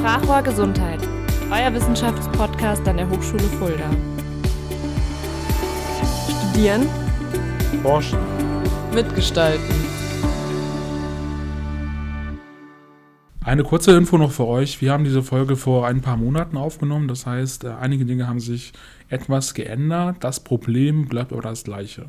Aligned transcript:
Sprachrohr 0.00 0.40
Gesundheit, 0.40 0.98
euer 1.50 1.74
Wissenschaftspodcast 1.74 2.88
an 2.88 2.96
der 2.96 3.10
Hochschule 3.10 3.42
Fulda. 3.42 3.84
Studieren, 6.24 6.88
Forschen, 7.82 8.18
mitgestalten. 8.94 9.74
Eine 13.44 13.62
kurze 13.62 13.94
Info 13.94 14.16
noch 14.16 14.32
für 14.32 14.46
euch. 14.46 14.80
Wir 14.80 14.90
haben 14.90 15.04
diese 15.04 15.22
Folge 15.22 15.54
vor 15.56 15.86
ein 15.86 16.00
paar 16.00 16.16
Monaten 16.16 16.56
aufgenommen. 16.56 17.06
Das 17.06 17.26
heißt, 17.26 17.64
äh, 17.64 17.72
einige 17.78 18.06
Dinge 18.06 18.26
haben 18.26 18.40
sich 18.40 18.72
etwas 19.10 19.52
geändert. 19.52 20.16
Das 20.20 20.40
Problem 20.40 21.08
bleibt 21.08 21.30
aber 21.30 21.42
das 21.42 21.62
gleiche. 21.62 22.08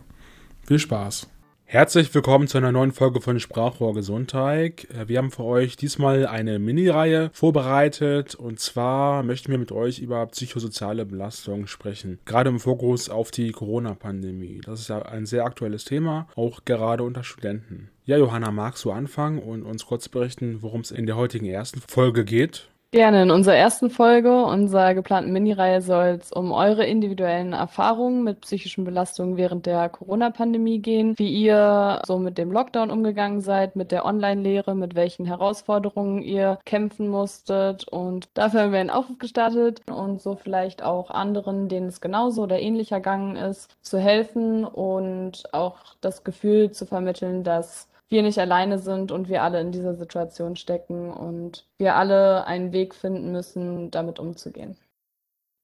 Viel 0.66 0.80
Spaß! 0.80 1.28
Herzlich 1.72 2.14
willkommen 2.14 2.50
zu 2.50 2.58
einer 2.58 2.74
neuen 2.74 2.92
Folge 2.92 3.22
von 3.22 3.40
Sprachrohr 3.40 3.94
Gesundheit. 3.94 4.90
Äh, 4.90 5.08
wir 5.08 5.20
haben 5.20 5.32
für 5.32 5.46
euch 5.46 5.78
diesmal 5.78 6.28
eine 6.28 6.60
Mini-Reihe 6.60 7.30
vorbereitet 7.32 8.36
und 8.36 8.60
zwar 8.60 9.24
möchten 9.24 9.52
wir 9.54 9.58
mit 9.58 9.72
euch 9.72 10.00
über 10.00 10.26
psychosoziale 10.26 11.06
Belastung 11.06 11.68
sprechen. 11.68 12.20
Gerade 12.26 12.50
im 12.50 12.60
Fokus 12.60 13.10
auf 13.10 13.32
die 13.32 13.54
Corona-Pandemie. 13.54 14.60
Das 14.66 14.82
ist 14.82 14.90
ja 14.90 15.02
ein 15.04 15.26
sehr 15.26 15.46
aktuelles 15.46 15.86
Thema, 15.86 16.28
auch 16.36 16.66
gerade 16.66 17.04
unter 17.04 17.24
Studenten. 17.24 17.88
Ja, 18.04 18.18
Johanna, 18.18 18.52
magst 18.52 18.84
du 18.84 18.92
anfangen 18.92 19.40
und 19.40 19.64
uns 19.64 19.86
kurz 19.86 20.10
berichten, 20.10 20.58
worum 20.62 20.82
es 20.82 20.92
in 20.92 21.06
der 21.06 21.16
heutigen 21.16 21.46
ersten 21.46 21.80
Folge 21.80 22.26
geht? 22.26 22.68
Gerne. 22.94 23.24
In 23.24 23.32
unserer 23.32 23.56
ersten 23.56 23.90
Folge 23.90 24.44
unserer 24.44 24.94
geplanten 24.94 25.32
Mini-Reihe 25.32 25.82
soll 25.82 26.20
es 26.22 26.34
um 26.34 26.52
eure 26.52 26.86
individuellen 26.86 27.54
Erfahrungen 27.54 28.26
mit 28.26 28.42
psychischen 28.42 28.84
Belastungen 28.84 29.38
während 29.38 29.66
der 29.66 29.88
Corona-Pandemie 29.88 30.80
gehen, 30.80 31.18
wie 31.18 31.30
ihr 31.32 32.02
so 32.06 32.20
mit 32.20 32.38
dem 32.38 32.52
Lockdown 32.52 32.92
umgegangen 32.92 33.40
seid, 33.40 33.78
mit 33.78 33.94
der 33.94 34.04
Online-Lehre, 34.04 34.76
mit 34.76 34.94
welchen 34.94 35.26
Herausforderungen 35.26 36.22
ihr 36.22 36.60
kämpfen 36.66 37.08
musstet. 37.08 37.88
Und 37.88 38.28
dafür 38.34 38.64
haben 38.64 38.74
wir 38.74 38.82
einen 38.82 38.90
Aufruf 38.90 39.20
gestartet 39.20 39.82
und 39.90 40.22
so 40.22 40.36
vielleicht 40.36 40.84
auch 40.84 41.12
anderen, 41.12 41.70
denen 41.70 41.88
es 41.88 42.02
genauso 42.02 42.44
oder 42.44 42.60
ähnlich 42.60 42.92
ergangen 42.92 43.38
ist, 43.38 43.72
zu 43.82 44.00
helfen 44.00 44.66
und 44.66 45.44
auch 45.54 45.78
das 46.02 46.26
Gefühl 46.26 46.72
zu 46.72 46.86
vermitteln, 46.86 47.46
dass 47.46 47.88
wir 48.12 48.24
nicht 48.24 48.38
alleine 48.40 48.78
sind 48.78 49.12
und 49.12 49.30
wir 49.30 49.42
alle 49.42 49.62
in 49.62 49.72
dieser 49.72 49.96
Situation 49.96 50.56
stecken 50.58 51.12
und 51.12 51.66
wir 51.78 51.96
alle 51.96 52.46
einen 52.46 52.74
Weg 52.74 52.94
finden 52.94 53.32
müssen, 53.32 53.90
damit 53.90 54.20
umzugehen. 54.20 54.78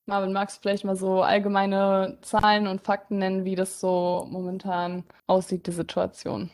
Marvin, 0.05 0.31
magst 0.31 0.57
du 0.57 0.61
vielleicht 0.61 0.85
mal 0.85 0.95
so 0.95 1.21
allgemeine 1.21 2.17
Zahlen 2.21 2.67
und 2.67 2.81
Fakten 2.81 3.17
nennen, 3.17 3.43
wie 3.43 3.55
das 3.55 3.81
so 3.81 4.25
momentan 4.29 5.03
aussieht, 5.27 5.67
die 5.67 5.71
Situation? 5.71 6.49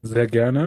Sehr 0.00 0.26
gerne. 0.26 0.64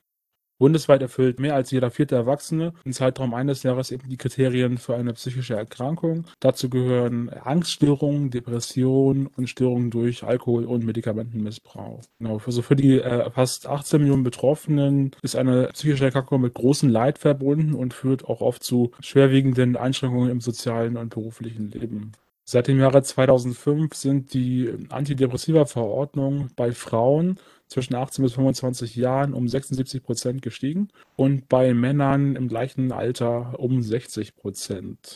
Bundesweit 0.58 1.02
erfüllt 1.02 1.40
mehr 1.40 1.56
als 1.56 1.72
jeder 1.72 1.92
vierte 1.92 2.16
Erwachsene 2.16 2.74
im 2.84 2.94
Zeitraum 2.94 3.34
eines 3.34 3.64
Jahres 3.64 3.92
eben 3.92 4.08
die 4.10 4.18
Kriterien 4.18 4.78
für 4.78 4.96
eine 4.96 5.14
psychische 5.14 5.56
Erkrankung. 5.56 6.26
Dazu 6.40 6.70
gehören 6.70 7.30
Angststörungen, 7.30 8.30
Depressionen 8.30 9.28
und 9.28 9.50
Störungen 9.50 9.92
durch 9.92 10.24
Alkohol- 10.24 10.66
und 10.66 10.86
Medikamentenmissbrauch. 10.86 12.02
Genau, 12.20 12.40
also 12.46 12.62
für 12.62 12.76
die 12.76 13.00
äh, 13.00 13.30
fast 13.32 13.68
18 13.68 14.02
Millionen 14.02 14.24
Betroffenen 14.24 15.12
ist 15.22 15.36
eine 15.36 15.68
psychische 15.74 16.06
Erkrankung 16.06 16.42
mit 16.42 16.54
großem 16.54 16.90
Leid 16.90 17.20
verbunden 17.20 17.74
und 17.74 17.94
führt 17.94 18.26
auch 18.26 18.42
oft 18.42 18.64
zu 18.64 18.92
schwerwiegenden 19.02 19.76
Einschränkungen 19.76 20.30
im 20.30 20.42
sozialen 20.42 20.98
und 20.98 21.10
beruflichen 21.10 21.72
Leben. 21.72 22.14
Seit 22.48 22.68
dem 22.68 22.80
Jahre 22.80 23.02
2005 23.02 23.96
sind 23.96 24.34
die 24.36 24.72
Antidepressiva-Verordnungen 24.90 26.52
bei 26.56 26.74
Frauen 26.74 27.40
zwischen 27.68 27.96
18 27.96 28.24
bis 28.24 28.34
25 28.34 28.96
Jahren 28.96 29.34
um 29.34 29.48
76 29.48 30.04
Prozent 30.04 30.42
gestiegen 30.42 30.90
und 31.16 31.50
bei 31.50 31.74
Männern 31.74 32.36
im 32.36 32.48
gleichen 32.48 32.92
Alter 32.92 33.60
um 33.60 33.82
60 33.82 34.36
Prozent. 34.36 35.16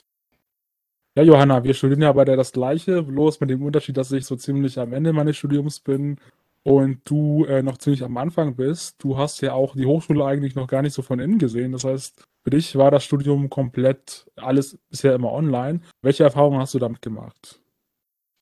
Ja, 1.16 1.24
Johanna, 1.24 1.64
wir 1.64 1.74
studieren 1.74 2.02
ja 2.02 2.12
beide 2.14 2.36
das 2.36 2.52
Gleiche, 2.52 3.04
bloß 3.04 3.40
mit 3.40 3.50
dem 3.50 3.64
Unterschied, 3.64 3.98
dass 3.98 4.12
ich 4.12 4.26
so 4.26 4.36
ziemlich 4.36 4.80
am 4.80 4.94
Ende 4.94 5.12
meines 5.12 5.38
Studiums 5.38 5.80
bin 5.80 6.18
und 6.64 7.02
du 7.10 7.46
äh, 7.46 7.62
noch 7.62 7.78
ziemlich 7.78 8.04
am 8.04 8.18
Anfang 8.18 8.56
bist. 8.56 9.04
Du 9.04 9.18
hast 9.18 9.42
ja 9.42 9.54
auch 9.54 9.76
die 9.76 9.86
Hochschule 9.86 10.26
eigentlich 10.26 10.56
noch 10.56 10.68
gar 10.68 10.82
nicht 10.82 10.94
so 10.94 11.02
von 11.02 11.20
innen 11.20 11.40
gesehen. 11.40 11.72
Das 11.72 11.84
heißt, 11.84 12.24
für 12.44 12.50
dich 12.52 12.76
war 12.76 12.92
das 12.92 13.04
Studium 13.04 13.50
komplett 13.50 14.28
alles 14.36 14.78
bisher 14.90 15.16
immer 15.16 15.32
online. 15.32 15.82
Welche 16.02 16.24
Erfahrungen 16.24 16.60
hast 16.60 16.74
du 16.74 16.80
damit 16.80 17.02
gemacht? 17.02 17.60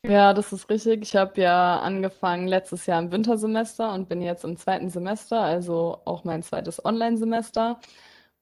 Ja, 0.05 0.33
das 0.33 0.53
ist 0.53 0.69
richtig. 0.69 1.01
Ich 1.03 1.15
habe 1.15 1.41
ja 1.41 1.79
angefangen 1.79 2.47
letztes 2.47 2.85
Jahr 2.85 2.99
im 3.01 3.11
Wintersemester 3.11 3.93
und 3.93 4.07
bin 4.07 4.21
jetzt 4.21 4.43
im 4.45 4.55
zweiten 4.55 4.89
Semester, 4.89 5.41
also 5.41 6.01
auch 6.05 6.23
mein 6.23 6.43
zweites 6.43 6.83
Online-Semester. 6.85 7.79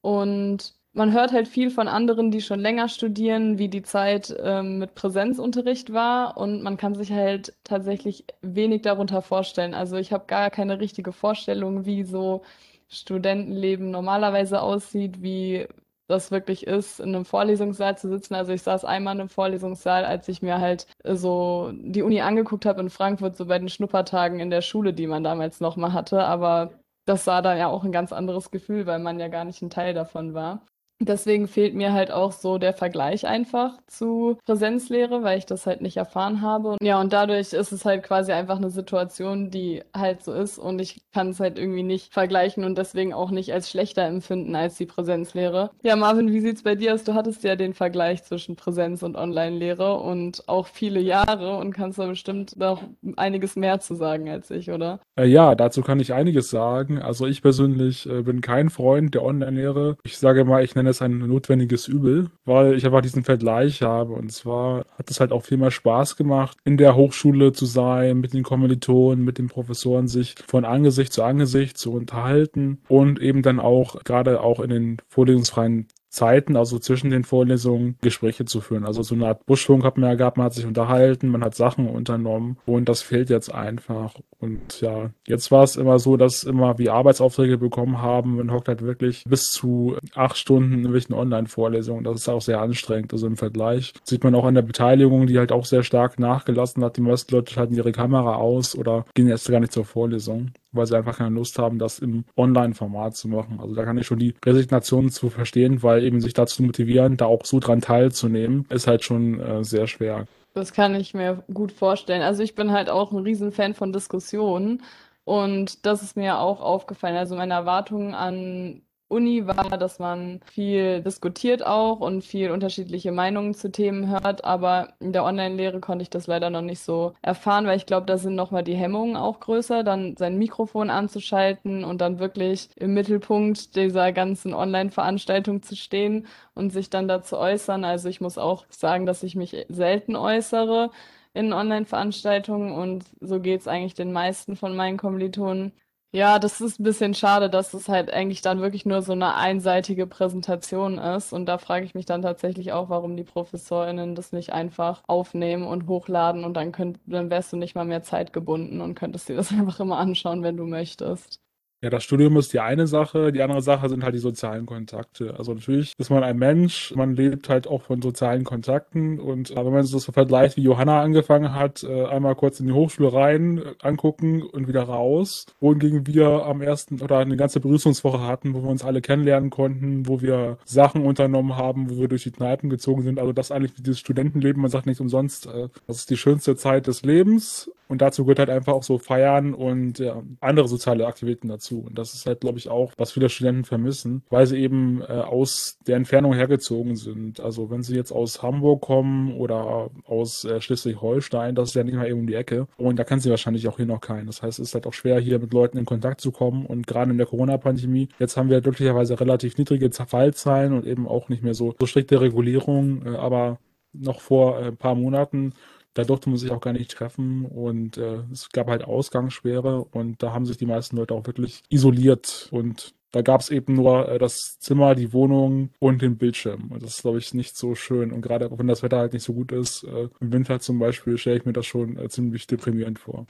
Und 0.01 0.75
man 0.94 1.11
hört 1.13 1.31
halt 1.33 1.47
viel 1.47 1.71
von 1.71 1.88
anderen, 1.88 2.29
die 2.31 2.41
schon 2.41 2.59
länger 2.59 2.88
studieren, 2.89 3.57
wie 3.57 3.69
die 3.69 3.81
Zeit 3.83 4.35
ähm, 4.39 4.79
mit 4.79 4.95
Präsenzunterricht 4.95 5.91
war. 5.94 6.38
Und 6.38 6.61
man 6.63 6.77
kann 6.77 6.94
sich 6.95 7.11
halt 7.11 7.53
tatsächlich 7.63 8.25
wenig 8.41 8.83
darunter 8.83 9.21
vorstellen. 9.21 9.73
Also 9.73 9.97
ich 9.97 10.13
habe 10.13 10.25
gar 10.27 10.51
keine 10.51 10.79
richtige 10.79 11.11
Vorstellung, 11.13 11.85
wie 11.85 12.03
so 12.03 12.44
Studentenleben 12.89 13.89
normalerweise 13.91 14.61
aussieht, 14.61 15.21
wie 15.23 15.67
das 16.07 16.31
wirklich 16.31 16.67
ist, 16.67 16.99
in 16.99 17.16
einem 17.16 17.25
Vorlesungssaal 17.25 17.97
zu 17.97 18.09
sitzen. 18.09 18.35
Also 18.35 18.53
ich 18.53 18.61
saß 18.61 18.85
einmal 18.85 19.16
in 19.16 19.21
einem 19.21 19.29
Vorlesungssaal, 19.29 20.05
als 20.05 20.27
ich 20.27 20.41
mir 20.41 20.59
halt 20.59 20.88
so 21.03 21.71
die 21.73 22.03
Uni 22.03 22.21
angeguckt 22.21 22.66
habe 22.66 22.81
in 22.81 22.89
Frankfurt, 22.89 23.35
so 23.38 23.45
bei 23.47 23.59
den 23.59 23.69
Schnuppertagen 23.69 24.39
in 24.39 24.49
der 24.49 24.61
Schule, 24.61 24.94
die 24.94 25.07
man 25.07 25.23
damals 25.23 25.59
noch 25.59 25.77
mal 25.77 25.94
hatte. 25.94 26.23
Aber 26.23 26.71
das 27.05 27.27
war 27.27 27.41
dann 27.41 27.57
ja 27.57 27.67
auch 27.67 27.83
ein 27.83 27.91
ganz 27.91 28.13
anderes 28.13 28.51
Gefühl, 28.51 28.85
weil 28.85 28.99
man 28.99 29.19
ja 29.19 29.27
gar 29.27 29.45
nicht 29.45 29.61
ein 29.61 29.69
Teil 29.69 29.94
davon 29.94 30.33
war. 30.33 30.65
Deswegen 31.00 31.47
fehlt 31.47 31.75
mir 31.75 31.91
halt 31.91 32.09
auch 32.11 32.31
so 32.31 32.57
der 32.57 32.73
Vergleich 32.73 33.28
einfach 33.28 33.73
zu 33.88 34.38
Präsenzlehre, 34.45 35.23
weil 35.23 35.38
ich 35.38 35.45
das 35.45 35.66
halt 35.66 35.81
nicht 35.81 35.97
erfahren 35.97 36.41
habe. 36.41 36.78
Ja, 36.81 37.01
und 37.01 37.11
dadurch 37.11 37.51
ist 37.53 37.72
es 37.73 37.83
halt 37.83 38.03
quasi 38.03 38.31
einfach 38.31 38.57
eine 38.57 38.69
Situation, 38.69 39.51
die 39.51 39.83
halt 39.95 40.23
so 40.23 40.33
ist 40.33 40.57
und 40.57 40.79
ich 40.79 41.01
kann 41.13 41.29
es 41.29 41.39
halt 41.39 41.59
irgendwie 41.59 41.83
nicht 41.83 42.13
vergleichen 42.13 42.63
und 42.63 42.78
deswegen 42.78 43.13
auch 43.13 43.29
nicht 43.29 43.51
als 43.51 43.69
schlechter 43.69 44.03
empfinden 44.03 44.56
als 44.56 44.75
die 44.75 44.85
Präsenzlehre. 44.85 45.72
Ja, 45.83 45.97
Marvin, 45.97 46.31
wie 46.31 46.39
sieht's 46.39 46.63
bei 46.63 46.75
dir 46.75 46.94
aus? 46.94 47.03
Du 47.03 47.13
hattest 47.13 47.44
ja 47.44 47.57
den 47.57 47.73
Vergleich 47.73 48.23
zwischen 48.23 48.56
Präsenz 48.56 49.03
und 49.03 49.17
Online-Lehre 49.17 50.00
und 50.00 50.47
auch 50.47 50.67
viele 50.67 51.01
Jahre 51.01 51.57
und 51.57 51.73
kannst 51.73 52.00
da 52.00 52.07
bestimmt 52.07 52.57
noch 52.57 52.83
einiges 53.17 53.57
mehr 53.57 53.81
zu 53.81 53.95
sagen 53.95 54.29
als 54.29 54.50
ich, 54.50 54.72
oder? 54.72 55.01
Äh, 55.19 55.25
ja, 55.25 55.56
dazu 55.56 55.81
kann 55.81 56.00
ich 56.00 56.13
einiges 56.13 56.50
sagen. 56.50 57.00
Also 57.00 57.25
ich 57.27 57.41
persönlich 57.41 58.09
äh, 58.09 58.22
bin 58.22 58.39
kein 58.39 58.69
Freund 58.69 59.13
der 59.13 59.23
Online-Lehre. 59.23 59.97
Ich 60.03 60.17
sage 60.17 60.45
mal, 60.45 60.63
ich 60.63 60.73
nenne 60.75 60.84
es 60.88 61.01
ein 61.01 61.19
notwendiges 61.19 61.88
Übel, 61.88 62.29
weil 62.46 62.75
ich 62.75 62.85
einfach 62.85 63.01
diesen 63.01 63.23
Vergleich 63.23 63.81
habe. 63.81 64.13
Und 64.13 64.31
zwar 64.31 64.85
hat 64.97 65.09
es 65.09 65.19
halt 65.19 65.31
auch 65.31 65.44
viel 65.44 65.57
mehr 65.57 65.72
Spaß 65.72 66.16
gemacht, 66.16 66.57
in 66.63 66.78
der 66.78 66.96
Hochschule 66.96 67.53
zu 67.53 67.66
sein, 67.66 68.19
mit 68.19 68.34
den 68.34 68.44
Kommilitonen, 68.44 69.24
mit 69.24 69.38
den 69.38 69.47
Professoren 69.47 70.07
sich 70.07 70.35
von 70.47 70.66
Angesicht 70.66 71.13
zu 71.13 71.24
Angesicht 71.24 71.78
zu 71.78 71.91
unterhalten 71.94 72.79
und 72.88 73.19
eben 73.19 73.41
dann 73.41 73.59
auch 73.59 74.03
gerade 74.03 74.41
auch 74.41 74.59
in 74.59 74.69
den 74.69 74.97
vorlesungsfreien 75.07 75.88
Zeiten, 76.15 76.55
also 76.55 76.79
zwischen 76.79 77.09
den 77.09 77.23
Vorlesungen, 77.23 77.97
Gespräche 78.01 78.45
zu 78.45 78.61
führen. 78.61 78.85
Also 78.85 79.03
so 79.03 79.15
eine 79.15 79.27
Art 79.27 79.45
Buschfunk 79.45 79.83
hat 79.83 79.97
man 79.97 80.09
ja 80.09 80.15
gehabt, 80.15 80.37
man 80.37 80.45
hat 80.45 80.53
sich 80.53 80.65
unterhalten, 80.65 81.27
man 81.27 81.43
hat 81.43 81.55
Sachen 81.55 81.87
unternommen 81.87 82.57
und 82.65 82.89
das 82.89 83.01
fehlt 83.01 83.29
jetzt 83.29 83.53
einfach. 83.53 84.15
Und 84.39 84.81
ja, 84.81 85.11
jetzt 85.27 85.51
war 85.51 85.63
es 85.63 85.75
immer 85.75 85.99
so, 85.99 86.17
dass 86.17 86.43
immer 86.43 86.77
wie 86.77 86.89
Arbeitsaufträge 86.89 87.57
bekommen 87.57 88.01
haben, 88.01 88.37
man 88.37 88.51
hockt 88.51 88.67
halt 88.67 88.81
wirklich 88.81 89.23
bis 89.27 89.45
zu 89.45 89.97
acht 90.13 90.37
Stunden 90.37 90.71
in 90.73 90.79
irgendwelchen 90.79 91.15
Online-Vorlesungen. 91.15 92.03
Das 92.03 92.15
ist 92.15 92.29
auch 92.29 92.41
sehr 92.41 92.61
anstrengend. 92.61 93.11
Also 93.13 93.27
im 93.27 93.37
Vergleich 93.37 93.93
sieht 94.03 94.23
man 94.23 94.35
auch 94.35 94.45
an 94.45 94.55
der 94.55 94.61
Beteiligung, 94.61 95.27
die 95.27 95.37
halt 95.37 95.51
auch 95.51 95.65
sehr 95.65 95.83
stark 95.83 96.19
nachgelassen 96.19 96.83
hat. 96.83 96.97
Die 96.97 97.01
meisten 97.01 97.33
Leute 97.33 97.53
schalten 97.53 97.75
ihre 97.75 97.91
Kamera 97.91 98.35
aus 98.35 98.75
oder 98.75 99.05
gehen 99.13 99.27
jetzt 99.27 99.49
gar 99.49 99.59
nicht 99.59 99.73
zur 99.73 99.85
Vorlesung 99.85 100.51
weil 100.75 100.86
sie 100.86 100.97
einfach 100.97 101.18
keine 101.18 101.36
Lust 101.36 101.58
haben, 101.59 101.80
das 101.80 102.00
im 102.00 102.25
Online-Format 102.38 103.16
zu 103.16 103.28
machen. 103.28 103.59
Also 103.62 103.75
da 103.75 103.86
kann 103.86 103.97
ich 103.97 104.06
schon 104.06 104.19
die 104.19 104.34
Resignation 104.46 105.09
zu 105.09 105.30
verstehen, 105.30 105.83
weil 105.83 106.04
eben 106.04 106.22
sich 106.22 106.33
dazu 106.33 106.63
motivieren, 106.63 107.18
da 107.18 107.25
auch 107.25 107.45
so 107.45 107.60
dran 107.60 107.81
teilzunehmen, 107.81 108.66
ist 108.69 108.88
halt 108.88 109.04
schon 109.04 109.39
äh, 109.39 109.63
sehr 109.63 109.88
schwer. 109.88 110.27
Das 110.54 110.72
kann 110.72 110.95
ich 110.95 111.13
mir 111.13 111.44
gut 111.54 111.72
vorstellen. 111.72 112.22
Also 112.22 112.42
ich 112.42 112.56
bin 112.56 112.72
halt 112.72 112.89
auch 112.89 113.12
ein 113.12 113.19
Riesenfan 113.19 113.74
von 113.74 113.92
Diskussionen 113.92 114.83
und 115.25 115.86
das 115.86 116.01
ist 116.01 116.16
mir 116.16 116.39
auch 116.39 116.62
aufgefallen. 116.62 117.18
Also 117.18 117.36
meine 117.36 117.54
Erwartungen 117.54 118.13
an 118.13 118.81
Uni 119.07 119.46
war, 119.46 119.78
dass 119.78 120.00
man 120.00 120.40
viel 120.52 121.02
diskutiert 121.02 121.66
auch 121.66 122.00
und 122.00 122.24
viel 122.24 122.50
unterschiedliche 122.52 123.12
Meinungen 123.12 123.54
zu 123.54 123.72
Themen 123.72 124.10
hört, 124.10 124.44
aber 124.44 124.94
in 125.00 125.13
der 125.13 125.24
Online-Lehre 125.24 125.80
konnte 125.80 126.02
ich 126.02 126.10
das 126.10 126.25
leider 126.25 126.50
noch 126.50 126.62
nicht 126.63 126.80
so 126.80 127.13
erfahren, 127.22 127.68
weil 127.68 127.78
ich 127.78 127.86
glaube, 127.86 128.07
da 128.07 128.18
sind 128.18 128.34
nochmal 128.36 128.63
die 128.63 128.74
Hemmungen 128.75 129.16
auch 129.16 129.40
größer, 129.40 129.84
dann 129.84 130.18
sein 130.18 130.38
Mikrofon 130.40 130.90
anzuschalten 130.90 131.84
und 131.84 132.02
dann 132.02 132.18
wirklich 132.19 132.69
im 132.78 132.96
Mittelpunkt 132.96 133.75
dieser 133.75 134.12
ganzen 134.12 134.54
Online-Veranstaltung 134.56 135.62
zu 135.62 135.75
stehen 135.75 136.25
und 136.56 136.72
sich 136.72 136.90
dann 136.90 137.07
dazu 137.07 137.38
äußern. 137.38 137.86
Also 137.86 138.10
ich 138.10 138.22
muss 138.22 138.38
auch 138.40 138.66
sagen, 138.69 139.06
dass 139.06 139.22
ich 139.24 139.36
mich 139.36 139.56
selten 139.69 140.16
äußere 140.16 140.90
in 141.34 141.54
Online-Veranstaltungen 141.54 142.72
und 142.72 143.06
so 143.22 143.40
geht 143.40 143.62
es 143.62 143.68
eigentlich 143.68 143.94
den 143.94 144.12
meisten 144.12 144.56
von 144.56 144.75
meinen 144.75 144.98
Kommilitonen. 144.98 145.74
Ja, 146.15 146.39
das 146.39 146.62
ist 146.62 146.79
ein 146.79 146.83
bisschen 146.83 147.13
schade, 147.13 147.50
dass 147.50 147.73
es 147.73 147.89
halt 147.89 148.09
eigentlich 148.12 148.41
dann 148.41 148.62
wirklich 148.62 148.85
nur 148.85 149.01
so 149.01 149.12
eine 149.12 149.35
einseitige 149.35 150.07
Präsentation 150.07 150.97
ist. 150.97 151.33
Und 151.33 151.45
da 151.45 151.57
frage 151.57 151.85
ich 151.85 151.94
mich 151.94 152.06
dann 152.06 152.21
tatsächlich 152.21 152.71
auch, 152.71 152.88
warum 152.89 153.17
die 153.17 153.23
ProfessorInnen 153.25 154.15
das 154.15 154.31
nicht 154.31 154.53
einfach 154.53 155.03
aufnehmen 155.07 155.63
und 155.67 155.88
hochladen 155.88 156.45
und 156.45 156.53
dann 156.56 156.71
könnt, 156.71 157.00
dann 157.06 157.29
wärst 157.29 157.51
du 157.51 157.57
nicht 157.57 157.75
mal 157.75 157.83
mehr 157.85 158.01
zeitgebunden 158.01 158.79
und 158.81 158.95
könntest 158.95 159.27
dir 159.27 159.35
das 159.35 159.51
einfach 159.51 159.79
immer 159.81 159.97
anschauen, 159.97 160.41
wenn 160.41 160.56
du 160.57 160.65
möchtest. 160.65 161.41
Ja, 161.85 161.91
das 161.91 162.03
Studium 162.03 162.35
ist 162.37 162.51
die 162.51 162.59
eine 162.59 162.87
Sache, 162.87 163.31
die 163.31 163.43
andere 163.43 163.61
Sache 163.61 163.89
sind 163.89 164.03
halt 164.03 164.15
die 164.15 164.19
sozialen 164.19 164.65
Kontakte. 164.65 165.35
Also 165.37 165.53
natürlich 165.53 165.93
ist 165.99 166.09
man 166.09 166.23
ein 166.23 166.35
Mensch, 166.35 166.91
man 166.95 167.15
lebt 167.15 167.47
halt 167.47 167.67
auch 167.67 167.83
von 167.83 168.01
sozialen 168.01 168.43
Kontakten. 168.43 169.19
Und 169.19 169.51
äh, 169.51 169.55
wenn 169.57 169.65
man 169.65 169.83
das 169.83 169.91
so 169.91 170.11
vergleicht, 170.11 170.57
wie 170.57 170.63
Johanna 170.63 171.03
angefangen 171.03 171.53
hat, 171.53 171.83
äh, 171.83 172.05
einmal 172.05 172.33
kurz 172.33 172.59
in 172.59 172.65
die 172.65 172.71
Hochschule 172.73 173.13
rein, 173.13 173.59
äh, 173.59 173.75
angucken 173.83 174.41
und 174.41 174.67
wieder 174.67 174.81
raus, 174.81 175.45
wohingegen 175.59 176.07
wir 176.07 176.47
am 176.47 176.63
ersten 176.63 177.03
oder 177.03 177.19
eine 177.19 177.37
ganze 177.37 177.59
Begrüßungswoche 177.59 178.21
hatten, 178.21 178.55
wo 178.55 178.63
wir 178.63 178.69
uns 178.71 178.83
alle 178.83 179.01
kennenlernen 179.01 179.51
konnten, 179.51 180.07
wo 180.07 180.21
wir 180.21 180.57
Sachen 180.65 181.05
unternommen 181.05 181.55
haben, 181.55 181.91
wo 181.91 181.97
wir 181.99 182.07
durch 182.07 182.23
die 182.23 182.31
Kneipen 182.31 182.71
gezogen 182.71 183.03
sind. 183.03 183.19
Also 183.19 183.31
das 183.31 183.51
eigentlich 183.51 183.75
dieses 183.75 183.99
Studentenleben, 183.99 184.59
man 184.59 184.71
sagt 184.71 184.87
nicht 184.87 185.01
umsonst, 185.01 185.47
das 185.85 185.97
ist 185.97 186.09
die 186.09 186.17
schönste 186.17 186.55
Zeit 186.55 186.87
des 186.87 187.03
Lebens 187.03 187.69
und 187.87 188.01
dazu 188.01 188.23
gehört 188.25 188.39
halt 188.39 188.49
einfach 188.49 188.73
auch 188.73 188.83
so 188.83 188.97
Feiern 188.97 189.53
und 189.53 189.99
ja, 189.99 190.21
andere 190.39 190.67
soziale 190.67 191.05
Aktivitäten 191.05 191.47
dazu. 191.47 191.85
Und 191.87 191.97
das 191.97 192.13
ist 192.13 192.25
halt, 192.25 192.41
glaube 192.41 192.57
ich, 192.57 192.69
auch, 192.69 192.93
was 192.97 193.11
viele 193.11 193.29
Studenten 193.29 193.63
vermissen, 193.63 194.23
weil 194.29 194.47
sie 194.47 194.57
eben 194.57 195.01
äh, 195.01 195.05
aus 195.05 195.77
der 195.87 195.97
Entfernung 195.97 196.33
hergezogen 196.33 196.95
sind. 196.95 197.39
Also 197.39 197.69
wenn 197.69 197.83
sie 197.83 197.95
jetzt 197.95 198.11
aus 198.11 198.41
Hamburg 198.41 198.81
kommen 198.81 199.33
oder 199.33 199.89
aus 200.05 200.45
äh, 200.45 200.61
Schleswig-Holstein, 200.61 201.55
das 201.55 201.69
ist 201.69 201.75
ja 201.75 201.83
nicht 201.83 201.95
mal 201.95 202.07
eben 202.07 202.21
um 202.21 202.27
die 202.27 202.35
Ecke. 202.35 202.67
Und 202.77 202.97
da 202.97 203.03
kann 203.03 203.19
sie 203.19 203.29
wahrscheinlich 203.29 203.67
auch 203.67 203.77
hier 203.77 203.85
noch 203.85 204.01
keinen. 204.01 204.27
Das 204.27 204.41
heißt, 204.41 204.59
es 204.59 204.69
ist 204.69 204.73
halt 204.73 204.87
auch 204.87 204.93
schwer, 204.93 205.19
hier 205.19 205.39
mit 205.39 205.53
Leuten 205.53 205.77
in 205.77 205.85
Kontakt 205.85 206.21
zu 206.21 206.31
kommen. 206.31 206.65
Und 206.65 206.87
gerade 206.87 207.11
in 207.11 207.17
der 207.17 207.27
Corona-Pandemie, 207.27 208.09
jetzt 208.19 208.37
haben 208.37 208.49
wir 208.49 208.61
glücklicherweise 208.61 209.19
relativ 209.19 209.57
niedrige 209.57 209.89
Fallzahlen 209.91 210.73
und 210.73 210.85
eben 210.85 211.07
auch 211.07 211.29
nicht 211.29 211.43
mehr 211.43 211.53
so, 211.53 211.75
so 211.79 211.85
strikte 211.85 212.19
Regulierung. 212.19 213.05
Äh, 213.05 213.15
aber 213.15 213.59
noch 213.93 214.19
vor 214.19 214.59
äh, 214.59 214.67
ein 214.67 214.77
paar 214.77 214.95
Monaten 214.95 215.53
da 215.95 216.03
durfte 216.03 216.30
man 216.30 216.38
sich 216.38 216.51
auch 216.51 216.62
gar 216.62 216.74
nicht 216.74 216.92
treffen 216.92 217.45
und 217.45 217.97
äh, 217.97 218.19
es 218.31 218.50
gab 218.50 218.68
halt 218.68 218.83
Ausgangssperre 218.83 219.83
und 219.83 220.21
da 220.21 220.33
haben 220.33 220.45
sich 220.45 220.57
die 220.57 220.68
meisten 220.68 220.97
Leute 220.97 221.15
auch 221.15 221.25
wirklich 221.25 221.63
isoliert 221.69 222.50
und 222.51 222.94
da 223.12 223.21
gab 223.21 223.39
es 223.39 223.50
eben 223.50 223.75
nur 223.75 224.09
äh, 224.09 224.19
das 224.19 224.59
Zimmer, 224.59 224.94
die 224.94 225.13
Wohnung 225.13 225.69
und 225.80 226.01
den 226.01 226.18
Bildschirm. 226.18 226.69
Und 226.71 226.83
das 226.83 226.95
ist, 226.95 227.01
glaube 227.03 227.18
ich, 227.18 227.33
nicht 227.33 227.56
so 227.56 227.74
schön. 227.74 228.12
Und 228.12 228.21
gerade 228.21 228.50
wenn 228.57 228.68
das 228.68 228.83
Wetter 228.83 228.97
halt 228.97 229.13
nicht 229.13 229.24
so 229.24 229.33
gut 229.33 229.53
ist, 229.53 229.86
äh, 229.86 230.09
im 230.19 230.33
Winter 230.33 230.59
zum 230.59 230.80
Beispiel, 230.80 231.18
stelle 231.18 231.38
ich 231.38 231.45
mir 231.45 231.53
das 231.53 231.65
schon 231.65 231.97
äh, 231.97 232.09
ziemlich 232.09 232.45
deprimierend 232.45 233.00
vor. 233.00 233.25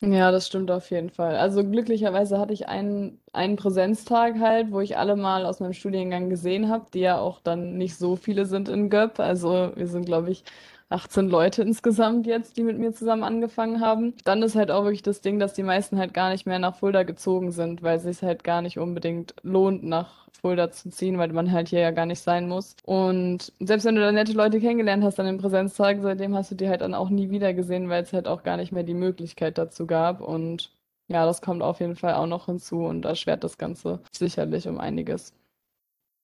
Ja, 0.00 0.30
das 0.30 0.46
stimmt 0.46 0.70
auf 0.70 0.90
jeden 0.90 1.10
Fall. 1.10 1.36
Also 1.36 1.64
glücklicherweise 1.64 2.38
hatte 2.38 2.52
ich 2.52 2.68
einen, 2.68 3.20
einen 3.32 3.56
Präsenztag 3.56 4.38
halt, 4.38 4.70
wo 4.72 4.80
ich 4.80 4.96
alle 4.96 5.16
mal 5.16 5.44
aus 5.44 5.58
meinem 5.58 5.72
Studiengang 5.72 6.30
gesehen 6.30 6.68
habe, 6.68 6.86
die 6.94 7.00
ja 7.00 7.18
auch 7.18 7.40
dann 7.40 7.76
nicht 7.76 7.96
so 7.96 8.14
viele 8.14 8.46
sind 8.46 8.68
in 8.68 8.90
Göpp. 8.90 9.18
Also 9.20 9.72
wir 9.74 9.86
sind, 9.88 10.06
glaube 10.06 10.30
ich, 10.30 10.44
18 10.90 11.28
Leute 11.28 11.62
insgesamt 11.62 12.26
jetzt, 12.26 12.56
die 12.56 12.62
mit 12.62 12.78
mir 12.78 12.92
zusammen 12.92 13.24
angefangen 13.24 13.80
haben. 13.80 14.14
Dann 14.24 14.42
ist 14.42 14.54
halt 14.54 14.70
auch 14.70 14.84
wirklich 14.84 15.02
das 15.02 15.20
Ding, 15.20 15.38
dass 15.38 15.52
die 15.52 15.62
meisten 15.62 15.98
halt 15.98 16.14
gar 16.14 16.30
nicht 16.30 16.46
mehr 16.46 16.58
nach 16.58 16.76
Fulda 16.76 17.02
gezogen 17.02 17.52
sind, 17.52 17.82
weil 17.82 17.98
es 17.98 18.04
sich 18.04 18.22
halt 18.22 18.44
gar 18.44 18.62
nicht 18.62 18.78
unbedingt 18.78 19.34
lohnt, 19.42 19.84
nach 19.84 20.28
Fulda 20.40 20.70
zu 20.70 20.90
ziehen, 20.90 21.18
weil 21.18 21.32
man 21.32 21.52
halt 21.52 21.68
hier 21.68 21.80
ja 21.80 21.90
gar 21.90 22.06
nicht 22.06 22.20
sein 22.20 22.48
muss. 22.48 22.76
Und 22.84 23.52
selbst 23.60 23.84
wenn 23.84 23.96
du 23.96 24.00
da 24.00 24.12
nette 24.12 24.32
Leute 24.32 24.60
kennengelernt 24.60 25.04
hast 25.04 25.20
an 25.20 25.26
den 25.26 25.38
Präsenztagen, 25.38 26.02
seitdem 26.02 26.34
hast 26.34 26.50
du 26.50 26.54
die 26.54 26.68
halt 26.68 26.80
dann 26.80 26.94
auch 26.94 27.10
nie 27.10 27.30
wieder 27.30 27.52
gesehen, 27.54 27.88
weil 27.88 28.02
es 28.02 28.12
halt 28.12 28.28
auch 28.28 28.42
gar 28.42 28.56
nicht 28.56 28.72
mehr 28.72 28.84
die 28.84 28.94
Möglichkeit 28.94 29.58
dazu 29.58 29.86
gab. 29.86 30.20
Und 30.20 30.72
ja, 31.08 31.26
das 31.26 31.42
kommt 31.42 31.62
auf 31.62 31.80
jeden 31.80 31.96
Fall 31.96 32.14
auch 32.14 32.26
noch 32.26 32.46
hinzu 32.46 32.84
und 32.84 33.04
erschwert 33.04 33.44
das 33.44 33.58
Ganze 33.58 34.00
sicherlich 34.12 34.68
um 34.68 34.78
einiges. 34.78 35.32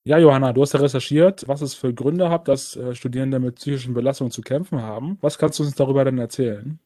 Ja, 0.07 0.19
Johanna, 0.19 0.53
du 0.53 0.61
hast 0.61 0.73
ja 0.73 0.79
recherchiert, 0.79 1.47
was 1.47 1.61
es 1.61 1.73
für 1.73 1.91
Gründe 1.93 2.29
hat, 2.29 2.47
dass 2.47 2.75
äh, 2.75 2.93
Studierende 2.93 3.39
mit 3.39 3.55
psychischen 3.55 3.93
Belastungen 3.95 4.31
zu 4.31 4.41
kämpfen 4.41 4.81
haben. 4.81 5.17
Was 5.21 5.37
kannst 5.39 5.57
du 5.59 5.63
uns 5.63 5.73
darüber 5.75 6.05
denn 6.05 6.19
erzählen? 6.19 6.79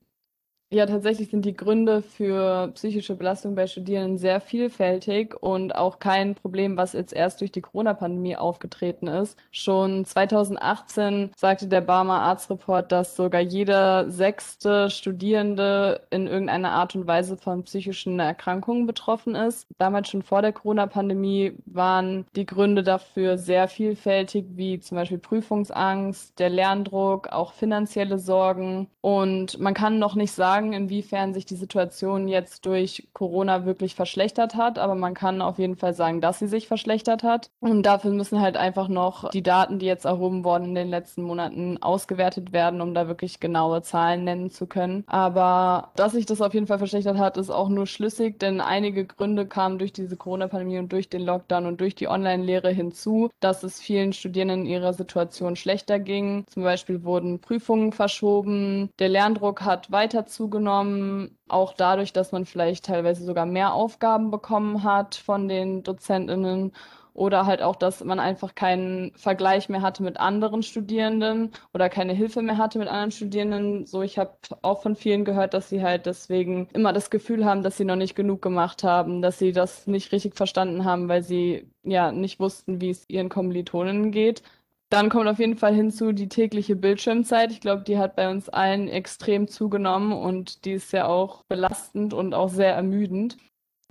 Ja, 0.71 0.85
tatsächlich 0.85 1.31
sind 1.31 1.45
die 1.45 1.55
Gründe 1.55 2.03
für 2.03 2.67
psychische 2.75 3.15
Belastung 3.15 3.55
bei 3.55 3.65
Studierenden 3.65 4.19
sehr 4.19 4.39
vielfältig 4.39 5.35
und 5.41 5.73
auch 5.73 5.97
kein 5.97 6.35
Problem, 6.35 6.77
was 6.77 6.93
jetzt 6.93 7.11
erst 7.11 7.41
durch 7.41 7.51
die 7.51 7.61
Corona-Pandemie 7.61 8.35
aufgetreten 8.35 9.07
ist. 9.07 9.35
Schon 9.49 10.05
2018 10.05 11.31
sagte 11.35 11.67
der 11.67 11.81
Barmer 11.81 12.21
Arztreport, 12.21 12.91
dass 12.91 13.15
sogar 13.15 13.41
jeder 13.41 14.11
sechste 14.11 14.91
Studierende 14.91 16.01
in 16.11 16.27
irgendeiner 16.27 16.69
Art 16.73 16.93
und 16.93 17.07
Weise 17.07 17.35
von 17.35 17.63
psychischen 17.63 18.19
Erkrankungen 18.19 18.85
betroffen 18.85 19.33
ist. 19.33 19.65
Damals 19.79 20.09
schon 20.09 20.21
vor 20.21 20.43
der 20.43 20.53
Corona-Pandemie 20.53 21.53
waren 21.65 22.27
die 22.35 22.45
Gründe 22.45 22.83
dafür 22.83 23.39
sehr 23.39 23.69
vielfältig, 23.69 24.45
wie 24.51 24.79
zum 24.79 24.97
Beispiel 24.97 25.17
Prüfungsangst, 25.17 26.37
der 26.37 26.51
Lerndruck, 26.51 27.29
auch 27.29 27.53
finanzielle 27.53 28.19
Sorgen. 28.19 28.87
Und 29.01 29.57
man 29.59 29.73
kann 29.73 29.97
noch 29.97 30.13
nicht 30.13 30.33
sagen, 30.33 30.58
sagen, 30.59 30.73
inwiefern 30.73 31.33
sich 31.33 31.45
die 31.45 31.55
Situation 31.55 32.27
jetzt 32.27 32.65
durch 32.65 33.07
Corona 33.13 33.65
wirklich 33.65 33.95
verschlechtert 33.95 34.55
hat, 34.55 34.77
aber 34.77 34.93
man 34.93 35.13
kann 35.13 35.41
auf 35.41 35.57
jeden 35.57 35.77
Fall 35.77 35.93
sagen, 35.93 36.19
dass 36.19 36.39
sie 36.39 36.47
sich 36.47 36.67
verschlechtert 36.67 37.23
hat. 37.23 37.49
Und 37.61 37.83
dafür 37.83 38.11
müssen 38.11 38.41
halt 38.41 38.57
einfach 38.57 38.89
noch 38.89 39.29
die 39.29 39.41
Daten, 39.41 39.79
die 39.79 39.85
jetzt 39.85 40.03
erhoben 40.03 40.43
wurden 40.43 40.65
in 40.65 40.75
den 40.75 40.89
letzten 40.89 41.23
Monaten, 41.23 41.81
ausgewertet 41.81 42.51
werden, 42.51 42.81
um 42.81 42.93
da 42.93 43.07
wirklich 43.07 43.39
genaue 43.39 43.81
Zahlen 43.83 44.25
nennen 44.25 44.49
zu 44.49 44.67
können. 44.67 45.05
Aber 45.07 45.91
dass 45.95 46.11
sich 46.11 46.25
das 46.25 46.41
auf 46.41 46.53
jeden 46.53 46.67
Fall 46.67 46.77
verschlechtert 46.77 47.17
hat, 47.17 47.37
ist 47.37 47.49
auch 47.49 47.69
nur 47.69 47.87
schlüssig, 47.87 48.37
denn 48.39 48.59
einige 48.59 49.05
Gründe 49.05 49.45
kamen 49.45 49.79
durch 49.79 49.93
diese 49.93 50.17
Corona-Pandemie 50.17 50.79
und 50.79 50.91
durch 50.91 51.09
den 51.09 51.21
Lockdown 51.21 51.67
und 51.67 51.79
durch 51.79 51.95
die 51.95 52.09
Online-Lehre 52.09 52.69
hinzu, 52.69 53.29
dass 53.39 53.63
es 53.63 53.79
vielen 53.79 54.11
Studierenden 54.11 54.61
in 54.61 54.65
ihrer 54.65 54.91
Situation 54.91 55.55
schlechter 55.55 55.99
ging. 55.99 56.43
Zum 56.49 56.63
Beispiel 56.63 57.05
wurden 57.05 57.39
Prüfungen 57.39 57.93
verschoben, 57.93 58.89
der 58.99 59.07
Lerndruck 59.07 59.61
hat 59.61 59.89
weiter 59.91 60.25
zugenommen 60.25 60.48
zugenommen, 60.49 61.37
auch 61.47 61.73
dadurch, 61.73 62.11
dass 62.13 62.31
man 62.31 62.45
vielleicht 62.45 62.85
teilweise 62.85 63.23
sogar 63.23 63.45
mehr 63.45 63.73
Aufgaben 63.73 64.31
bekommen 64.31 64.83
hat 64.83 65.15
von 65.15 65.47
den 65.47 65.83
Dozentinnen 65.83 66.71
oder 67.13 67.45
halt 67.45 67.61
auch, 67.61 67.75
dass 67.75 68.03
man 68.03 68.19
einfach 68.19 68.55
keinen 68.55 69.11
Vergleich 69.15 69.67
mehr 69.69 69.81
hatte 69.81 70.03
mit 70.03 70.17
anderen 70.17 70.63
Studierenden 70.63 71.51
oder 71.73 71.89
keine 71.89 72.13
Hilfe 72.13 72.41
mehr 72.41 72.57
hatte 72.57 72.79
mit 72.79 72.87
anderen 72.87 73.11
Studierenden. 73.11 73.85
So, 73.85 74.01
ich 74.01 74.17
habe 74.17 74.37
auch 74.61 74.81
von 74.81 74.95
vielen 74.95 75.25
gehört, 75.25 75.53
dass 75.53 75.69
sie 75.69 75.83
halt 75.83 76.05
deswegen 76.05 76.67
immer 76.73 76.93
das 76.93 77.09
Gefühl 77.09 77.45
haben, 77.45 77.61
dass 77.61 77.77
sie 77.77 77.85
noch 77.85 77.95
nicht 77.97 78.15
genug 78.15 78.41
gemacht 78.41 78.83
haben, 78.83 79.21
dass 79.21 79.37
sie 79.37 79.51
das 79.51 79.85
nicht 79.87 80.11
richtig 80.13 80.35
verstanden 80.35 80.85
haben, 80.85 81.09
weil 81.09 81.21
sie 81.23 81.69
ja 81.83 82.11
nicht 82.11 82.39
wussten, 82.39 82.81
wie 82.81 82.89
es 82.91 83.03
ihren 83.09 83.29
Kommilitoninnen 83.29 84.11
geht. 84.11 84.41
Dann 84.89 85.09
kommt 85.09 85.27
auf 85.27 85.39
jeden 85.39 85.57
Fall 85.57 85.73
hinzu 85.75 86.11
die 86.13 86.29
tägliche 86.29 86.75
Bildschirmzeit. 86.75 87.51
Ich 87.51 87.61
glaube, 87.61 87.83
die 87.83 87.97
hat 87.99 88.15
bei 88.15 88.29
uns 88.29 88.49
allen 88.49 88.87
extrem 88.87 89.47
zugenommen 89.47 90.13
und 90.13 90.65
die 90.65 90.73
ist 90.73 90.91
ja 90.93 91.07
auch 91.07 91.43
belastend 91.45 92.13
und 92.13 92.33
auch 92.33 92.49
sehr 92.49 92.73
ermüdend. 92.73 93.37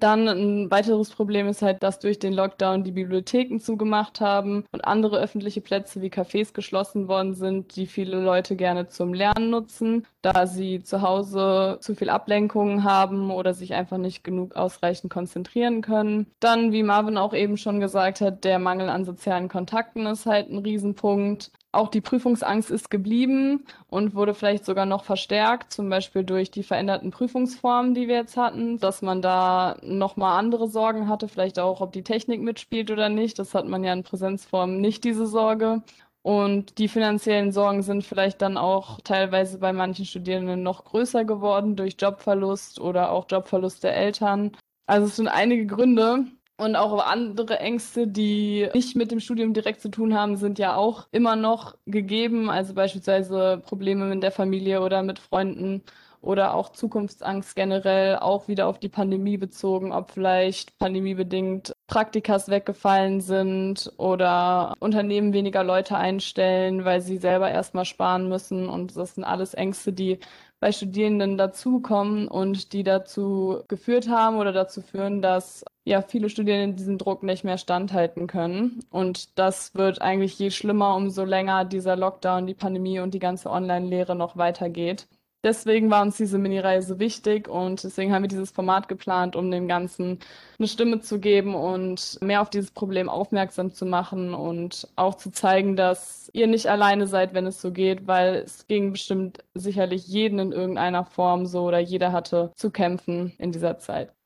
Dann 0.01 0.29
ein 0.29 0.71
weiteres 0.71 1.11
Problem 1.11 1.49
ist 1.49 1.61
halt, 1.61 1.83
dass 1.83 1.99
durch 1.99 2.21
den 2.21 2.33
Lockdown 2.33 2.85
die 2.85 2.93
Bibliotheken 2.93 3.59
zugemacht 3.59 4.21
haben 4.21 4.65
und 4.71 4.85
andere 4.85 5.19
öffentliche 5.19 5.61
Plätze 5.61 6.01
wie 6.01 6.09
Cafés 6.09 6.53
geschlossen 6.53 7.09
worden 7.09 7.35
sind, 7.35 7.75
die 7.75 7.87
viele 7.87 8.21
Leute 8.21 8.55
gerne 8.55 8.87
zum 8.87 9.13
Lernen 9.13 9.51
nutzen, 9.51 10.07
da 10.23 10.47
sie 10.47 10.85
zu 10.85 11.03
Hause 11.03 11.79
zu 11.81 11.97
viel 11.97 12.11
Ablenkungen 12.11 12.85
haben 12.85 13.33
oder 13.33 13.55
sich 13.55 13.75
einfach 13.75 13.99
nicht 13.99 14.23
genug 14.23 14.55
ausreichend 14.55 15.13
konzentrieren 15.13 15.83
können. 15.83 16.27
Dann, 16.39 16.71
wie 16.71 16.85
Marvin 16.85 17.19
auch 17.19 17.35
eben 17.35 17.57
schon 17.57 17.81
gesagt 17.81 18.21
hat, 18.21 18.45
der 18.45 18.61
Mangel 18.61 18.89
an 18.91 19.05
sozialen 19.05 19.49
Kontakten 19.49 20.07
ist 20.07 20.27
halt 20.27 20.49
ein 20.49 20.59
Riesenpunkt. 20.59 21.51
Auch 21.71 21.89
die 21.89 22.01
Prüfungsangst 22.01 22.71
ist 22.71 22.91
geblieben 22.91 23.67
und 23.89 24.15
wurde 24.15 24.33
vielleicht 24.33 24.65
sogar 24.65 24.87
noch 24.87 25.05
verstärkt, 25.05 25.71
zum 25.71 25.91
Beispiel 25.91 26.25
durch 26.25 26.51
die 26.51 26.63
veränderten 26.63 27.11
Prüfungsformen, 27.11 27.93
die 27.95 28.09
wir 28.09 28.17
jetzt 28.17 28.39
hatten, 28.39 28.79
dass 28.79 29.03
man 29.03 29.21
da 29.21 29.77
nochmal 29.83 30.39
andere 30.39 30.69
Sorgen 30.69 31.09
hatte, 31.09 31.29
vielleicht 31.29 31.59
auch, 31.59 31.83
ob 31.83 31.93
die 31.93 32.03
Technik 32.03 32.41
mitspielt 32.41 32.91
oder 32.91 33.11
nicht. 33.11 33.39
Das 33.39 33.55
hat 33.55 33.67
man 33.67 33.85
ja 33.85 33.93
in 33.93 34.03
Präsenzformen 34.03 34.81
nicht, 34.81 35.05
diese 35.05 35.27
Sorge. 35.27 35.83
Und 36.23 36.79
die 36.79 36.89
finanziellen 36.89 37.53
Sorgen 37.53 37.83
sind 37.83 38.05
vielleicht 38.05 38.43
dann 38.43 38.57
auch 38.57 39.01
teilweise 39.03 39.59
bei 39.59 39.73
manchen 39.73 40.05
Studierenden 40.07 40.63
noch 40.63 40.85
größer 40.85 41.25
geworden 41.25 41.77
durch 41.77 41.97
Jobverlust 41.99 42.81
oder 42.81 43.13
auch 43.13 43.27
Jobverlust 43.31 43.85
der 43.85 43.95
Eltern. 43.97 44.53
Also 44.87 45.07
es 45.07 45.17
sind 45.17 45.29
einige 45.29 45.67
Gründe, 45.67 46.25
und 46.59 46.77
auch 46.77 47.07
andere 47.07 47.61
Ängste, 47.61 48.07
die 48.07 48.69
nicht 48.75 48.97
mit 48.97 49.11
dem 49.11 49.21
Studium 49.21 49.55
direkt 49.55 49.81
zu 49.81 49.91
tun 49.91 50.15
haben, 50.15 50.37
sind 50.37 50.59
ja 50.59 50.77
auch 50.77 51.07
immer 51.13 51.37
noch 51.37 51.77
gegeben. 51.87 52.51
Also 52.51 52.75
beispielsweise 52.75 53.63
Probleme 53.65 54.07
mit 54.07 54.23
der 54.23 54.33
Familie 54.33 54.83
oder 54.83 55.03
mit 55.03 55.19
Freunden 55.19 55.83
oder 56.21 56.55
auch 56.55 56.71
Zukunftsangst 56.71 57.55
generell, 57.55 58.17
auch 58.17 58.49
wieder 58.49 58.67
auf 58.67 58.79
die 58.79 58.89
Pandemie 58.89 59.37
bezogen, 59.37 59.93
ob 59.93 60.11
vielleicht 60.11 60.77
pandemiebedingt 60.79 61.73
Praktikas 61.87 62.49
weggefallen 62.49 63.21
sind 63.21 63.93
oder 63.97 64.75
Unternehmen 64.81 65.33
weniger 65.33 65.63
Leute 65.63 65.97
einstellen, 65.97 66.85
weil 66.85 67.01
sie 67.01 67.19
selber 67.19 67.51
erstmal 67.51 67.85
sparen 67.85 68.29
müssen. 68.29 68.69
Und 68.69 68.97
das 68.97 69.15
sind 69.15 69.25
alles 69.25 69.55
Ängste, 69.55 69.93
die 69.93 70.19
bei 70.61 70.73
Studierenden 70.73 71.39
dazukommen 71.39 72.29
und 72.29 72.73
die 72.73 72.83
dazu 72.83 73.63
geführt 73.69 74.09
haben 74.09 74.37
oder 74.39 74.53
dazu 74.53 74.83
führen, 74.83 75.23
dass 75.23 75.65
ja 75.85 76.03
viele 76.03 76.29
Studierende 76.31 76.77
diesen 76.77 76.99
Druck 76.99 77.23
nicht 77.23 77.45
mehr 77.45 77.59
standhalten 77.59 78.27
können. 78.27 78.85
Und 78.91 79.39
das 79.39 79.75
wird 79.75 80.03
eigentlich 80.03 80.39
je 80.39 80.51
schlimmer, 80.51 80.97
umso 80.97 81.25
länger 81.25 81.65
dieser 81.65 81.97
Lockdown, 81.97 82.47
die 82.47 82.55
Pandemie 82.55 83.01
und 83.01 83.15
die 83.15 83.19
ganze 83.21 83.51
Online-Lehre 83.51 84.17
noch 84.17 84.37
weitergeht. 84.37 85.09
Deswegen 85.45 85.89
war 85.89 86.03
uns 86.03 86.17
diese 86.17 86.37
Mini-Reise 86.37 86.99
wichtig 86.99 87.47
und 87.49 87.85
deswegen 87.85 88.13
haben 88.13 88.23
wir 88.23 88.29
dieses 88.29 88.51
Format 88.51 88.89
geplant, 88.89 89.37
um 89.37 89.51
dem 89.53 89.69
Ganzen 89.69 90.19
eine 90.59 90.67
Stimme 90.67 91.01
zu 91.01 91.21
geben 91.21 91.55
und 91.55 92.19
mehr 92.21 92.43
auf 92.43 92.51
dieses 92.51 92.73
Problem 92.73 93.09
aufmerksam 93.09 93.73
zu 93.73 93.87
machen 93.87 94.35
und 94.35 94.89
auch 94.97 95.15
zu 95.15 95.31
zeigen, 95.31 95.77
dass 95.77 96.29
ihr 96.33 96.49
nicht 96.49 96.67
alleine 96.67 97.07
seid, 97.07 97.35
wenn 97.35 97.47
es 97.47 97.61
so 97.61 97.71
geht, 97.71 98.09
weil 98.09 98.35
es 98.37 98.67
ging 98.67 98.91
bestimmt 98.93 99.45
sicherlich 99.55 100.09
jeden 100.09 100.41
in 100.41 100.53
irgendeiner 100.53 101.05
Form 101.05 101.47
so 101.47 101.63
oder 101.65 101.79
jeder 101.79 102.11
hatte 102.11 102.51
zu 102.57 102.71
kämpfen 102.73 103.33
in 103.39 103.53
dieser 103.53 103.79
Zeit. 103.79 104.18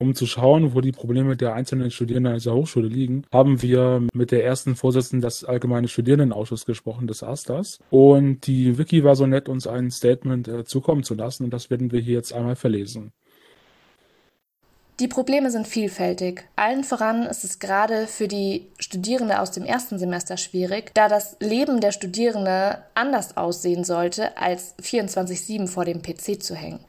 Um 0.00 0.14
zu 0.14 0.26
schauen, 0.26 0.74
wo 0.74 0.80
die 0.80 0.92
Probleme 0.92 1.36
der 1.36 1.54
einzelnen 1.54 1.90
Studierenden 1.90 2.34
dieser 2.34 2.54
Hochschule 2.54 2.86
liegen, 2.86 3.24
haben 3.32 3.62
wir 3.62 4.06
mit 4.14 4.30
der 4.30 4.44
ersten 4.44 4.76
Vorsitzenden 4.76 5.22
des 5.22 5.44
Allgemeinen 5.44 5.88
Studierendenausschuss 5.88 6.66
gesprochen, 6.66 7.08
des 7.08 7.24
ASters. 7.24 7.80
Und 7.90 8.46
die 8.46 8.78
Wiki 8.78 9.02
war 9.02 9.16
so 9.16 9.26
nett, 9.26 9.48
uns 9.48 9.66
ein 9.66 9.90
Statement 9.90 10.46
äh, 10.46 10.64
zukommen 10.64 11.02
zu 11.02 11.14
lassen. 11.14 11.42
Und 11.42 11.50
das 11.50 11.68
werden 11.68 11.90
wir 11.90 11.98
hier 12.00 12.14
jetzt 12.14 12.32
einmal 12.32 12.54
verlesen. 12.54 13.10
Die 15.00 15.08
Probleme 15.08 15.50
sind 15.50 15.66
vielfältig. 15.66 16.44
Allen 16.54 16.82
voran 16.84 17.24
ist 17.24 17.44
es 17.44 17.58
gerade 17.58 18.06
für 18.06 18.26
die 18.26 18.66
Studierende 18.80 19.40
aus 19.40 19.52
dem 19.52 19.64
ersten 19.64 19.98
Semester 19.98 20.36
schwierig, 20.36 20.92
da 20.94 21.08
das 21.08 21.36
Leben 21.40 21.80
der 21.80 21.92
Studierende 21.92 22.78
anders 22.94 23.36
aussehen 23.36 23.84
sollte, 23.84 24.36
als 24.36 24.76
24-7 24.78 25.68
vor 25.68 25.84
dem 25.84 26.02
PC 26.02 26.42
zu 26.42 26.56
hängen. 26.56 26.80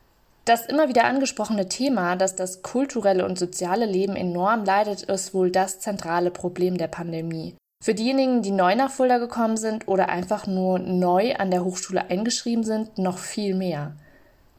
Das 0.49 0.65
immer 0.65 0.89
wieder 0.89 1.03
angesprochene 1.03 1.69
Thema, 1.69 2.15
dass 2.15 2.35
das 2.35 2.63
kulturelle 2.63 3.23
und 3.23 3.37
soziale 3.37 3.85
Leben 3.85 4.15
enorm 4.15 4.65
leidet, 4.65 5.03
ist 5.03 5.35
wohl 5.35 5.51
das 5.51 5.79
zentrale 5.79 6.31
Problem 6.31 6.79
der 6.79 6.87
Pandemie. 6.87 7.53
Für 7.83 7.93
diejenigen, 7.93 8.41
die 8.41 8.49
neu 8.49 8.73
nach 8.73 8.89
Fulda 8.89 9.19
gekommen 9.19 9.57
sind 9.57 9.87
oder 9.87 10.09
einfach 10.09 10.47
nur 10.47 10.79
neu 10.79 11.35
an 11.35 11.51
der 11.51 11.63
Hochschule 11.63 12.09
eingeschrieben 12.09 12.63
sind, 12.63 12.97
noch 12.97 13.19
viel 13.19 13.53
mehr. 13.53 13.91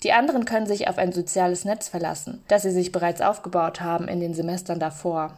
Die 0.04 0.12
anderen 0.12 0.44
können 0.44 0.66
sich 0.66 0.87
auf 0.87 0.97
ein 0.97 1.11
soziales 1.11 1.64
Netz 1.64 1.88
verlassen, 1.88 2.40
das 2.47 2.62
sie 2.62 2.70
sich 2.70 2.92
bereits 2.92 3.20
aufgebaut 3.20 3.80
haben 3.80 4.06
in 4.06 4.20
den 4.20 4.32
Semestern 4.32 4.78
davor. 4.78 5.32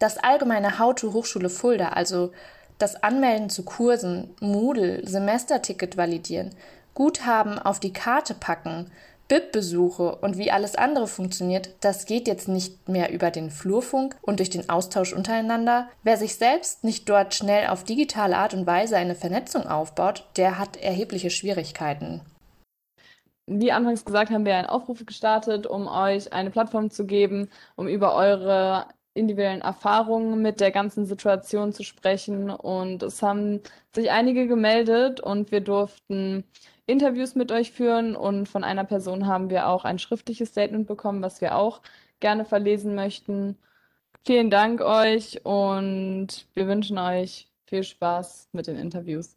Das 0.00 0.18
allgemeine 0.18 0.78
How-to 0.78 1.14
Hochschule 1.14 1.48
Fulda, 1.48 1.88
also 1.88 2.30
das 2.76 3.02
Anmelden 3.02 3.48
zu 3.48 3.62
Kursen, 3.62 4.34
Moodle, 4.40 5.00
Semesterticket 5.08 5.96
validieren, 5.96 6.50
Guthaben 6.92 7.58
auf 7.58 7.80
die 7.80 7.94
Karte 7.94 8.34
packen, 8.34 8.90
BIP-Besuche 9.28 10.16
und 10.16 10.36
wie 10.36 10.50
alles 10.50 10.74
andere 10.74 11.06
funktioniert, 11.06 11.70
das 11.80 12.06
geht 12.06 12.28
jetzt 12.28 12.48
nicht 12.48 12.88
mehr 12.88 13.12
über 13.12 13.30
den 13.30 13.50
Flurfunk 13.50 14.16
und 14.22 14.38
durch 14.38 14.50
den 14.50 14.68
Austausch 14.68 15.12
untereinander. 15.12 15.88
Wer 16.02 16.16
sich 16.16 16.36
selbst 16.36 16.84
nicht 16.84 17.08
dort 17.08 17.34
schnell 17.34 17.68
auf 17.68 17.84
digitale 17.84 18.36
Art 18.36 18.54
und 18.54 18.66
Weise 18.66 18.96
eine 18.96 19.14
Vernetzung 19.14 19.66
aufbaut, 19.66 20.26
der 20.36 20.58
hat 20.58 20.76
erhebliche 20.76 21.30
Schwierigkeiten. 21.30 22.20
Wie 23.46 23.72
anfangs 23.72 24.04
gesagt, 24.04 24.30
haben 24.30 24.46
wir 24.46 24.56
einen 24.56 24.68
Aufruf 24.68 25.04
gestartet, 25.04 25.66
um 25.66 25.86
euch 25.86 26.32
eine 26.32 26.50
Plattform 26.50 26.90
zu 26.90 27.04
geben, 27.06 27.50
um 27.76 27.88
über 27.88 28.14
eure 28.14 28.86
individuellen 29.14 29.62
Erfahrungen 29.62 30.42
mit 30.42 30.60
der 30.60 30.70
ganzen 30.72 31.06
Situation 31.06 31.72
zu 31.72 31.84
sprechen. 31.84 32.50
Und 32.50 33.02
es 33.02 33.22
haben 33.22 33.60
sich 33.94 34.10
einige 34.10 34.46
gemeldet 34.46 35.20
und 35.20 35.52
wir 35.52 35.60
durften 35.60 36.44
Interviews 36.86 37.34
mit 37.34 37.52
euch 37.52 37.72
führen 37.72 38.16
und 38.16 38.48
von 38.48 38.64
einer 38.64 38.84
Person 38.84 39.26
haben 39.26 39.50
wir 39.50 39.68
auch 39.68 39.84
ein 39.84 39.98
schriftliches 39.98 40.50
Statement 40.50 40.86
bekommen, 40.86 41.22
was 41.22 41.40
wir 41.40 41.56
auch 41.56 41.80
gerne 42.20 42.44
verlesen 42.44 42.94
möchten. 42.94 43.56
Vielen 44.26 44.50
Dank 44.50 44.80
euch 44.80 45.44
und 45.44 46.46
wir 46.54 46.66
wünschen 46.66 46.98
euch 46.98 47.48
viel 47.66 47.84
Spaß 47.84 48.48
mit 48.52 48.66
den 48.66 48.76
Interviews. 48.76 49.36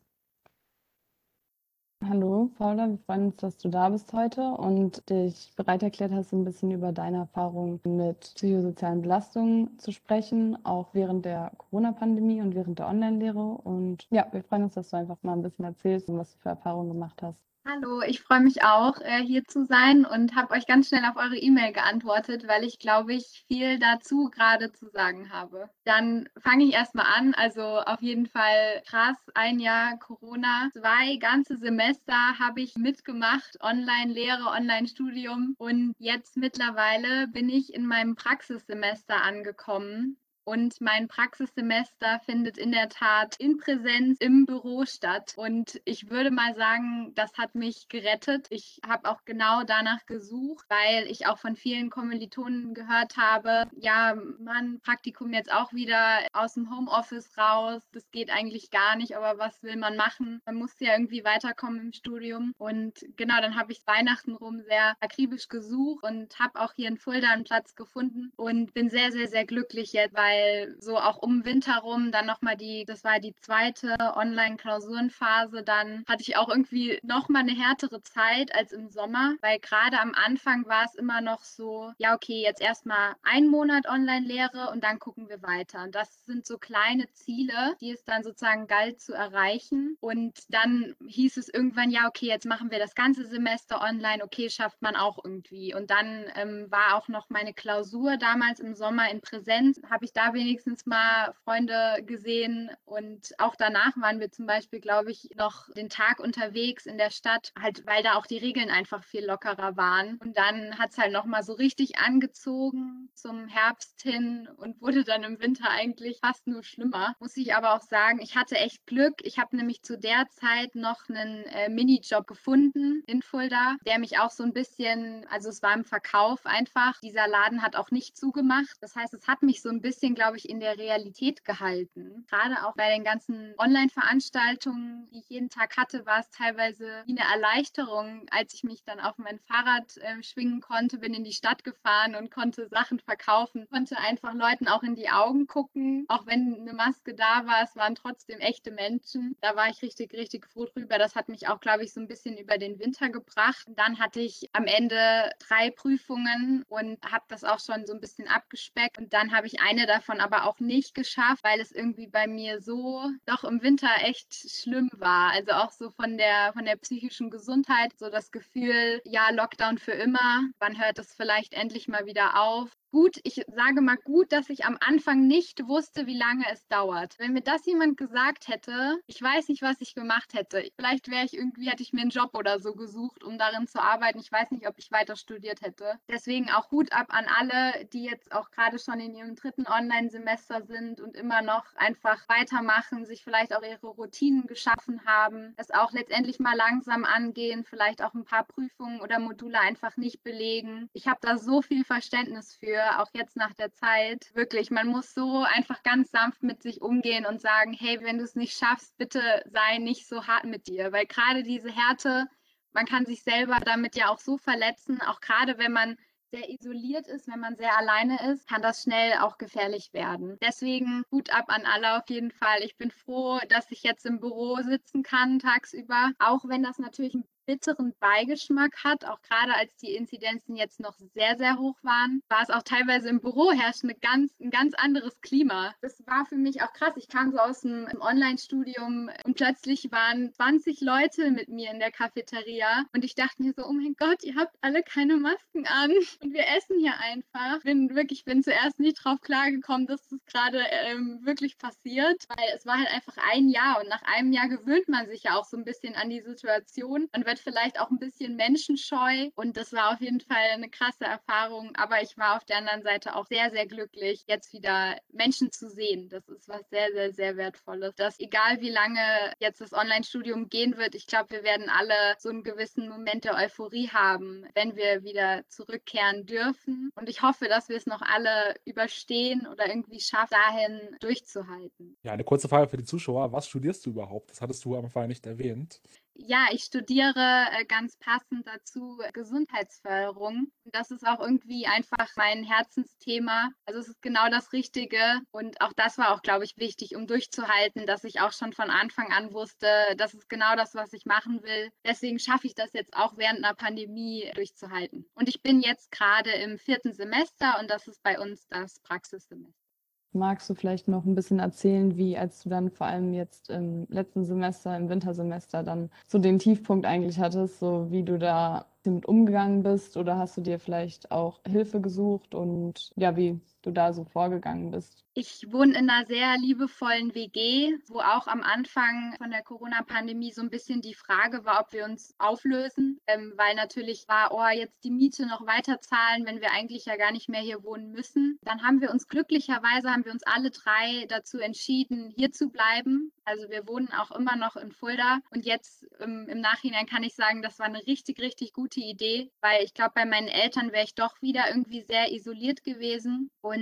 Hallo 2.03 2.51
Paula, 2.57 2.89
wir 2.89 2.97
freuen 2.99 3.25
uns, 3.27 3.37
dass 3.37 3.57
du 3.57 3.69
da 3.69 3.89
bist 3.89 4.13
heute 4.13 4.41
und 4.51 5.09
dich 5.09 5.51
bereit 5.55 5.81
erklärt 5.83 6.11
hast, 6.11 6.31
ein 6.31 6.43
bisschen 6.45 6.71
über 6.71 6.91
deine 6.91 7.17
Erfahrungen 7.17 7.79
mit 7.83 8.19
psychosozialen 8.35 9.01
Belastungen 9.01 9.77
zu 9.79 9.91
sprechen, 9.91 10.63
auch 10.63 10.93
während 10.93 11.25
der 11.25 11.51
Corona-Pandemie 11.57 12.41
und 12.41 12.53
während 12.55 12.79
der 12.79 12.87
Online-Lehre. 12.87 13.39
Und 13.39 14.07
ja, 14.11 14.27
wir 14.31 14.43
freuen 14.43 14.63
uns, 14.63 14.75
dass 14.75 14.89
du 14.91 14.97
einfach 14.97 15.17
mal 15.23 15.33
ein 15.33 15.41
bisschen 15.41 15.65
erzählst 15.65 16.07
und 16.09 16.17
was 16.17 16.33
du 16.33 16.39
für 16.39 16.49
Erfahrungen 16.49 16.89
gemacht 16.89 17.21
hast. 17.23 17.41
Hallo, 17.69 18.01
ich 18.01 18.21
freue 18.21 18.39
mich 18.39 18.63
auch, 18.63 19.01
äh, 19.01 19.21
hier 19.21 19.43
zu 19.43 19.65
sein 19.65 20.05
und 20.05 20.35
habe 20.35 20.53
euch 20.53 20.67
ganz 20.67 20.87
schnell 20.87 21.03
auf 21.03 21.17
eure 21.17 21.35
E-Mail 21.35 21.73
geantwortet, 21.73 22.47
weil 22.47 22.63
ich 22.63 22.79
glaube 22.79 23.13
ich 23.13 23.43
viel 23.49 23.77
dazu 23.77 24.29
gerade 24.33 24.71
zu 24.71 24.87
sagen 24.87 25.33
habe. 25.33 25.69
Dann 25.83 26.29
fange 26.37 26.63
ich 26.63 26.73
erstmal 26.73 27.07
an. 27.13 27.33
Also 27.33 27.61
auf 27.61 28.01
jeden 28.01 28.25
Fall 28.25 28.81
krass, 28.87 29.17
ein 29.33 29.59
Jahr 29.59 29.99
Corona, 29.99 30.69
zwei 30.71 31.17
ganze 31.17 31.57
Semester 31.57 32.39
habe 32.39 32.61
ich 32.61 32.77
mitgemacht, 32.77 33.57
Online-Lehre, 33.59 34.45
Online-Studium 34.45 35.55
und 35.57 35.93
jetzt 35.99 36.37
mittlerweile 36.37 37.27
bin 37.27 37.49
ich 37.49 37.73
in 37.73 37.85
meinem 37.85 38.15
Praxissemester 38.15 39.21
angekommen 39.21 40.17
und 40.47 40.79
mein 40.79 41.09
Praxissemester 41.09 42.21
findet 42.25 42.57
in 42.57 42.71
der 42.71 42.87
Tat 42.87 43.35
in 43.37 43.57
Präsenz 43.57 44.17
im 44.21 44.45
Büro 44.45 44.85
statt. 44.85 45.33
Und 45.35 45.81
ich 45.83 46.09
würde 46.09 46.31
mal 46.31 46.55
sagen, 46.55 47.11
das 47.15 47.37
hat 47.37 47.53
mich 47.53 47.89
gerettet. 47.89 48.47
Ich 48.49 48.79
habe 48.87 49.09
auch 49.09 49.25
genau 49.25 49.63
danach 49.63 50.05
gesucht, 50.05 50.65
weil 50.69 51.11
ich 51.11 51.27
auch 51.27 51.37
von 51.37 51.57
vielen 51.57 51.89
Kommilitonen 51.89 52.73
gehört 52.73 53.17
habe, 53.17 53.69
ja, 53.75 54.15
man, 54.39 54.79
Praktikum 54.79 55.33
jetzt 55.33 55.51
auch 55.51 55.73
wieder 55.73 56.19
aus 56.31 56.53
dem 56.53 56.73
Homeoffice 56.73 57.37
raus. 57.37 57.81
Das 57.91 58.09
geht 58.11 58.31
eigentlich 58.31 58.71
gar 58.71 58.95
nicht, 58.95 59.17
aber 59.17 59.37
was 59.37 59.61
will 59.63 59.75
man 59.75 59.97
machen? 59.97 60.41
Man 60.45 60.55
muss 60.55 60.79
ja 60.79 60.93
irgendwie 60.93 61.25
weiterkommen 61.25 61.81
im 61.81 61.91
Studium. 61.91 62.53
Und 62.57 62.93
genau, 63.17 63.41
dann 63.41 63.57
habe 63.57 63.73
ich 63.73 63.85
Weihnachten 63.85 64.33
rum 64.33 64.61
sehr 64.61 64.95
akribisch 65.01 65.49
gesucht 65.49 66.05
und 66.05 66.39
habe 66.39 66.61
auch 66.61 66.71
hier 66.71 66.87
in 66.87 66.97
Fulda 66.97 67.31
einen 67.31 67.43
Platz 67.43 67.75
gefunden 67.75 68.31
und 68.37 68.73
bin 68.73 68.89
sehr, 68.89 69.11
sehr, 69.11 69.27
sehr 69.27 69.45
glücklich 69.45 69.91
jetzt, 69.91 70.15
weil 70.15 70.36
weil 70.37 70.75
so 70.79 70.97
auch 70.97 71.17
um 71.17 71.45
Winter 71.45 71.77
rum 71.79 72.11
dann 72.11 72.25
nochmal 72.25 72.57
die, 72.57 72.85
das 72.85 73.03
war 73.03 73.19
die 73.19 73.35
zweite 73.35 73.95
Online-Klausurenphase, 73.99 75.63
dann 75.63 76.03
hatte 76.07 76.21
ich 76.21 76.37
auch 76.37 76.49
irgendwie 76.49 76.99
nochmal 77.03 77.43
eine 77.43 77.53
härtere 77.53 78.01
Zeit 78.03 78.53
als 78.55 78.71
im 78.71 78.89
Sommer, 78.89 79.35
weil 79.41 79.59
gerade 79.59 79.99
am 79.99 80.13
Anfang 80.13 80.65
war 80.67 80.85
es 80.85 80.95
immer 80.95 81.21
noch 81.21 81.43
so, 81.43 81.91
ja, 81.97 82.15
okay, 82.15 82.41
jetzt 82.41 82.61
erstmal 82.61 83.15
ein 83.23 83.47
Monat 83.47 83.87
Online-Lehre 83.87 84.69
und 84.71 84.83
dann 84.83 84.99
gucken 84.99 85.29
wir 85.29 85.41
weiter. 85.41 85.83
Und 85.83 85.95
das 85.95 86.25
sind 86.25 86.45
so 86.45 86.57
kleine 86.57 87.09
Ziele, 87.13 87.75
die 87.81 87.91
es 87.91 88.03
dann 88.03 88.23
sozusagen 88.23 88.67
galt 88.67 89.01
zu 89.01 89.13
erreichen. 89.13 89.97
Und 89.99 90.33
dann 90.49 90.95
hieß 91.05 91.37
es 91.37 91.49
irgendwann, 91.49 91.91
ja, 91.91 92.07
okay, 92.07 92.27
jetzt 92.27 92.45
machen 92.45 92.71
wir 92.71 92.79
das 92.79 92.95
ganze 92.95 93.25
Semester 93.25 93.81
online, 93.81 94.23
okay, 94.23 94.49
schafft 94.49 94.81
man 94.81 94.95
auch 94.95 95.23
irgendwie. 95.23 95.73
Und 95.73 95.89
dann 95.89 96.25
ähm, 96.35 96.67
war 96.69 96.95
auch 96.95 97.07
noch 97.07 97.29
meine 97.29 97.53
Klausur 97.53 98.17
damals 98.17 98.59
im 98.59 98.73
Sommer 98.75 99.09
in 99.09 99.21
Präsenz, 99.21 99.81
habe 99.89 100.05
ich 100.05 100.13
da 100.13 100.26
wenigstens 100.33 100.85
mal 100.85 101.33
Freunde 101.43 102.03
gesehen 102.05 102.69
und 102.85 103.33
auch 103.37 103.55
danach 103.55 103.95
waren 103.97 104.19
wir 104.19 104.31
zum 104.31 104.45
Beispiel, 104.45 104.79
glaube 104.79 105.11
ich, 105.11 105.29
noch 105.35 105.69
den 105.73 105.89
Tag 105.89 106.19
unterwegs 106.19 106.85
in 106.85 106.97
der 106.97 107.11
Stadt, 107.11 107.51
halt 107.59 107.85
weil 107.85 108.03
da 108.03 108.15
auch 108.15 108.25
die 108.25 108.37
Regeln 108.37 108.69
einfach 108.69 109.03
viel 109.03 109.25
lockerer 109.25 109.77
waren. 109.77 110.17
Und 110.17 110.37
dann 110.37 110.77
hat 110.77 110.91
es 110.91 110.97
halt 110.97 111.11
nochmal 111.11 111.43
so 111.43 111.53
richtig 111.53 111.97
angezogen 111.99 113.09
zum 113.13 113.47
Herbst 113.47 114.01
hin 114.01 114.47
und 114.57 114.81
wurde 114.81 115.03
dann 115.03 115.23
im 115.23 115.39
Winter 115.39 115.69
eigentlich 115.69 116.19
fast 116.21 116.47
nur 116.47 116.63
schlimmer. 116.63 117.15
Muss 117.19 117.37
ich 117.37 117.55
aber 117.55 117.75
auch 117.75 117.81
sagen, 117.81 118.19
ich 118.21 118.35
hatte 118.35 118.55
echt 118.55 118.85
Glück. 118.85 119.15
Ich 119.23 119.39
habe 119.39 119.55
nämlich 119.55 119.81
zu 119.83 119.97
der 119.97 120.27
Zeit 120.29 120.75
noch 120.75 121.09
einen 121.09 121.43
äh, 121.45 121.69
Minijob 121.69 122.27
gefunden 122.27 123.03
in 123.07 123.21
Fulda, 123.21 123.75
der 123.85 123.99
mich 123.99 124.19
auch 124.19 124.31
so 124.31 124.43
ein 124.43 124.53
bisschen, 124.53 125.25
also 125.29 125.49
es 125.49 125.61
war 125.61 125.73
im 125.73 125.85
Verkauf 125.85 126.45
einfach. 126.45 126.99
Dieser 127.01 127.27
Laden 127.27 127.61
hat 127.61 127.75
auch 127.75 127.91
nicht 127.91 128.17
zugemacht. 128.17 128.77
Das 128.81 128.95
heißt, 128.95 129.13
es 129.13 129.27
hat 129.27 129.41
mich 129.43 129.61
so 129.61 129.69
ein 129.69 129.81
bisschen 129.81 130.06
glaube 130.15 130.37
ich, 130.37 130.49
in 130.49 130.59
der 130.59 130.77
Realität 130.77 131.45
gehalten. 131.45 132.25
Gerade 132.29 132.65
auch 132.65 132.75
bei 132.75 132.89
den 132.89 133.03
ganzen 133.03 133.53
Online-Veranstaltungen, 133.57 135.07
die 135.11 135.19
ich 135.19 135.29
jeden 135.29 135.49
Tag 135.49 135.77
hatte, 135.77 136.05
war 136.05 136.19
es 136.19 136.29
teilweise 136.29 137.03
wie 137.05 137.17
eine 137.17 137.29
Erleichterung, 137.31 138.25
als 138.31 138.53
ich 138.53 138.63
mich 138.63 138.83
dann 138.83 138.99
auf 138.99 139.17
mein 139.17 139.39
Fahrrad 139.39 139.97
äh, 139.97 140.23
schwingen 140.23 140.61
konnte, 140.61 140.97
bin 140.97 141.13
in 141.13 141.23
die 141.23 141.33
Stadt 141.33 141.63
gefahren 141.63 142.15
und 142.15 142.31
konnte 142.31 142.67
Sachen 142.67 142.99
verkaufen, 142.99 143.67
konnte 143.69 143.97
einfach 143.97 144.33
Leuten 144.33 144.67
auch 144.67 144.83
in 144.83 144.95
die 144.95 145.09
Augen 145.09 145.47
gucken, 145.47 146.05
auch 146.07 146.25
wenn 146.25 146.55
eine 146.61 146.73
Maske 146.73 147.13
da 147.13 147.45
war, 147.45 147.63
es 147.63 147.75
waren 147.75 147.95
trotzdem 147.95 148.39
echte 148.39 148.71
Menschen. 148.71 149.35
Da 149.41 149.55
war 149.55 149.69
ich 149.69 149.81
richtig, 149.81 150.13
richtig 150.13 150.47
froh 150.47 150.65
drüber. 150.65 150.97
Das 150.97 151.15
hat 151.15 151.29
mich 151.29 151.47
auch, 151.47 151.59
glaube 151.59 151.83
ich, 151.83 151.93
so 151.93 151.99
ein 151.99 152.07
bisschen 152.07 152.37
über 152.37 152.57
den 152.57 152.79
Winter 152.79 153.09
gebracht. 153.09 153.65
Dann 153.67 153.99
hatte 153.99 154.19
ich 154.19 154.49
am 154.53 154.65
Ende 154.65 155.29
drei 155.39 155.71
Prüfungen 155.71 156.63
und 156.67 157.03
habe 157.03 157.25
das 157.27 157.43
auch 157.43 157.59
schon 157.59 157.85
so 157.85 157.93
ein 157.93 157.99
bisschen 157.99 158.27
abgespeckt. 158.27 158.97
Und 158.97 159.13
dann 159.13 159.31
habe 159.35 159.47
ich 159.47 159.61
eine 159.61 159.85
davon 159.85 159.96
davon 159.97 160.19
aber 160.21 160.45
auch 160.45 160.59
nicht 160.59 160.93
geschafft, 160.93 161.43
weil 161.43 161.59
es 161.59 161.71
irgendwie 161.71 162.07
bei 162.07 162.27
mir 162.27 162.61
so 162.61 163.09
doch 163.25 163.43
im 163.43 163.61
Winter 163.63 163.89
echt 164.03 164.33
schlimm 164.33 164.89
war. 164.93 165.31
Also 165.31 165.53
auch 165.53 165.71
so 165.71 165.89
von 165.91 166.17
der, 166.17 166.53
von 166.53 166.65
der 166.65 166.75
psychischen 166.75 167.29
Gesundheit, 167.31 167.91
so 167.97 168.09
das 168.09 168.31
Gefühl, 168.31 169.01
ja, 169.05 169.29
Lockdown 169.31 169.77
für 169.77 169.93
immer, 169.93 170.43
wann 170.59 170.79
hört 170.79 170.99
es 170.99 171.13
vielleicht 171.13 171.53
endlich 171.53 171.87
mal 171.87 172.05
wieder 172.05 172.39
auf? 172.39 172.69
Gut, 172.91 173.19
ich 173.23 173.41
sage 173.47 173.81
mal 173.81 173.97
gut, 173.97 174.31
dass 174.31 174.49
ich 174.49 174.65
am 174.65 174.77
Anfang 174.79 175.27
nicht 175.27 175.67
wusste, 175.67 176.07
wie 176.07 176.17
lange 176.17 176.45
es 176.51 176.67
dauert. 176.67 177.15
Wenn 177.19 177.33
mir 177.33 177.41
das 177.41 177.65
jemand 177.65 177.97
gesagt 177.97 178.47
hätte, 178.47 178.99
ich 179.07 179.21
weiß 179.21 179.49
nicht, 179.49 179.61
was 179.61 179.81
ich 179.81 179.95
gemacht 179.95 180.33
hätte. 180.33 180.69
Vielleicht 180.75 181.09
wäre 181.09 181.25
ich 181.25 181.33
irgendwie, 181.33 181.69
hätte 181.69 181.83
ich 181.83 181.93
mir 181.93 182.01
einen 182.01 182.09
Job 182.09 182.35
oder 182.35 182.59
so 182.59 182.73
gesucht, 182.73 183.23
um 183.23 183.37
darin 183.37 183.67
zu 183.67 183.81
arbeiten. 183.81 184.19
Ich 184.19 184.31
weiß 184.31 184.51
nicht, 184.51 184.67
ob 184.67 184.77
ich 184.77 184.91
weiter 184.91 185.15
studiert 185.15 185.61
hätte. 185.61 185.99
Deswegen 186.09 186.49
auch 186.51 186.71
Hut 186.71 186.91
ab 186.93 187.07
an 187.09 187.25
alle, 187.27 187.85
die 187.85 188.03
jetzt 188.03 188.31
auch 188.31 188.51
gerade 188.51 188.79
schon 188.79 188.99
in 188.99 189.15
ihrem 189.15 189.35
dritten 189.35 189.67
Online-Semester 189.67 190.63
sind 190.63 191.01
und 191.01 191.15
immer 191.15 191.41
noch 191.41 191.75
einfach 191.75 192.27
weitermachen, 192.29 193.05
sich 193.05 193.23
vielleicht 193.23 193.55
auch 193.55 193.63
ihre 193.63 193.87
Routinen 193.87 194.47
geschaffen 194.47 195.05
haben, 195.05 195.53
es 195.57 195.71
auch 195.71 195.91
letztendlich 195.91 196.39
mal 196.39 196.55
langsam 196.55 197.03
angehen, 197.05 197.63
vielleicht 197.63 198.01
auch 198.03 198.13
ein 198.13 198.25
paar 198.25 198.43
Prüfungen 198.43 199.01
oder 199.01 199.19
Module 199.19 199.59
einfach 199.59 199.97
nicht 199.97 200.23
belegen. 200.23 200.89
Ich 200.93 201.07
habe 201.07 201.19
da 201.21 201.37
so 201.37 201.61
viel 201.61 201.83
Verständnis 201.83 202.53
für 202.55 202.77
auch 203.01 203.09
jetzt 203.13 203.35
nach 203.35 203.53
der 203.53 203.71
Zeit. 203.73 204.31
Wirklich, 204.33 204.71
man 204.71 204.87
muss 204.87 205.13
so 205.13 205.43
einfach 205.43 205.83
ganz 205.83 206.11
sanft 206.11 206.43
mit 206.43 206.61
sich 206.61 206.81
umgehen 206.81 207.25
und 207.25 207.41
sagen, 207.41 207.73
hey, 207.73 207.99
wenn 208.01 208.17
du 208.17 208.23
es 208.23 208.35
nicht 208.35 208.57
schaffst, 208.57 208.97
bitte 208.97 209.21
sei 209.45 209.77
nicht 209.77 210.07
so 210.07 210.25
hart 210.27 210.45
mit 210.45 210.67
dir, 210.67 210.91
weil 210.91 211.05
gerade 211.05 211.43
diese 211.43 211.71
Härte, 211.71 212.25
man 212.71 212.85
kann 212.85 213.05
sich 213.05 213.23
selber 213.23 213.57
damit 213.63 213.95
ja 213.95 214.09
auch 214.09 214.19
so 214.19 214.37
verletzen, 214.37 215.01
auch 215.01 215.21
gerade 215.21 215.57
wenn 215.57 215.71
man 215.71 215.97
sehr 216.31 216.49
isoliert 216.49 217.07
ist, 217.07 217.27
wenn 217.27 217.39
man 217.39 217.55
sehr 217.55 217.77
alleine 217.77 218.31
ist, 218.31 218.47
kann 218.47 218.61
das 218.61 218.83
schnell 218.83 219.13
auch 219.19 219.37
gefährlich 219.37 219.93
werden. 219.93 220.37
Deswegen 220.41 221.03
Hut 221.11 221.29
ab 221.33 221.45
an 221.47 221.65
alle 221.65 221.97
auf 221.97 222.09
jeden 222.09 222.31
Fall. 222.31 222.61
Ich 222.63 222.75
bin 222.77 222.91
froh, 222.91 223.39
dass 223.49 223.71
ich 223.71 223.83
jetzt 223.83 224.05
im 224.05 224.19
Büro 224.19 224.57
sitzen 224.61 225.03
kann 225.03 225.39
tagsüber, 225.39 226.11
auch 226.19 226.45
wenn 226.47 226.63
das 226.63 226.79
natürlich 226.79 227.13
ein 227.15 227.23
bitteren 227.47 227.95
Beigeschmack 227.99 228.83
hat, 228.83 229.05
auch 229.05 229.21
gerade 229.21 229.55
als 229.55 229.75
die 229.77 229.95
Inzidenzen 229.95 230.55
jetzt 230.55 230.79
noch 230.79 230.95
sehr, 231.15 231.37
sehr 231.37 231.57
hoch 231.57 231.77
waren, 231.81 232.21
war 232.29 232.43
es 232.43 232.49
auch 232.49 232.61
teilweise 232.61 233.09
im 233.09 233.21
Büro 233.21 233.51
herrscht 233.51 233.83
eine 233.83 233.95
ganz, 233.95 234.33
ein 234.39 234.51
ganz 234.51 234.73
anderes 234.75 235.19
Klima. 235.21 235.73
Das 235.81 236.05
war 236.05 236.25
für 236.25 236.35
mich 236.35 236.61
auch 236.61 236.73
krass. 236.73 236.93
Ich 236.97 237.07
kam 237.07 237.31
so 237.31 237.39
aus 237.39 237.61
dem 237.61 237.87
Online-Studium 237.99 239.09
und 239.23 239.35
plötzlich 239.35 239.91
waren 239.91 240.31
20 240.31 240.81
Leute 240.81 241.31
mit 241.31 241.47
mir 241.47 241.71
in 241.71 241.79
der 241.79 241.91
Cafeteria 241.91 242.85
und 242.93 243.05
ich 243.05 243.15
dachte 243.15 243.41
mir 243.41 243.53
so, 243.55 243.65
oh 243.65 243.71
mein 243.71 243.95
Gott, 243.97 244.23
ihr 244.23 244.35
habt 244.35 244.55
alle 244.61 244.83
keine 244.83 245.15
Masken 245.15 245.65
an 245.65 245.91
und 246.21 246.33
wir 246.33 246.45
essen 246.57 246.79
hier 246.79 246.93
einfach. 246.99 247.63
Bin 247.63 247.95
wirklich, 247.95 248.25
bin 248.25 248.43
zuerst 248.43 248.79
nicht 248.79 249.03
drauf 249.03 249.21
klargekommen, 249.21 249.87
dass 249.87 250.05
das 250.09 250.19
gerade 250.25 250.59
ähm, 250.69 251.21
wirklich 251.23 251.57
passiert, 251.57 252.25
weil 252.27 252.49
es 252.53 252.65
war 252.65 252.77
halt 252.77 252.91
einfach 252.91 253.15
ein 253.31 253.47
Jahr 253.47 253.79
und 253.81 253.87
nach 253.87 254.01
einem 254.03 254.33
Jahr 254.33 254.49
gewöhnt 254.49 254.89
man 254.89 255.07
sich 255.07 255.23
ja 255.23 255.37
auch 255.37 255.45
so 255.45 255.55
ein 255.55 255.63
bisschen 255.63 255.95
an 255.95 256.09
die 256.09 256.21
Situation. 256.21 257.07
Man 257.13 257.25
wird 257.25 257.36
wird 257.37 257.55
vielleicht 257.55 257.79
auch 257.79 257.89
ein 257.89 257.99
bisschen 257.99 258.35
menschenscheu 258.35 259.29
und 259.35 259.57
das 259.57 259.73
war 259.73 259.93
auf 259.93 260.01
jeden 260.01 260.21
Fall 260.21 260.49
eine 260.53 260.69
krasse 260.69 261.05
Erfahrung. 261.05 261.71
Aber 261.75 262.01
ich 262.01 262.17
war 262.17 262.37
auf 262.37 262.45
der 262.45 262.57
anderen 262.57 262.83
Seite 262.83 263.15
auch 263.15 263.25
sehr, 263.25 263.51
sehr 263.51 263.65
glücklich, 263.65 264.23
jetzt 264.27 264.53
wieder 264.53 264.97
Menschen 265.11 265.51
zu 265.51 265.69
sehen. 265.69 266.09
Das 266.09 266.27
ist 266.29 266.47
was 266.47 266.67
sehr, 266.69 266.91
sehr, 266.91 267.13
sehr 267.13 267.37
wertvolles. 267.37 267.95
Dass 267.95 268.19
egal 268.19 268.61
wie 268.61 268.69
lange 268.69 268.99
jetzt 269.39 269.61
das 269.61 269.73
Online-Studium 269.73 270.49
gehen 270.49 270.77
wird, 270.77 270.95
ich 270.95 271.07
glaube, 271.07 271.31
wir 271.31 271.43
werden 271.43 271.69
alle 271.69 272.15
so 272.19 272.29
einen 272.29 272.43
gewissen 272.43 272.89
Moment 272.89 273.25
der 273.25 273.35
Euphorie 273.35 273.89
haben, 273.89 274.45
wenn 274.55 274.75
wir 274.75 275.03
wieder 275.03 275.43
zurückkehren 275.47 276.25
dürfen. 276.25 276.91
Und 276.95 277.09
ich 277.09 277.21
hoffe, 277.21 277.47
dass 277.47 277.69
wir 277.69 277.77
es 277.77 277.85
noch 277.85 278.01
alle 278.01 278.55
überstehen 278.65 279.47
oder 279.47 279.67
irgendwie 279.67 279.99
schaffen, 279.99 280.27
dahin 280.31 280.79
durchzuhalten. 280.99 281.97
Ja, 282.03 282.13
eine 282.13 282.23
kurze 282.23 282.47
Frage 282.47 282.67
für 282.67 282.77
die 282.77 282.83
Zuschauer. 282.83 283.31
Was 283.31 283.47
studierst 283.47 283.85
du 283.85 283.91
überhaupt? 283.91 284.31
Das 284.31 284.41
hattest 284.41 284.65
du 284.65 284.75
am 284.75 284.85
Anfang 284.85 285.07
nicht 285.07 285.25
erwähnt. 285.25 285.81
Ja, 286.19 286.47
ich 286.51 286.63
studiere 286.63 287.45
äh, 287.51 287.65
ganz 287.65 287.95
passend 287.97 288.47
dazu 288.47 288.99
Gesundheitsförderung. 289.13 290.51
Das 290.65 290.89
ist 290.89 291.05
auch 291.05 291.19
irgendwie 291.19 291.67
einfach 291.67 292.09
mein 292.15 292.43
Herzensthema. 292.43 293.51
Also 293.65 293.79
es 293.79 293.87
ist 293.89 294.01
genau 294.01 294.27
das 294.29 294.51
Richtige. 294.51 295.21
Und 295.31 295.61
auch 295.61 295.73
das 295.73 295.97
war 295.99 296.13
auch, 296.13 296.23
glaube 296.23 296.43
ich, 296.43 296.57
wichtig, 296.57 296.95
um 296.95 297.05
durchzuhalten, 297.05 297.85
dass 297.85 298.03
ich 298.03 298.19
auch 298.19 298.31
schon 298.31 298.51
von 298.51 298.71
Anfang 298.71 299.11
an 299.11 299.31
wusste, 299.31 299.67
das 299.97 300.15
ist 300.15 300.27
genau 300.27 300.55
das, 300.55 300.73
was 300.73 300.91
ich 300.93 301.05
machen 301.05 301.43
will. 301.43 301.69
Deswegen 301.85 302.17
schaffe 302.19 302.47
ich 302.47 302.55
das 302.55 302.73
jetzt 302.73 302.95
auch 302.95 303.17
während 303.17 303.43
einer 303.45 303.53
Pandemie 303.53 304.31
durchzuhalten. 304.33 305.05
Und 305.13 305.29
ich 305.29 305.43
bin 305.43 305.61
jetzt 305.61 305.91
gerade 305.91 306.31
im 306.31 306.57
vierten 306.57 306.93
Semester 306.93 307.59
und 307.59 307.69
das 307.69 307.87
ist 307.87 308.01
bei 308.01 308.19
uns 308.19 308.47
das 308.47 308.79
Praxissemester. 308.79 309.66
Magst 310.13 310.49
du 310.49 310.55
vielleicht 310.55 310.87
noch 310.87 311.05
ein 311.05 311.15
bisschen 311.15 311.39
erzählen, 311.39 311.95
wie 311.97 312.17
als 312.17 312.43
du 312.43 312.49
dann 312.49 312.71
vor 312.71 312.87
allem 312.87 313.13
jetzt 313.13 313.49
im 313.49 313.85
letzten 313.89 314.25
Semester, 314.25 314.75
im 314.75 314.89
Wintersemester 314.89 315.63
dann 315.63 315.89
so 316.07 316.17
den 316.17 316.39
Tiefpunkt 316.39 316.85
eigentlich 316.85 317.19
hattest, 317.19 317.59
so 317.59 317.91
wie 317.91 318.03
du 318.03 318.17
da 318.17 318.65
damit 318.83 319.05
umgegangen 319.05 319.63
bist? 319.63 319.97
Oder 319.97 320.17
hast 320.17 320.37
du 320.37 320.41
dir 320.41 320.59
vielleicht 320.59 321.11
auch 321.11 321.41
Hilfe 321.47 321.81
gesucht? 321.81 322.33
Und 322.33 322.91
ja, 322.95 323.15
wie 323.15 323.39
du 323.67 323.71
da 323.73 323.93
so 323.93 324.05
vorgegangen 324.05 324.71
bist? 324.71 325.03
Ich 325.13 325.51
wohne 325.51 325.77
in 325.77 325.89
einer 325.89 326.05
sehr 326.05 326.37
liebevollen 326.37 327.15
WG, 327.15 327.73
wo 327.87 327.99
auch 327.99 328.27
am 328.27 328.43
Anfang 328.43 329.15
von 329.17 329.31
der 329.31 329.41
Corona-Pandemie 329.41 330.31
so 330.31 330.41
ein 330.41 330.49
bisschen 330.51 330.81
die 330.81 330.93
Frage 330.93 331.43
war, 331.43 331.61
ob 331.61 331.73
wir 331.73 331.85
uns 331.85 332.13
auflösen, 332.19 333.01
ähm, 333.07 333.33
weil 333.35 333.55
natürlich 333.55 334.07
war, 334.07 334.31
oh, 334.31 334.47
jetzt 334.47 334.83
die 334.83 334.91
Miete 334.91 335.25
noch 335.25 335.45
weiter 335.45 335.81
zahlen, 335.81 336.25
wenn 336.25 336.39
wir 336.39 336.51
eigentlich 336.51 336.85
ja 336.85 336.97
gar 336.97 337.11
nicht 337.11 337.29
mehr 337.29 337.41
hier 337.41 337.63
wohnen 337.63 337.91
müssen. 337.91 338.37
Dann 338.43 338.61
haben 338.61 338.79
wir 338.79 338.91
uns 338.91 339.07
glücklicherweise, 339.07 339.91
haben 339.91 340.05
wir 340.05 340.11
uns 340.11 340.23
alle 340.23 340.51
drei 340.51 341.05
dazu 341.09 341.39
entschieden, 341.39 342.13
hier 342.15 342.31
zu 342.31 342.49
bleiben. 342.49 343.11
Also 343.25 343.49
wir 343.49 343.67
wohnen 343.67 343.89
auch 343.91 344.11
immer 344.11 344.35
noch 344.35 344.55
in 344.55 344.71
Fulda 344.71 345.19
und 345.31 345.45
jetzt 345.45 345.85
ähm, 345.99 346.27
im 346.29 346.39
Nachhinein 346.39 346.85
kann 346.85 347.03
ich 347.03 347.15
sagen, 347.15 347.41
das 347.41 347.59
war 347.59 347.65
eine 347.65 347.85
richtig, 347.87 348.21
richtig 348.21 348.53
gute 348.53 348.79
Idee, 348.79 349.31
weil 349.41 349.63
ich 349.63 349.73
glaube, 349.73 349.93
bei 349.95 350.05
meinen 350.05 350.29
Eltern 350.29 350.71
wäre 350.71 350.85
ich 350.85 350.95
doch 350.95 351.21
wieder 351.21 351.49
irgendwie 351.49 351.81
sehr 351.81 352.13
isoliert 352.13 352.63
gewesen. 352.63 353.31
Und 353.41 353.56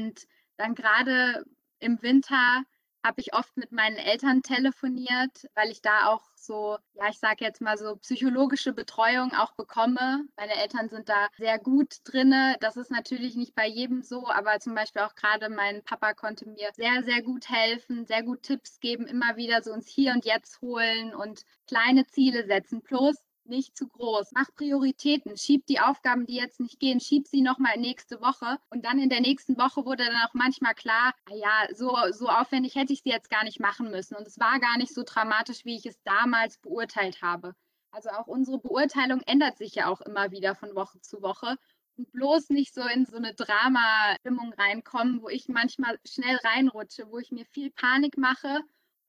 dann 0.57 0.75
gerade 0.75 1.45
im 1.79 2.01
Winter 2.01 2.63
habe 3.05 3.21
ich 3.21 3.35
oft 3.35 3.55
mit 3.55 3.71
meinen 3.71 3.97
Eltern 3.97 4.41
telefoniert, 4.41 5.47
weil 5.53 5.69
ich 5.69 5.81
da 5.83 6.07
auch 6.07 6.23
so, 6.35 6.77
ja, 6.93 7.07
ich 7.09 7.19
sage 7.19 7.45
jetzt 7.45 7.61
mal 7.61 7.77
so 7.77 7.95
psychologische 7.97 8.73
Betreuung 8.73 9.31
auch 9.33 9.53
bekomme. 9.53 10.23
Meine 10.35 10.55
Eltern 10.55 10.89
sind 10.89 11.07
da 11.07 11.27
sehr 11.37 11.59
gut 11.59 11.97
drinne. 12.03 12.55
Das 12.61 12.77
ist 12.77 12.89
natürlich 12.89 13.35
nicht 13.35 13.53
bei 13.53 13.67
jedem 13.67 14.01
so, 14.01 14.27
aber 14.27 14.59
zum 14.59 14.73
Beispiel 14.73 15.03
auch 15.03 15.13
gerade 15.13 15.49
mein 15.49 15.83
Papa 15.83 16.15
konnte 16.15 16.49
mir 16.49 16.71
sehr, 16.75 17.03
sehr 17.03 17.21
gut 17.21 17.47
helfen, 17.47 18.07
sehr 18.07 18.23
gut 18.23 18.41
Tipps 18.41 18.79
geben, 18.79 19.05
immer 19.05 19.37
wieder 19.37 19.61
so 19.61 19.71
uns 19.71 19.87
hier 19.87 20.13
und 20.13 20.25
jetzt 20.25 20.59
holen 20.61 21.13
und 21.13 21.43
kleine 21.67 22.07
Ziele 22.07 22.47
setzen. 22.47 22.81
Plus 22.81 23.15
nicht 23.47 23.77
zu 23.77 23.87
groß. 23.87 24.31
Mach 24.33 24.53
Prioritäten. 24.55 25.37
Schieb 25.37 25.65
die 25.67 25.79
Aufgaben, 25.79 26.25
die 26.25 26.35
jetzt 26.35 26.59
nicht 26.59 26.79
gehen, 26.79 26.99
schieb 26.99 27.27
sie 27.27 27.41
nochmal 27.41 27.77
nächste 27.77 28.21
Woche. 28.21 28.57
Und 28.69 28.85
dann 28.85 28.99
in 28.99 29.09
der 29.09 29.21
nächsten 29.21 29.57
Woche 29.57 29.85
wurde 29.85 30.05
dann 30.05 30.21
auch 30.27 30.33
manchmal 30.33 30.73
klar, 30.75 31.13
ah 31.25 31.35
ja, 31.35 31.75
so, 31.75 31.95
so 32.11 32.27
aufwendig 32.27 32.75
hätte 32.75 32.93
ich 32.93 33.01
sie 33.03 33.09
jetzt 33.09 33.29
gar 33.29 33.43
nicht 33.43 33.59
machen 33.59 33.91
müssen. 33.91 34.15
Und 34.15 34.27
es 34.27 34.39
war 34.39 34.59
gar 34.59 34.77
nicht 34.77 34.93
so 34.93 35.03
dramatisch, 35.05 35.65
wie 35.65 35.75
ich 35.75 35.85
es 35.85 36.01
damals 36.03 36.57
beurteilt 36.57 37.21
habe. 37.21 37.55
Also 37.91 38.09
auch 38.09 38.27
unsere 38.27 38.59
Beurteilung 38.59 39.21
ändert 39.21 39.57
sich 39.57 39.75
ja 39.75 39.87
auch 39.87 40.01
immer 40.01 40.31
wieder 40.31 40.55
von 40.55 40.75
Woche 40.75 40.99
zu 41.01 41.21
Woche. 41.21 41.57
Und 41.97 42.11
bloß 42.11 42.49
nicht 42.49 42.73
so 42.73 42.81
in 42.81 43.05
so 43.05 43.15
eine 43.15 43.33
Drama-Stimmung 43.33 44.53
reinkommen, 44.53 45.21
wo 45.21 45.29
ich 45.29 45.47
manchmal 45.47 45.97
schnell 46.05 46.37
reinrutsche, 46.43 47.09
wo 47.09 47.19
ich 47.19 47.31
mir 47.31 47.45
viel 47.45 47.71
Panik 47.71 48.17
mache 48.17 48.59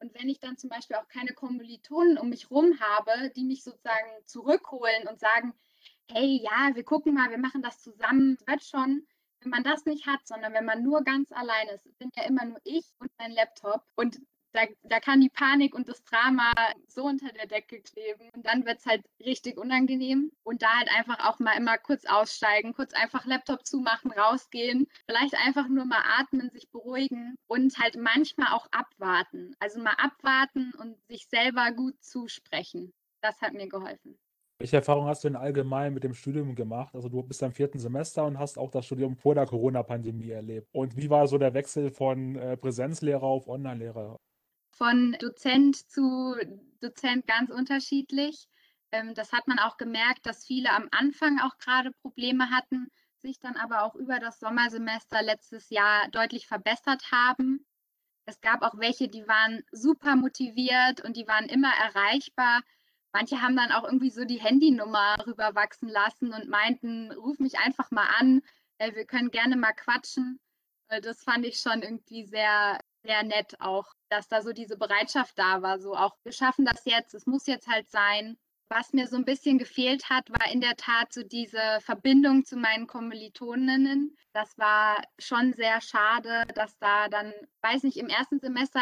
und 0.01 0.15
wenn 0.15 0.29
ich 0.29 0.41
dann 0.41 0.57
zum 0.57 0.71
Beispiel 0.71 0.97
auch 0.97 1.09
keine 1.09 1.33
Kommilitonen 1.33 2.19
um 2.19 2.29
mich 2.29 2.51
rum 2.51 2.79
habe, 2.81 3.31
die 3.35 3.45
mich 3.45 3.65
sozusagen 3.65 4.11
zurückholen 4.25 5.09
und 5.09 5.19
sagen, 5.19 5.55
hey, 6.11 6.41
ja, 6.43 6.75
wir 6.75 6.85
gucken 6.85 7.15
mal, 7.15 7.31
wir 7.31 7.39
machen 7.39 7.63
das 7.63 7.81
zusammen, 7.81 8.37
das 8.37 8.47
wird 8.47 8.65
schon. 8.65 9.07
Wenn 9.41 9.51
man 9.51 9.65
das 9.65 9.85
nicht 9.85 10.07
hat, 10.07 10.27
sondern 10.27 10.53
wenn 10.55 10.65
man 10.65 10.83
nur 10.83 11.03
ganz 11.03 11.31
allein 11.33 11.69
ist, 11.69 11.85
sind 11.99 12.17
ja 12.17 12.25
immer 12.25 12.45
nur 12.45 12.59
ich 12.65 12.87
und 12.99 13.11
mein 13.19 13.33
Laptop 13.33 13.83
und 13.95 14.19
da, 14.57 14.63
da 14.85 15.01
kann 15.01 15.21
die 15.21 15.29
Panik 15.29 15.75
und 15.75 15.89
das 15.89 16.03
Drama 16.05 16.53
so 16.89 17.05
unter 17.05 17.31
der 17.33 17.47
Decke 17.47 17.81
kleben. 17.81 18.31
Und 18.35 18.47
dann 18.47 18.65
wird 18.65 18.79
es 18.79 18.87
halt 18.87 19.05
richtig 19.21 19.59
unangenehm. 19.59 20.33
Und 20.45 20.63
da 20.63 20.69
halt 20.79 20.89
einfach 20.97 21.29
auch 21.29 21.39
mal 21.39 21.57
immer 21.57 21.77
kurz 21.79 22.05
aussteigen, 22.07 22.73
kurz 22.73 22.95
einfach 22.95 23.27
Laptop 23.27 23.67
zumachen, 23.67 24.13
rausgehen, 24.13 24.87
vielleicht 25.07 25.35
einfach 25.35 25.69
nur 25.69 25.85
mal 25.85 26.03
atmen, 26.19 26.51
sich 26.51 26.71
beruhigen 26.71 27.37
und 27.47 27.79
halt 27.79 27.97
manchmal 27.97 28.53
auch 28.53 28.67
abwarten. 28.71 29.55
Also 29.59 29.81
mal 29.81 29.95
abwarten 29.99 30.73
und 30.79 30.97
sich 31.09 31.27
selber 31.29 31.73
gut 31.73 32.03
zusprechen. 32.03 32.93
Das 33.21 33.41
hat 33.41 33.53
mir 33.53 33.69
geholfen. 33.69 34.19
Welche 34.59 34.77
Erfahrung 34.77 35.05
hast 35.07 35.23
du 35.23 35.29
denn 35.29 35.37
allgemein 35.37 35.93
mit 35.93 36.03
dem 36.03 36.15
Studium 36.15 36.55
gemacht? 36.55 36.95
Also 36.95 37.11
du 37.11 37.23
bist 37.23 37.43
im 37.43 37.53
vierten 37.53 37.79
Semester 37.79 38.25
und 38.25 38.39
hast 38.39 38.59
auch 38.59 38.71
das 38.71 38.87
Studium 38.87 39.15
vor 39.15 39.35
der 39.35 39.45
Corona-Pandemie 39.45 40.31
erlebt. 40.31 40.69
Und 40.73 40.97
wie 40.97 41.11
war 41.11 41.27
so 41.29 41.37
der 41.37 41.53
Wechsel 41.53 41.91
von 41.91 42.37
äh, 42.37 42.57
Präsenzlehrer 42.57 43.23
auf 43.23 43.49
Online-Lehrer? 43.49 44.17
Von 44.77 45.17
Dozent 45.21 45.77
zu 45.91 46.37
Dozent 46.81 47.27
ganz 47.27 47.51
unterschiedlich. 47.51 48.49
Ähm, 48.93 49.15
das 49.15 49.33
hat 49.33 49.49
man 49.49 49.59
auch 49.59 49.77
gemerkt, 49.77 50.27
dass 50.27 50.47
viele 50.47 50.71
am 50.71 50.89
Anfang 50.91 51.41
auch 51.41 51.59
gerade 51.59 51.91
Probleme 52.03 52.51
hatten, 52.51 52.89
sich 53.19 53.39
dann 53.41 53.57
aber 53.57 53.83
auch 53.83 53.95
über 53.95 54.19
das 54.19 54.39
Sommersemester 54.39 55.23
letztes 55.23 55.71
Jahr 55.71 56.09
deutlich 56.11 56.47
verbessert 56.47 57.11
haben. 57.11 57.67
Es 58.27 58.41
gab 58.41 58.63
auch 58.63 58.79
welche, 58.79 59.09
die 59.09 59.27
waren 59.27 59.63
super 59.73 60.17
motiviert 60.17 61.01
und 61.05 61.17
die 61.17 61.27
waren 61.27 61.49
immer 61.49 61.73
erreichbar. 61.73 62.61
Manche 63.13 63.41
haben 63.41 63.57
dann 63.57 63.73
auch 63.73 63.85
irgendwie 63.85 64.11
so 64.11 64.25
die 64.25 64.41
Handynummer 64.41 65.17
rüberwachsen 65.27 65.89
lassen 65.89 66.33
und 66.35 66.49
meinten, 66.49 67.13
ruf 67.13 67.39
mich 67.39 67.59
einfach 67.59 67.91
mal 67.91 68.09
an, 68.19 68.43
äh, 68.79 68.95
wir 68.95 69.07
können 69.07 69.31
gerne 69.31 69.57
mal 69.57 69.73
quatschen. 69.73 70.41
Äh, 70.89 71.01
das 71.01 71.23
fand 71.23 71.47
ich 71.47 71.59
schon 71.61 71.83
irgendwie 71.83 72.27
sehr, 72.27 72.79
sehr 73.07 73.23
nett 73.23 73.61
auch, 73.61 73.87
dass 74.09 74.29
da 74.29 74.43
so 74.43 74.53
diese 74.53 74.77
Bereitschaft 74.77 75.39
da 75.39 75.63
war, 75.63 75.79
so 75.79 75.95
auch, 75.95 76.17
wir 76.25 76.33
schaffen 76.33 76.65
das 76.65 76.85
jetzt, 76.85 77.15
es 77.15 77.27
muss 77.27 77.47
jetzt 77.47 77.69
halt 77.69 77.91
sein. 77.91 78.37
Was 78.69 78.93
mir 78.93 79.07
so 79.07 79.15
ein 79.15 79.25
bisschen 79.25 79.59
gefehlt 79.59 80.11
hat, 80.11 80.29
war 80.29 80.51
in 80.51 80.61
der 80.61 80.77
Tat 80.77 81.13
so 81.13 81.23
diese 81.23 81.79
Verbindung 81.83 82.45
zu 82.45 82.57
meinen 82.57 82.89
Kommilitoninnen. 82.89 84.17
Das 84.33 84.59
war 84.59 84.97
schon 85.21 85.53
sehr 85.53 85.81
schade, 85.81 86.45
dass 86.57 86.77
da 86.79 87.09
dann, 87.09 87.33
weiß 87.63 87.85
nicht, 87.85 87.97
im 87.97 88.09
ersten 88.09 88.41
Semester 88.41 88.81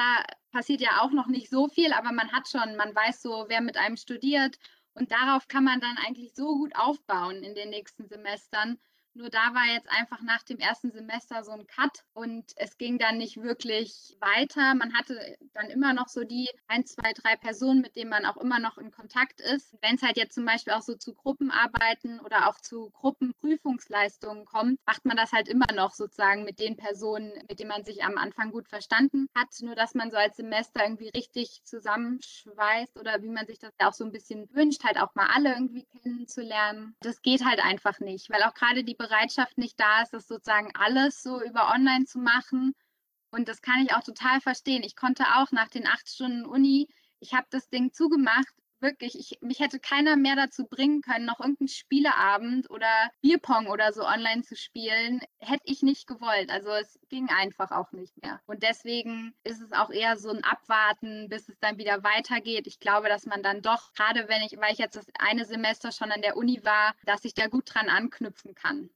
passiert 0.53 0.81
ja 0.81 1.03
auch 1.03 1.11
noch 1.11 1.27
nicht 1.27 1.51
so 1.51 1.69
viel, 1.69 1.93
aber 1.93 2.13
man 2.13 2.33
hat 2.33 2.49
schon, 2.49 2.77
man 2.77 2.95
weiß 2.95 3.21
so, 3.21 3.45
wer 3.49 3.61
mit 3.61 3.77
einem 3.77 3.99
studiert 3.99 4.57
und 4.95 5.13
darauf 5.13 5.49
kann 5.49 5.65
man 5.65 5.81
dann 5.81 5.99
eigentlich 5.99 6.35
so 6.35 6.57
gut 6.57 6.75
aufbauen 6.77 7.43
in 7.43 7.55
den 7.55 7.69
nächsten 7.69 8.09
Semestern. 8.09 8.79
Nur 9.17 9.31
da 9.31 9.55
war 9.55 9.65
jetzt 9.73 9.89
einfach 9.91 10.21
nach 10.23 10.43
dem 10.43 10.59
ersten 10.59 10.91
Semester 10.91 11.45
so 11.45 11.53
ein 11.53 11.69
Cut 11.69 12.03
und 12.15 12.45
es 12.57 12.77
ging 12.79 12.99
dann 12.99 13.17
nicht 13.17 13.41
wirklich 13.41 14.17
weiter. 14.21 14.75
Man 14.75 14.93
hatte 14.93 15.37
dann 15.53 15.71
immer 15.71 15.95
noch 15.95 16.09
so 16.09 16.25
die 16.25 16.49
ein, 16.67 16.85
zwei, 16.85 17.13
drei 17.13 17.37
Personen, 17.37 17.81
mit 17.81 17.95
denen 17.95 18.11
man 18.11 18.27
auch 18.27 18.37
immer 18.37 18.59
noch 18.59 18.77
in 18.77 18.91
Kontakt 18.91 19.41
ist. 19.41 19.77
Wenn 19.81 19.95
es 19.95 20.03
halt 20.03 20.17
jetzt 20.17 20.35
zum 20.35 20.45
Beispiel 20.45 20.73
auch 20.73 20.83
so 20.83 20.97
zu 20.97 21.15
Gruppenarbeiten 21.15 22.19
oder 22.21 22.49
auch 22.49 22.61
zu 22.61 22.91
Gruppenprüfungsleistungen 22.91 24.47
kommt, 24.47 24.81
macht 24.85 25.05
man 25.05 25.17
das 25.17 25.31
halt 25.31 25.49
immer 25.49 25.73
noch 25.73 25.95
sozusagen 25.95 26.43
mit 26.43 26.59
den 26.59 26.77
Personen, 26.77 27.33
mit 27.49 27.61
denen 27.61 27.71
man 27.71 27.85
sich 27.85 28.03
am 28.03 28.19
Anfang 28.19 28.51
gut 28.51 28.69
verstanden 28.69 29.29
hat. 29.37 29.49
Nur 29.61 29.77
dass 29.77 29.95
man 29.95 30.11
so 30.11 30.17
als 30.17 30.37
Semester 30.37 30.83
irgendwie 30.83 31.11
richtig 31.11 31.63
zusammenschweißt 31.63 32.99
oder 32.99 33.23
wie 33.23 33.31
man 33.31 33.47
sich 33.47 33.61
das 33.61 33.73
auch 33.79 33.93
so 33.93 34.05
ein 34.05 34.13
bisschen 34.13 34.53
wünscht, 34.53 34.83
halt 34.83 35.01
auch 35.01 35.15
mal 35.15 35.29
alle 35.33 35.53
irgendwie 35.53 35.87
kennenzulernen. 36.03 36.97
Das 37.01 37.23
geht 37.23 37.45
halt 37.45 37.65
einfach 37.65 38.01
nicht, 38.01 38.29
weil 38.31 38.43
auch 38.43 38.55
gerade 38.55 38.83
die 38.83 38.95
Bereitschaft 39.07 39.59
nicht 39.59 39.79
da 39.79 40.03
ist, 40.03 40.15
das 40.15 40.27
sozusagen 40.27 40.71
alles 40.75 41.23
so 41.23 41.43
über 41.43 41.71
online 41.71 42.05
zu 42.07 42.19
machen. 42.19 42.75
Und 43.31 43.49
das 43.49 43.61
kann 43.61 43.83
ich 43.85 43.93
auch 43.95 44.03
total 44.03 44.41
verstehen. 44.41 44.83
Ich 44.83 44.97
konnte 44.97 45.25
auch 45.37 45.51
nach 45.53 45.69
den 45.69 45.87
acht 45.87 46.09
Stunden 46.09 46.47
Uni, 46.47 46.89
ich 47.21 47.35
habe 47.35 47.47
das 47.51 47.69
Ding 47.69 47.93
zugemacht, 47.93 48.55
wirklich, 48.85 49.19
ich, 49.19 49.41
mich 49.41 49.59
hätte 49.59 49.81
keiner 49.81 50.15
mehr 50.15 50.37
dazu 50.37 50.67
bringen 50.67 51.01
können, 51.01 51.25
noch 51.25 51.41
irgendeinen 51.41 51.69
Spieleabend 51.69 52.71
oder 52.71 53.11
Bierpong 53.23 53.67
oder 53.67 53.93
so 53.93 54.07
online 54.07 54.43
zu 54.43 54.55
spielen, 54.55 55.21
hätte 55.41 55.65
ich 55.65 55.83
nicht 55.83 56.07
gewollt. 56.07 56.51
Also 56.51 56.71
es 56.71 57.01
ging 57.09 57.29
einfach 57.31 57.73
auch 57.73 57.91
nicht 57.91 58.17
mehr. 58.23 58.41
Und 58.47 58.63
deswegen 58.63 59.35
ist 59.43 59.61
es 59.61 59.73
auch 59.73 59.91
eher 59.91 60.17
so 60.17 60.31
ein 60.31 60.45
Abwarten, 60.45 61.29
bis 61.29 61.49
es 61.49 61.59
dann 61.59 61.79
wieder 61.79 62.05
weitergeht. 62.05 62.69
Ich 62.69 62.79
glaube, 62.79 63.09
dass 63.09 63.27
man 63.27 63.43
dann 63.43 63.63
doch, 63.63 63.93
gerade 63.95 64.29
wenn 64.29 64.43
ich, 64.43 64.57
weil 64.59 64.73
ich 64.73 64.79
jetzt 64.79 64.97
das 64.97 65.07
eine 65.19 65.45
Semester 65.45 65.91
schon 65.91 66.13
an 66.13 66.23
der 66.23 66.37
Uni 66.37 66.61
war, 66.65 66.95
dass 67.05 67.25
ich 67.25 67.35
da 67.35 67.49
gut 67.49 67.75
dran 67.75 67.89
anknüpfen 67.89 68.55
kann 68.55 68.91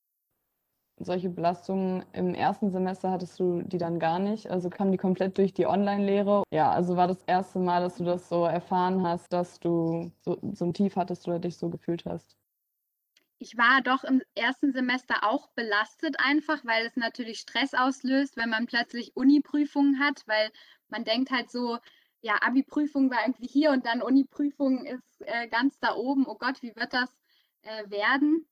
solche 1.01 1.29
Belastungen 1.29 2.05
im 2.13 2.35
ersten 2.35 2.71
Semester 2.71 3.11
hattest 3.11 3.39
du 3.39 3.63
die 3.63 3.79
dann 3.79 3.99
gar 3.99 4.19
nicht. 4.19 4.51
Also 4.51 4.71
kam 4.71 4.91
die 4.91 4.99
komplett 4.99 5.39
durch 5.39 5.53
die 5.55 5.67
Online-Lehre. 5.67 6.43
Ja, 6.53 6.71
also 6.71 6.97
war 6.97 7.09
das 7.09 7.23
erste 7.27 7.59
Mal, 7.59 7.83
dass 7.83 7.97
du 7.97 8.05
das 8.05 8.29
so 8.29 8.45
erfahren 8.45 9.07
hast, 9.07 9.33
dass 9.33 9.61
du 9.61 10.11
so, 10.21 10.39
so 10.53 10.65
ein 10.65 10.75
Tief 10.75 10.97
hattest 10.97 11.27
oder 11.29 11.39
dich 11.39 11.57
so 11.57 11.69
gefühlt 11.69 12.05
hast. 12.05 12.37
Ich 13.39 13.57
war 13.57 13.83
doch 13.83 14.03
im 14.03 14.21
ersten 14.35 14.73
Semester 14.73 15.23
auch 15.23 15.49
belastet 15.51 16.17
einfach, 16.19 16.65
weil 16.65 16.87
es 16.87 16.97
natürlich 16.97 17.39
Stress 17.39 17.73
auslöst, 17.73 18.37
wenn 18.37 18.51
man 18.51 18.67
plötzlich 18.67 19.17
Uni-Prüfungen 19.17 20.01
hat, 20.01 20.23
weil 20.27 20.51
man 20.89 21.05
denkt 21.05 21.31
halt 21.31 21.49
so, 21.51 21.79
ja, 22.21 22.35
Abi-Prüfung 22.43 23.11
war 23.11 23.21
irgendwie 23.25 23.47
hier 23.47 23.71
und 23.71 23.87
dann 23.87 24.03
Uni-Prüfung 24.03 24.85
ist 24.85 25.21
äh, 25.21 25.47
ganz 25.49 25.79
da 25.79 25.95
oben. 25.95 26.27
Oh 26.27 26.37
Gott, 26.37 26.63
wie 26.63 26.75
wird 26.75 26.93
das 26.93 27.17
äh, 27.63 27.89
werden? 27.89 28.49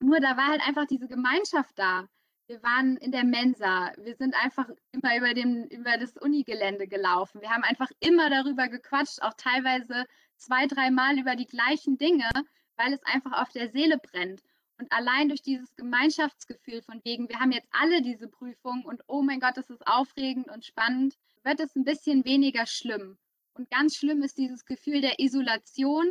Nur 0.00 0.20
da 0.20 0.36
war 0.36 0.48
halt 0.48 0.66
einfach 0.66 0.86
diese 0.86 1.08
Gemeinschaft 1.08 1.78
da. 1.78 2.08
Wir 2.46 2.62
waren 2.62 2.96
in 2.96 3.12
der 3.12 3.24
Mensa. 3.24 3.92
Wir 3.98 4.16
sind 4.16 4.34
einfach 4.34 4.68
immer 4.92 5.16
über, 5.16 5.34
dem, 5.34 5.64
über 5.66 5.98
das 5.98 6.16
Unigelände 6.16 6.88
gelaufen. 6.88 7.40
Wir 7.40 7.50
haben 7.50 7.62
einfach 7.62 7.90
immer 8.00 8.28
darüber 8.28 8.68
gequatscht, 8.68 9.22
auch 9.22 9.34
teilweise 9.34 10.06
zwei, 10.36 10.66
dreimal 10.66 11.18
über 11.18 11.36
die 11.36 11.46
gleichen 11.46 11.98
Dinge, 11.98 12.28
weil 12.76 12.92
es 12.92 13.04
einfach 13.04 13.40
auf 13.40 13.52
der 13.52 13.70
Seele 13.70 13.98
brennt. 13.98 14.42
Und 14.78 14.90
allein 14.90 15.28
durch 15.28 15.42
dieses 15.42 15.76
Gemeinschaftsgefühl 15.76 16.80
von 16.80 17.04
wegen, 17.04 17.28
wir 17.28 17.38
haben 17.38 17.52
jetzt 17.52 17.68
alle 17.70 18.00
diese 18.00 18.26
Prüfung 18.26 18.84
und 18.86 19.02
oh 19.06 19.20
mein 19.20 19.38
Gott, 19.38 19.58
das 19.58 19.68
ist 19.68 19.86
aufregend 19.86 20.48
und 20.48 20.64
spannend, 20.64 21.18
wird 21.44 21.60
es 21.60 21.76
ein 21.76 21.84
bisschen 21.84 22.24
weniger 22.24 22.64
schlimm. 22.64 23.18
Und 23.52 23.70
ganz 23.70 23.96
schlimm 23.96 24.22
ist 24.22 24.38
dieses 24.38 24.64
Gefühl 24.64 25.02
der 25.02 25.20
Isolation 25.20 26.10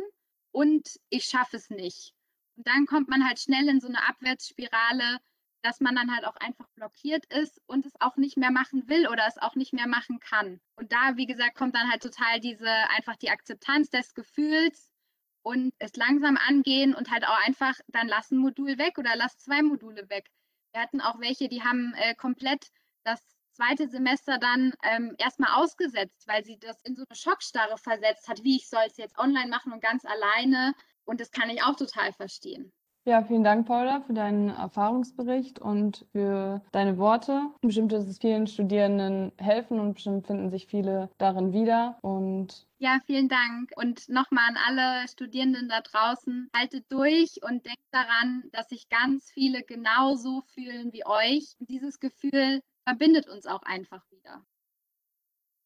und 0.52 1.00
ich 1.08 1.24
schaffe 1.24 1.56
es 1.56 1.68
nicht. 1.68 2.14
Und 2.60 2.68
dann 2.68 2.84
kommt 2.84 3.08
man 3.08 3.26
halt 3.26 3.40
schnell 3.40 3.70
in 3.70 3.80
so 3.80 3.88
eine 3.88 4.06
Abwärtsspirale, 4.06 5.18
dass 5.62 5.80
man 5.80 5.94
dann 5.94 6.14
halt 6.14 6.26
auch 6.26 6.36
einfach 6.36 6.68
blockiert 6.74 7.24
ist 7.32 7.58
und 7.66 7.86
es 7.86 7.98
auch 8.02 8.18
nicht 8.18 8.36
mehr 8.36 8.50
machen 8.50 8.86
will 8.86 9.08
oder 9.08 9.26
es 9.26 9.38
auch 9.38 9.54
nicht 9.54 9.72
mehr 9.72 9.86
machen 9.86 10.20
kann. 10.20 10.60
Und 10.76 10.92
da, 10.92 11.16
wie 11.16 11.24
gesagt, 11.24 11.56
kommt 11.56 11.74
dann 11.74 11.90
halt 11.90 12.02
total 12.02 12.38
diese 12.38 12.68
einfach 12.90 13.16
die 13.16 13.30
Akzeptanz 13.30 13.88
des 13.88 14.12
Gefühls 14.12 14.92
und 15.40 15.72
es 15.78 15.96
langsam 15.96 16.36
angehen 16.36 16.94
und 16.94 17.10
halt 17.10 17.26
auch 17.26 17.46
einfach 17.46 17.80
dann 17.88 18.08
lass 18.08 18.30
ein 18.30 18.36
Modul 18.36 18.76
weg 18.76 18.98
oder 18.98 19.16
lass 19.16 19.38
zwei 19.38 19.62
Module 19.62 20.10
weg. 20.10 20.28
Wir 20.74 20.82
hatten 20.82 21.00
auch 21.00 21.18
welche, 21.18 21.48
die 21.48 21.64
haben 21.64 21.94
äh, 21.96 22.14
komplett 22.14 22.66
das 23.04 23.22
zweite 23.52 23.88
Semester 23.88 24.36
dann 24.36 24.74
ähm, 24.82 25.14
erstmal 25.16 25.54
ausgesetzt, 25.54 26.28
weil 26.28 26.44
sie 26.44 26.58
das 26.58 26.82
in 26.82 26.94
so 26.94 27.04
eine 27.08 27.16
Schockstarre 27.16 27.78
versetzt 27.78 28.28
hat, 28.28 28.44
wie 28.44 28.56
ich 28.56 28.68
soll 28.68 28.84
es 28.86 28.98
jetzt 28.98 29.16
online 29.18 29.48
machen 29.48 29.72
und 29.72 29.80
ganz 29.80 30.04
alleine. 30.04 30.74
Und 31.10 31.20
das 31.20 31.32
kann 31.32 31.50
ich 31.50 31.64
auch 31.64 31.74
total 31.74 32.12
verstehen. 32.12 32.70
Ja, 33.04 33.24
vielen 33.24 33.42
Dank, 33.42 33.66
Paula, 33.66 34.00
für 34.02 34.12
deinen 34.12 34.50
Erfahrungsbericht 34.50 35.58
und 35.58 36.06
für 36.12 36.62
deine 36.70 36.98
Worte. 36.98 37.48
Bestimmt 37.62 37.90
wird 37.90 38.06
es 38.06 38.18
vielen 38.18 38.46
Studierenden 38.46 39.32
helfen 39.36 39.80
und 39.80 39.94
bestimmt 39.94 40.28
finden 40.28 40.50
sich 40.50 40.68
viele 40.68 41.10
darin 41.18 41.52
wieder. 41.52 41.98
Und 42.02 42.64
ja, 42.78 42.98
vielen 43.06 43.28
Dank. 43.28 43.72
Und 43.74 44.08
nochmal 44.08 44.44
an 44.50 44.56
alle 44.68 45.08
Studierenden 45.08 45.68
da 45.68 45.80
draußen, 45.80 46.48
haltet 46.54 46.84
durch 46.92 47.40
und 47.42 47.66
denkt 47.66 47.88
daran, 47.90 48.44
dass 48.52 48.68
sich 48.68 48.88
ganz 48.88 49.32
viele 49.32 49.64
genauso 49.64 50.42
fühlen 50.54 50.92
wie 50.92 51.04
euch. 51.04 51.56
Und 51.58 51.68
dieses 51.70 51.98
Gefühl 51.98 52.60
verbindet 52.86 53.28
uns 53.28 53.46
auch 53.46 53.62
einfach 53.62 54.04
wieder. 54.12 54.44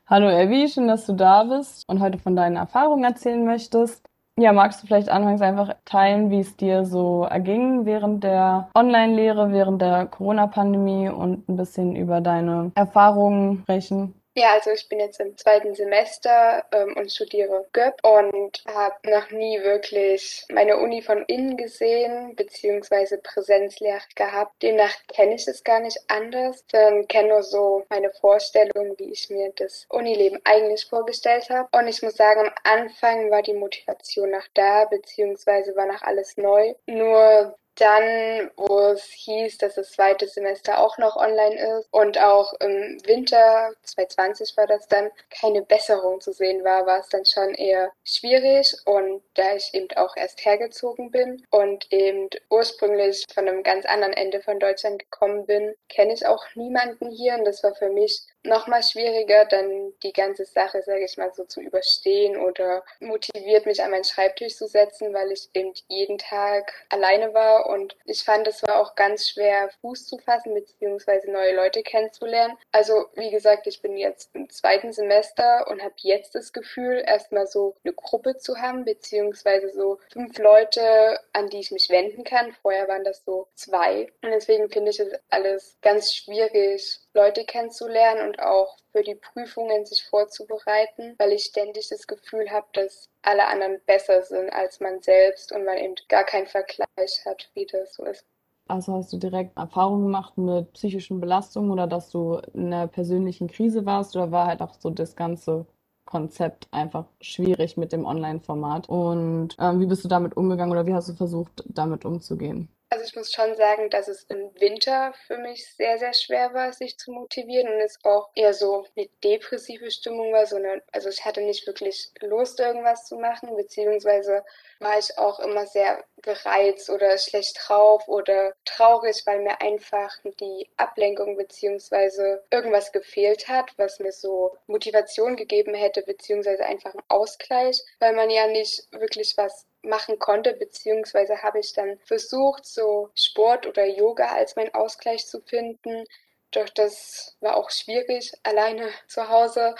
Hallo 0.06 0.30
Evi, 0.30 0.70
schön, 0.70 0.88
dass 0.88 1.04
du 1.04 1.12
da 1.12 1.44
bist 1.44 1.86
und 1.86 2.00
heute 2.00 2.18
von 2.18 2.34
deinen 2.34 2.56
Erfahrungen 2.56 3.04
erzählen 3.04 3.44
möchtest. 3.44 4.08
Ja, 4.36 4.52
magst 4.52 4.82
du 4.82 4.86
vielleicht 4.88 5.10
anfangs 5.10 5.42
einfach 5.42 5.76
teilen, 5.84 6.28
wie 6.30 6.40
es 6.40 6.56
dir 6.56 6.84
so 6.84 7.22
erging 7.22 7.84
während 7.86 8.24
der 8.24 8.68
Online-Lehre, 8.74 9.52
während 9.52 9.80
der 9.80 10.06
Corona-Pandemie 10.06 11.08
und 11.08 11.48
ein 11.48 11.56
bisschen 11.56 11.94
über 11.94 12.20
deine 12.20 12.72
Erfahrungen 12.74 13.60
sprechen? 13.62 14.14
Ja, 14.36 14.54
also 14.54 14.70
ich 14.72 14.88
bin 14.88 14.98
jetzt 14.98 15.20
im 15.20 15.36
zweiten 15.38 15.76
Semester 15.76 16.64
ähm, 16.72 16.96
und 16.96 17.12
studiere 17.12 17.68
GÖP 17.72 18.02
und 18.02 18.64
habe 18.66 18.96
noch 19.08 19.30
nie 19.30 19.62
wirklich 19.62 20.44
meine 20.52 20.78
Uni 20.78 21.02
von 21.02 21.24
innen 21.26 21.56
gesehen, 21.56 22.34
beziehungsweise 22.34 23.18
Präsenzlehre 23.18 24.02
gehabt. 24.16 24.60
Demnach 24.60 24.92
kenne 25.06 25.36
ich 25.36 25.46
es 25.46 25.62
gar 25.62 25.78
nicht 25.78 25.98
anders, 26.08 26.64
sondern 26.68 27.06
kenne 27.06 27.28
nur 27.28 27.44
so 27.44 27.84
meine 27.90 28.10
Vorstellung, 28.10 28.98
wie 28.98 29.12
ich 29.12 29.30
mir 29.30 29.52
das 29.54 29.86
Unileben 29.88 30.40
eigentlich 30.42 30.86
vorgestellt 30.86 31.48
habe. 31.50 31.68
Und 31.78 31.86
ich 31.86 32.02
muss 32.02 32.16
sagen, 32.16 32.40
am 32.40 32.54
Anfang 32.64 33.30
war 33.30 33.42
die 33.42 33.54
Motivation 33.54 34.32
noch 34.32 34.48
da, 34.54 34.86
beziehungsweise 34.86 35.76
war 35.76 35.86
noch 35.86 36.02
alles 36.02 36.36
neu. 36.36 36.74
Nur 36.86 37.56
dann, 37.76 38.50
wo 38.56 38.78
es 38.92 39.04
hieß, 39.04 39.58
dass 39.58 39.74
das 39.74 39.92
zweite 39.92 40.28
Semester 40.28 40.78
auch 40.78 40.98
noch 40.98 41.16
online 41.16 41.78
ist 41.78 41.88
und 41.90 42.18
auch 42.18 42.52
im 42.60 42.98
Winter 43.04 43.72
2020 43.82 44.56
war 44.56 44.66
das 44.66 44.86
dann 44.88 45.10
keine 45.30 45.62
Besserung 45.62 46.20
zu 46.20 46.32
sehen 46.32 46.64
war, 46.64 46.86
war 46.86 47.00
es 47.00 47.08
dann 47.08 47.24
schon 47.24 47.54
eher 47.54 47.92
schwierig. 48.04 48.76
Und 48.84 49.22
da 49.34 49.54
ich 49.54 49.74
eben 49.74 49.88
auch 49.96 50.16
erst 50.16 50.44
hergezogen 50.44 51.10
bin 51.10 51.44
und 51.50 51.92
eben 51.92 52.30
ursprünglich 52.50 53.24
von 53.32 53.48
einem 53.48 53.62
ganz 53.62 53.86
anderen 53.86 54.12
Ende 54.14 54.40
von 54.40 54.58
Deutschland 54.58 54.98
gekommen 55.00 55.46
bin, 55.46 55.74
kenne 55.88 56.14
ich 56.14 56.26
auch 56.26 56.44
niemanden 56.54 57.10
hier. 57.10 57.34
Und 57.34 57.44
das 57.44 57.62
war 57.62 57.74
für 57.74 57.90
mich 57.90 58.22
nochmal 58.44 58.82
schwieriger, 58.82 59.46
dann 59.46 59.92
die 60.02 60.12
ganze 60.12 60.44
Sache, 60.44 60.82
sage 60.82 61.04
ich 61.04 61.16
mal, 61.16 61.32
so 61.34 61.44
zu 61.44 61.60
überstehen 61.60 62.36
oder 62.36 62.84
motiviert 63.00 63.66
mich 63.66 63.82
an 63.82 63.90
meinen 63.90 64.04
Schreibtisch 64.04 64.56
zu 64.56 64.68
setzen, 64.68 65.14
weil 65.14 65.32
ich 65.32 65.48
eben 65.54 65.72
jeden 65.88 66.18
Tag 66.18 66.72
alleine 66.90 67.32
war 67.34 67.63
und 67.66 67.96
ich 68.04 68.24
fand, 68.24 68.46
es 68.46 68.62
war 68.62 68.80
auch 68.80 68.94
ganz 68.94 69.28
schwer, 69.28 69.70
Fuß 69.80 70.06
zu 70.06 70.18
fassen 70.18 70.54
beziehungsweise 70.54 71.30
neue 71.30 71.54
Leute 71.54 71.82
kennenzulernen. 71.82 72.56
Also 72.72 73.06
wie 73.14 73.30
gesagt, 73.30 73.66
ich 73.66 73.82
bin 73.82 73.96
jetzt 73.96 74.34
im 74.34 74.48
zweiten 74.50 74.92
Semester 74.92 75.66
und 75.68 75.82
habe 75.82 75.94
jetzt 75.98 76.34
das 76.34 76.52
Gefühl, 76.52 77.02
erstmal 77.06 77.46
so 77.46 77.76
eine 77.84 77.94
Gruppe 77.94 78.36
zu 78.38 78.58
haben, 78.58 78.84
beziehungsweise 78.84 79.70
so 79.70 79.98
fünf 80.12 80.38
Leute, 80.38 81.18
an 81.32 81.48
die 81.50 81.60
ich 81.60 81.70
mich 81.70 81.88
wenden 81.90 82.24
kann. 82.24 82.52
Vorher 82.62 82.88
waren 82.88 83.04
das 83.04 83.24
so 83.24 83.48
zwei. 83.54 84.12
Und 84.22 84.30
deswegen 84.30 84.70
finde 84.70 84.90
ich 84.90 85.00
es 85.00 85.12
alles 85.30 85.76
ganz 85.82 86.14
schwierig, 86.14 87.00
Leute 87.12 87.44
kennenzulernen 87.44 88.28
und 88.28 88.40
auch 88.40 88.76
für 88.94 89.02
die 89.02 89.16
Prüfungen 89.16 89.84
sich 89.84 90.04
vorzubereiten, 90.04 91.16
weil 91.18 91.32
ich 91.32 91.44
ständig 91.46 91.88
das 91.88 92.06
Gefühl 92.06 92.48
habe, 92.50 92.66
dass 92.74 93.08
alle 93.22 93.48
anderen 93.48 93.80
besser 93.86 94.22
sind 94.22 94.50
als 94.50 94.78
man 94.78 95.00
selbst 95.02 95.50
und 95.50 95.64
man 95.64 95.78
eben 95.78 95.96
gar 96.08 96.22
keinen 96.22 96.46
Vergleich 96.46 97.24
hat, 97.26 97.50
wie 97.54 97.66
das 97.66 97.94
so 97.94 98.04
ist. 98.04 98.24
Also 98.68 98.94
hast 98.94 99.12
du 99.12 99.18
direkt 99.18 99.56
Erfahrungen 99.56 100.04
gemacht 100.04 100.38
mit 100.38 100.72
psychischen 100.74 101.20
Belastungen 101.20 101.72
oder 101.72 101.88
dass 101.88 102.10
du 102.10 102.40
in 102.54 102.72
einer 102.72 102.86
persönlichen 102.86 103.48
Krise 103.48 103.84
warst 103.84 104.14
oder 104.14 104.30
war 104.30 104.46
halt 104.46 104.62
auch 104.62 104.74
so 104.78 104.90
das 104.90 105.16
ganze 105.16 105.66
Konzept 106.04 106.68
einfach 106.70 107.06
schwierig 107.20 107.76
mit 107.76 107.92
dem 107.92 108.06
Online-Format? 108.06 108.88
Und 108.88 109.56
ähm, 109.58 109.80
wie 109.80 109.86
bist 109.86 110.04
du 110.04 110.08
damit 110.08 110.36
umgegangen 110.36 110.72
oder 110.72 110.86
wie 110.86 110.94
hast 110.94 111.08
du 111.08 111.14
versucht, 111.14 111.64
damit 111.66 112.04
umzugehen? 112.04 112.68
Also 112.94 113.06
ich 113.06 113.16
muss 113.16 113.32
schon 113.32 113.56
sagen, 113.56 113.90
dass 113.90 114.06
es 114.06 114.22
im 114.28 114.54
Winter 114.60 115.12
für 115.26 115.36
mich 115.36 115.66
sehr, 115.74 115.98
sehr 115.98 116.12
schwer 116.12 116.54
war, 116.54 116.72
sich 116.72 116.96
zu 116.96 117.10
motivieren 117.10 117.66
und 117.66 117.80
es 117.80 117.98
auch 118.04 118.30
eher 118.36 118.54
so 118.54 118.86
eine 118.94 119.08
depressive 119.24 119.90
Stimmung 119.90 120.32
war, 120.32 120.46
sondern 120.46 120.80
also 120.92 121.08
ich 121.08 121.24
hatte 121.24 121.40
nicht 121.40 121.66
wirklich 121.66 122.12
Lust, 122.20 122.60
irgendwas 122.60 123.04
zu 123.06 123.16
machen, 123.16 123.56
beziehungsweise 123.56 124.44
war 124.78 124.96
ich 124.96 125.18
auch 125.18 125.40
immer 125.40 125.66
sehr 125.66 126.04
gereizt 126.22 126.88
oder 126.88 127.18
schlecht 127.18 127.58
drauf 127.66 128.06
oder 128.06 128.54
traurig, 128.64 129.22
weil 129.26 129.40
mir 129.40 129.60
einfach 129.60 130.16
die 130.38 130.70
Ablenkung 130.76 131.36
beziehungsweise 131.36 132.44
irgendwas 132.52 132.92
gefehlt 132.92 133.48
hat, 133.48 133.72
was 133.76 133.98
mir 133.98 134.12
so 134.12 134.56
Motivation 134.68 135.34
gegeben 135.34 135.74
hätte, 135.74 136.02
beziehungsweise 136.02 136.64
einfach 136.64 136.92
einen 136.92 137.02
Ausgleich, 137.08 137.82
weil 137.98 138.12
man 138.12 138.30
ja 138.30 138.46
nicht 138.46 138.86
wirklich 138.92 139.36
was 139.36 139.66
machen 139.84 140.18
konnte, 140.18 140.54
beziehungsweise 140.54 141.42
habe 141.42 141.60
ich 141.60 141.72
dann 141.72 141.98
versucht, 142.04 142.66
so 142.66 143.10
Sport 143.14 143.66
oder 143.66 143.84
Yoga 143.84 144.28
als 144.34 144.56
mein 144.56 144.74
Ausgleich 144.74 145.26
zu 145.26 145.40
finden. 145.40 146.04
Doch 146.50 146.68
das 146.68 147.36
war 147.40 147.56
auch 147.56 147.70
schwierig, 147.70 148.32
alleine 148.42 148.88
zu 149.08 149.28
Hause. 149.28 149.74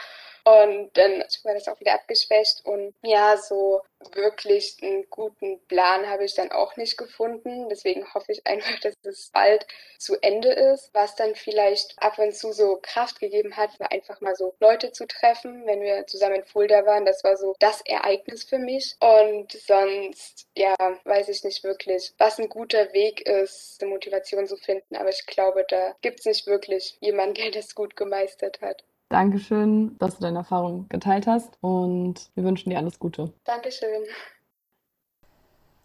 Und 0.46 0.90
dann 0.94 1.24
war 1.42 1.54
das 1.54 1.68
auch 1.68 1.80
wieder 1.80 1.94
abgeschwächt 1.94 2.66
und 2.66 2.94
ja, 3.02 3.38
so 3.38 3.80
wirklich 4.12 4.76
einen 4.83 5.09
guten 5.09 5.59
Plan 5.68 6.07
habe 6.09 6.24
ich 6.24 6.35
dann 6.35 6.52
auch 6.52 6.76
nicht 6.76 6.98
gefunden. 6.98 7.70
Deswegen 7.70 8.12
hoffe 8.12 8.33
ich 8.33 8.46
einfach, 8.46 8.78
dass 8.80 8.94
es 9.02 9.30
bald 9.33 9.66
zu 9.98 10.16
Ende 10.20 10.52
ist. 10.52 10.90
Was 10.92 11.16
dann 11.16 11.35
vielleicht 11.35 11.94
ab 12.02 12.18
und 12.18 12.37
zu 12.37 12.52
so 12.52 12.78
Kraft 12.83 13.20
gegeben 13.20 13.57
hat, 13.57 13.80
war 13.80 13.90
einfach 13.90 14.20
mal 14.20 14.37
so 14.37 14.54
Leute 14.61 14.92
zu 14.92 15.07
treffen, 15.07 15.64
wenn 15.66 15.80
wir 15.80 16.07
zusammen 16.07 16.37
in 16.37 16.44
Fulda 16.44 16.85
waren. 16.85 17.07
Das 17.07 17.24
war 17.24 17.38
so 17.38 17.54
das 17.59 17.80
Ereignis 17.87 18.44
für 18.44 18.59
mich. 18.59 18.96
Und 19.00 19.52
sonst, 19.52 20.46
ja, 20.54 20.76
weiß 21.04 21.28
ich 21.30 21.42
nicht 21.44 21.64
wirklich, 21.64 22.12
was 22.18 22.38
ein 22.38 22.50
guter 22.50 22.92
Weg 22.92 23.26
ist, 23.26 23.78
eine 23.80 23.90
Motivation 23.90 24.46
zu 24.46 24.59
finden. 24.59 24.96
Aber 24.96 25.09
ich 25.09 25.24
glaube, 25.24 25.64
da 25.68 25.96
gibt 26.02 26.20
es 26.20 26.26
nicht 26.26 26.46
wirklich 26.46 26.98
jemanden, 27.00 27.35
der 27.37 27.50
das 27.50 27.74
gut 27.74 27.96
gemeistert 27.96 28.61
hat. 28.61 28.85
Dankeschön, 29.14 29.96
dass 30.00 30.16
du 30.16 30.22
deine 30.22 30.38
Erfahrung 30.38 30.88
geteilt 30.88 31.29
hast 31.29 31.57
und 31.61 32.33
wir 32.35 32.42
wünschen 32.42 32.70
dir 32.70 32.79
alles 32.79 32.98
Gute. 32.98 33.33
Dankeschön. 33.44 34.03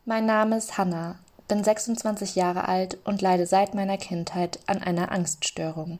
Mein 0.03 0.25
Name 0.25 0.57
ist 0.57 0.79
Hanna, 0.79 1.19
bin 1.47 1.63
26 1.63 2.33
Jahre 2.33 2.67
alt 2.67 2.97
und 3.03 3.21
leide 3.21 3.45
seit 3.45 3.75
meiner 3.75 3.97
Kindheit 3.97 4.59
an 4.65 4.81
einer 4.81 5.11
Angststörung. 5.11 5.99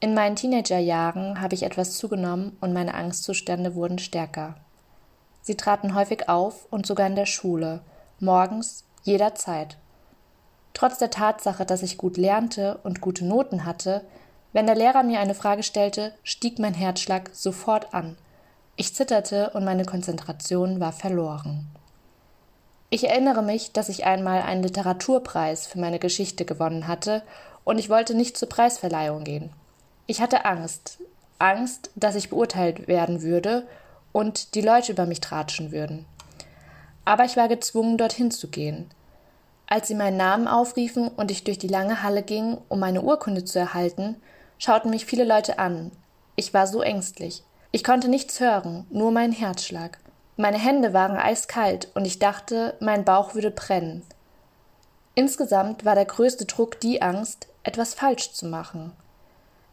In 0.00 0.12
meinen 0.12 0.36
Teenagerjahren 0.36 1.40
habe 1.40 1.54
ich 1.54 1.62
etwas 1.62 1.96
zugenommen 1.96 2.54
und 2.60 2.74
meine 2.74 2.92
Angstzustände 2.92 3.74
wurden 3.74 3.98
stärker. 3.98 4.56
Sie 5.40 5.56
traten 5.56 5.94
häufig 5.94 6.28
auf 6.28 6.70
und 6.70 6.84
sogar 6.84 7.06
in 7.06 7.16
der 7.16 7.24
Schule, 7.24 7.80
morgens, 8.20 8.84
jederzeit. 9.04 9.78
Trotz 10.74 10.98
der 10.98 11.08
Tatsache, 11.08 11.64
dass 11.64 11.82
ich 11.82 11.96
gut 11.96 12.18
lernte 12.18 12.78
und 12.82 13.00
gute 13.00 13.24
Noten 13.24 13.64
hatte, 13.64 14.04
wenn 14.52 14.66
der 14.66 14.76
Lehrer 14.76 15.02
mir 15.02 15.20
eine 15.20 15.34
Frage 15.34 15.62
stellte, 15.62 16.12
stieg 16.22 16.58
mein 16.58 16.74
Herzschlag 16.74 17.30
sofort 17.32 17.92
an. 17.92 18.16
Ich 18.76 18.94
zitterte 18.94 19.50
und 19.50 19.64
meine 19.64 19.84
Konzentration 19.84 20.80
war 20.80 20.92
verloren. 20.92 21.66
Ich 22.88 23.08
erinnere 23.08 23.42
mich, 23.42 23.72
dass 23.72 23.88
ich 23.88 24.06
einmal 24.06 24.42
einen 24.42 24.62
Literaturpreis 24.62 25.66
für 25.66 25.78
meine 25.78 25.98
Geschichte 25.98 26.44
gewonnen 26.44 26.86
hatte 26.86 27.22
und 27.64 27.78
ich 27.78 27.90
wollte 27.90 28.14
nicht 28.14 28.36
zur 28.36 28.48
Preisverleihung 28.48 29.24
gehen. 29.24 29.50
Ich 30.06 30.20
hatte 30.20 30.44
Angst, 30.44 30.98
Angst, 31.38 31.90
dass 31.96 32.14
ich 32.14 32.30
beurteilt 32.30 32.86
werden 32.86 33.22
würde 33.22 33.66
und 34.12 34.54
die 34.54 34.60
Leute 34.60 34.92
über 34.92 35.04
mich 35.04 35.20
tratschen 35.20 35.72
würden. 35.72 36.06
Aber 37.04 37.24
ich 37.24 37.36
war 37.36 37.48
gezwungen, 37.48 37.98
dorthin 37.98 38.30
zu 38.30 38.48
gehen. 38.48 38.90
Als 39.66 39.88
sie 39.88 39.94
meinen 39.94 40.16
Namen 40.16 40.46
aufriefen 40.46 41.08
und 41.08 41.30
ich 41.30 41.44
durch 41.44 41.58
die 41.58 41.68
lange 41.68 42.02
Halle 42.02 42.22
ging, 42.22 42.56
um 42.68 42.78
meine 42.78 43.02
Urkunde 43.02 43.44
zu 43.44 43.58
erhalten, 43.58 44.16
schauten 44.58 44.90
mich 44.90 45.06
viele 45.06 45.24
Leute 45.24 45.58
an. 45.58 45.92
Ich 46.34 46.52
war 46.54 46.66
so 46.66 46.82
ängstlich. 46.82 47.42
Ich 47.72 47.84
konnte 47.84 48.08
nichts 48.08 48.40
hören, 48.40 48.86
nur 48.90 49.10
meinen 49.10 49.32
Herzschlag. 49.32 49.98
Meine 50.36 50.58
Hände 50.58 50.92
waren 50.92 51.16
eiskalt 51.16 51.88
und 51.94 52.04
ich 52.04 52.18
dachte, 52.18 52.76
mein 52.80 53.04
Bauch 53.04 53.34
würde 53.34 53.50
brennen. 53.50 54.02
Insgesamt 55.14 55.84
war 55.84 55.94
der 55.94 56.04
größte 56.04 56.44
Druck 56.44 56.78
die 56.80 57.00
Angst, 57.00 57.48
etwas 57.62 57.94
falsch 57.94 58.32
zu 58.32 58.46
machen. 58.46 58.92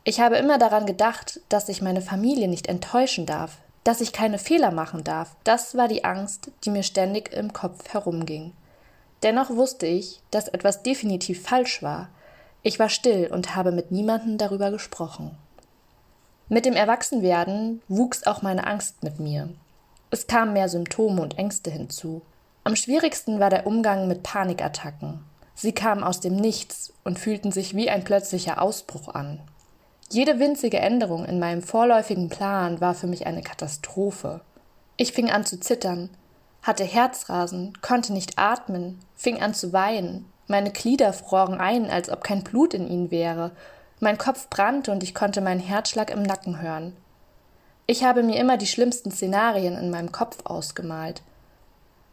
Ich 0.06 0.20
habe 0.20 0.38
immer 0.38 0.58
daran 0.58 0.86
gedacht, 0.86 1.42
dass 1.50 1.70
ich 1.70 1.82
meine 1.82 2.02
Familie 2.02 2.48
nicht 2.48 2.68
enttäuschen 2.68 3.26
darf, 3.26 3.58
dass 3.84 4.02
ich 4.02 4.14
keine 4.14 4.38
Fehler 4.38 4.72
machen 4.72 5.04
darf. 5.04 5.36
Das 5.44 5.76
war 5.76 5.88
die 5.88 6.06
Angst, 6.06 6.52
die 6.64 6.70
mir 6.70 6.84
ständig 6.84 7.34
im 7.34 7.52
Kopf 7.52 7.94
herumging. 7.94 8.54
Dennoch 9.22 9.50
wusste 9.50 9.86
ich, 9.86 10.22
dass 10.32 10.50
etwas 10.50 10.84
definitiv 10.84 11.44
falsch 11.44 11.84
war, 11.84 12.10
ich 12.64 12.80
war 12.80 12.90
still 12.90 13.30
und 13.32 13.56
habe 13.56 13.72
mit 13.72 13.92
niemandem 13.92 14.38
darüber 14.38 14.72
gesprochen. 14.72 15.38
Mit 16.50 16.66
dem 16.66 16.74
Erwachsenwerden 16.74 17.82
wuchs 17.88 18.24
auch 18.26 18.42
meine 18.42 18.66
Angst 18.66 19.04
mit 19.04 19.20
mir. 19.20 19.50
Es 20.10 20.28
kamen 20.28 20.54
mehr 20.54 20.70
Symptome 20.70 21.22
und 21.22 21.38
Ängste 21.38 21.70
hinzu. 21.72 22.22
Am 22.64 22.76
schwierigsten 22.76 23.40
war 23.40 23.50
der 23.50 23.68
Umgang 23.68 24.08
mit 24.08 24.24
Panikattacken. 24.24 25.26
Sie 25.56 25.74
kamen 25.74 26.04
aus 26.04 26.20
dem 26.20 26.36
Nichts 26.36 26.94
und 27.04 27.20
fühlten 27.20 27.52
sich 27.52 27.76
wie 27.76 27.90
ein 27.90 28.04
plötzlicher 28.04 28.62
Ausbruch 28.62 29.10
an. 29.10 29.40
Jede 30.10 30.40
winzige 30.40 30.80
Änderung 30.80 31.26
in 31.26 31.40
meinem 31.40 31.62
vorläufigen 31.62 32.30
Plan 32.30 32.80
war 32.80 32.94
für 32.94 33.08
mich 33.08 33.26
eine 33.26 33.42
Katastrophe. 33.42 34.42
Ich 34.96 35.12
fing 35.12 35.32
an 35.32 35.46
zu 35.46 35.60
zittern, 35.60 36.10
hatte 36.62 36.84
Herzrasen, 36.84 37.74
konnte 37.82 38.14
nicht 38.14 38.38
atmen, 38.38 39.00
fing 39.16 39.42
an 39.42 39.54
zu 39.54 39.74
weinen, 39.74 40.32
meine 40.48 40.72
Glieder 40.72 41.14
froren 41.14 41.60
ein, 41.60 41.90
als 41.90 42.10
ob 42.10 42.24
kein 42.24 42.44
Blut 42.44 42.74
in 42.74 42.88
ihnen 42.88 43.12
wäre. 43.12 43.52
Mein 44.00 44.18
Kopf 44.18 44.50
brannte 44.50 44.92
und 44.92 45.04
ich 45.04 45.16
konnte 45.16 45.42
meinen 45.42 45.60
Herzschlag 45.60 46.10
im 46.12 46.24
Nacken 46.24 46.62
hören. 46.62 46.96
Ich 47.86 48.04
habe 48.04 48.24
mir 48.24 48.40
immer 48.40 48.58
die 48.58 48.68
schlimmsten 48.68 49.12
Szenarien 49.12 49.78
in 49.78 49.90
meinem 49.90 50.12
Kopf 50.12 50.38
ausgemalt. 50.46 51.22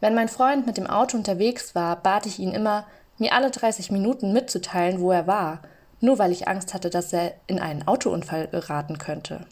Wenn 0.01 0.15
mein 0.15 0.29
Freund 0.29 0.67
mit 0.67 0.77
dem 0.77 0.87
Auto 0.87 1.17
unterwegs 1.17 1.75
war, 1.75 1.97
bat 1.97 2.27
ich 2.27 2.39
ihn 2.39 2.53
immer, 2.53 2.87
mir 3.19 3.35
alle 3.35 3.51
30 3.51 3.91
Minuten 3.91 4.33
mitzuteilen, 4.33 5.01
wo 5.01 5.13
er 5.13 5.27
war, 5.27 5.61
nur 6.01 6.19
weil 6.19 6.33
ich 6.33 6.49
Angst 6.49 6.75
hatte, 6.75 6.91
dass 6.91 7.13
er 7.13 7.35
in 7.47 7.61
einen 7.61 7.87
Autounfall 7.87 8.49
geraten 8.49 8.99
könnte. 8.99 9.47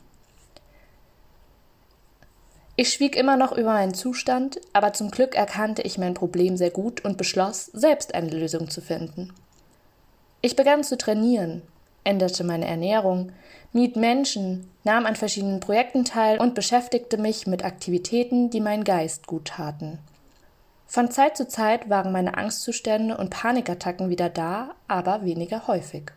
Ich 2.81 2.93
schwieg 2.93 3.17
immer 3.17 3.37
noch 3.37 3.51
über 3.51 3.73
meinen 3.73 3.93
Zustand, 3.93 4.61
aber 4.73 4.93
zum 4.93 5.11
Glück 5.11 5.35
erkannte 5.35 5.83
ich 5.83 5.99
mein 5.99 6.15
Problem 6.15 6.57
sehr 6.57 6.71
gut 6.71 7.05
und 7.05 7.19
beschloss, 7.19 7.67
selbst 7.67 8.15
eine 8.15 8.31
Lösung 8.31 8.71
zu 8.71 8.81
finden. 8.81 9.35
Ich 10.43 10.55
begann 10.55 10.85
zu 10.85 10.97
trainieren, 10.97 11.63
änderte 12.05 12.45
meine 12.45 12.69
Ernährung, 12.69 13.33
mied 13.73 13.97
Menschen, 13.97 14.71
nahm 14.85 15.07
an 15.07 15.17
verschiedenen 15.17 15.59
Projekten 15.59 16.05
teil 16.05 16.39
und 16.39 16.55
beschäftigte 16.55 17.19
mich 17.19 17.49
mit 17.49 17.65
Aktivitäten, 17.65 18.49
die 18.49 18.61
meinen 18.61 18.85
Geist 18.85 19.27
gut 19.27 19.47
taten. 19.47 19.99
Von 20.87 21.11
Zeit 21.11 21.37
zu 21.37 21.49
Zeit 21.49 21.91
waren 21.91 22.13
meine 22.13 22.39
Angstzustände 22.39 23.17
und 23.17 23.31
Panikattacken 23.31 24.09
wieder 24.09 24.29
da, 24.29 24.77
aber 24.87 25.25
weniger 25.25 25.67
häufig. 25.67 26.13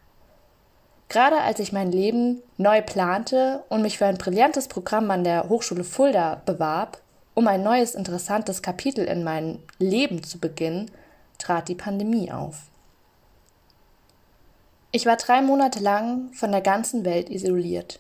Gerade 1.12 1.42
als 1.42 1.60
ich 1.60 1.74
mein 1.74 1.92
Leben 1.92 2.42
neu 2.56 2.82
plante 2.82 3.66
und 3.68 3.82
mich 3.82 3.98
für 3.98 4.06
ein 4.06 4.18
brillantes 4.18 4.70
Programm 4.70 5.12
an 5.12 5.26
der 5.26 5.50
Hochschule 5.50 5.84
Fulda 5.84 6.42
bewarb, 6.46 7.02
um 7.34 7.50
ein 7.50 7.62
neues 7.64 7.96
interessantes 7.96 8.62
Kapitel 8.62 9.04
in 9.04 9.26
meinem 9.26 9.60
Leben 9.78 10.24
zu 10.24 10.40
beginnen, 10.40 10.90
trat 11.38 11.68
die 11.68 11.76
Pandemie 11.76 12.32
auf. 12.32 12.62
Ich 14.94 15.06
war 15.06 15.18
drei 15.18 15.42
Monate 15.42 15.80
lang 15.80 16.32
von 16.32 16.54
der 16.54 16.62
ganzen 16.62 17.04
Welt 17.04 17.30
isoliert. 17.30 18.00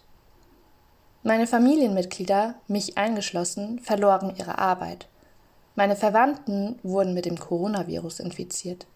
Meine 1.22 1.48
Familienmitglieder, 1.48 2.56
mich 2.70 2.98
eingeschlossen, 2.98 3.80
verloren 3.80 4.34
ihre 4.38 4.58
Arbeit. 4.58 5.10
Meine 5.76 5.98
Verwandten 5.98 6.80
wurden 6.82 7.14
mit 7.14 7.26
dem 7.26 7.38
Coronavirus 7.38 8.22
infiziert. 8.22 8.88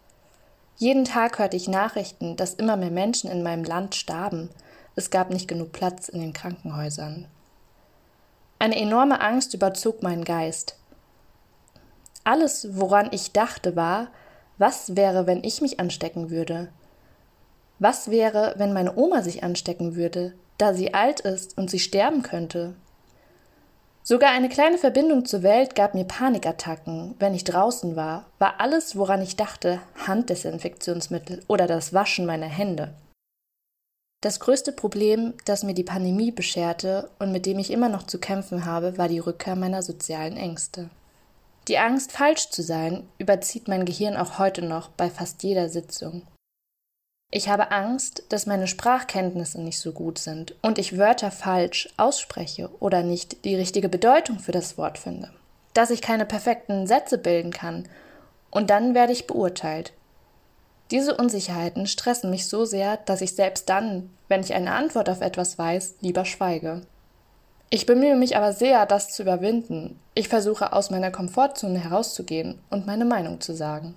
Jeden 0.77 1.05
Tag 1.05 1.39
hörte 1.39 1.55
ich 1.55 1.69
Nachrichten, 1.69 2.35
dass 2.35 2.53
immer 2.53 2.75
mehr 2.75 2.91
Menschen 2.91 3.31
in 3.31 3.43
meinem 3.43 3.63
Land 3.63 3.95
starben. 3.95 4.49
Es 4.95 5.09
gab 5.09 5.29
nicht 5.29 5.47
genug 5.47 5.71
Platz 5.71 6.09
in 6.09 6.19
den 6.19 6.33
Krankenhäusern. 6.33 7.27
Eine 8.59 8.77
enorme 8.77 9.21
Angst 9.21 9.53
überzog 9.53 10.03
meinen 10.03 10.25
Geist. 10.25 10.77
Alles, 12.25 12.67
woran 12.71 13.09
ich 13.11 13.31
dachte, 13.31 13.75
war, 13.75 14.07
was 14.57 14.95
wäre, 14.95 15.27
wenn 15.27 15.43
ich 15.43 15.61
mich 15.61 15.79
anstecken 15.79 16.29
würde? 16.29 16.69
Was 17.79 18.09
wäre, 18.09 18.55
wenn 18.57 18.73
meine 18.73 18.97
Oma 18.97 19.21
sich 19.21 19.43
anstecken 19.43 19.95
würde, 19.95 20.33
da 20.57 20.73
sie 20.73 20.93
alt 20.93 21.19
ist 21.21 21.57
und 21.57 21.69
sie 21.69 21.79
sterben 21.79 22.21
könnte? 22.21 22.73
Sogar 24.07 24.29
eine 24.33 24.49
kleine 24.49 24.77
Verbindung 24.77 25.25
zur 25.25 25.41
Welt 25.41 25.73
gab 25.73 25.95
mir 25.95 26.03
Panikattacken. 26.03 27.15
Wenn 27.17 27.33
ich 27.33 27.43
draußen 27.43 27.95
war, 27.95 28.27
war 28.37 28.61
alles, 28.61 28.95
woran 28.95 29.19
ich 29.23 29.35
dachte, 29.35 29.81
Handdesinfektionsmittel 30.05 31.41
oder 31.47 31.65
das 31.65 31.91
Waschen 31.91 32.27
meiner 32.27 32.45
Hände. 32.45 32.93
Das 34.21 34.39
größte 34.39 34.73
Problem, 34.73 35.33
das 35.45 35.63
mir 35.63 35.73
die 35.73 35.83
Pandemie 35.83 36.31
bescherte 36.31 37.09
und 37.17 37.31
mit 37.31 37.47
dem 37.47 37.57
ich 37.57 37.71
immer 37.71 37.89
noch 37.89 38.03
zu 38.03 38.19
kämpfen 38.19 38.65
habe, 38.65 38.99
war 38.99 39.07
die 39.07 39.17
Rückkehr 39.17 39.55
meiner 39.55 39.81
sozialen 39.81 40.37
Ängste. 40.37 40.91
Die 41.67 41.79
Angst, 41.79 42.11
falsch 42.11 42.51
zu 42.51 42.61
sein, 42.61 43.09
überzieht 43.17 43.67
mein 43.67 43.85
Gehirn 43.85 44.17
auch 44.17 44.37
heute 44.37 44.61
noch 44.61 44.89
bei 44.89 45.09
fast 45.09 45.41
jeder 45.41 45.67
Sitzung. 45.67 46.21
Ich 47.31 47.49
habe 47.49 47.71
Angst, 47.71 48.23
dass 48.29 48.45
meine 48.45 48.67
Sprachkenntnisse 48.67 49.61
nicht 49.61 49.79
so 49.79 49.91
gut 49.91 50.19
sind 50.19 50.55
und 50.61 50.77
ich 50.77 50.97
Wörter 50.97 51.31
falsch 51.31 51.89
ausspreche 51.97 52.69
oder 52.79 53.03
nicht 53.03 53.43
die 53.45 53.55
richtige 53.55 53.89
Bedeutung 53.89 54.39
für 54.39 54.51
das 54.51 54.77
Wort 54.77 54.97
finde. 54.97 55.31
Dass 55.73 55.89
ich 55.89 56.01
keine 56.01 56.25
perfekten 56.25 56.87
Sätze 56.87 57.17
bilden 57.17 57.51
kann 57.51 57.89
und 58.51 58.69
dann 58.69 58.93
werde 58.93 59.11
ich 59.11 59.27
beurteilt. 59.27 59.91
Diese 60.91 61.17
Unsicherheiten 61.17 61.87
stressen 61.87 62.29
mich 62.29 62.47
so 62.47 62.63
sehr, 62.63 62.97
dass 62.97 63.21
ich 63.21 63.35
selbst 63.35 63.69
dann, 63.69 64.11
wenn 64.27 64.41
ich 64.41 64.53
eine 64.53 64.71
Antwort 64.71 65.09
auf 65.09 65.21
etwas 65.21 65.57
weiß, 65.57 65.95
lieber 66.01 66.25
schweige. 66.25 66.83
Ich 67.71 67.87
bemühe 67.87 68.15
mich 68.15 68.37
aber 68.37 68.53
sehr, 68.53 68.85
das 68.85 69.11
zu 69.11 69.23
überwinden. 69.23 69.99
Ich 70.13 70.29
versuche 70.29 70.71
aus 70.71 70.91
meiner 70.91 71.11
Komfortzone 71.11 71.79
herauszugehen 71.79 72.61
und 72.69 72.85
meine 72.85 73.05
Meinung 73.05 73.41
zu 73.41 73.53
sagen. 73.55 73.95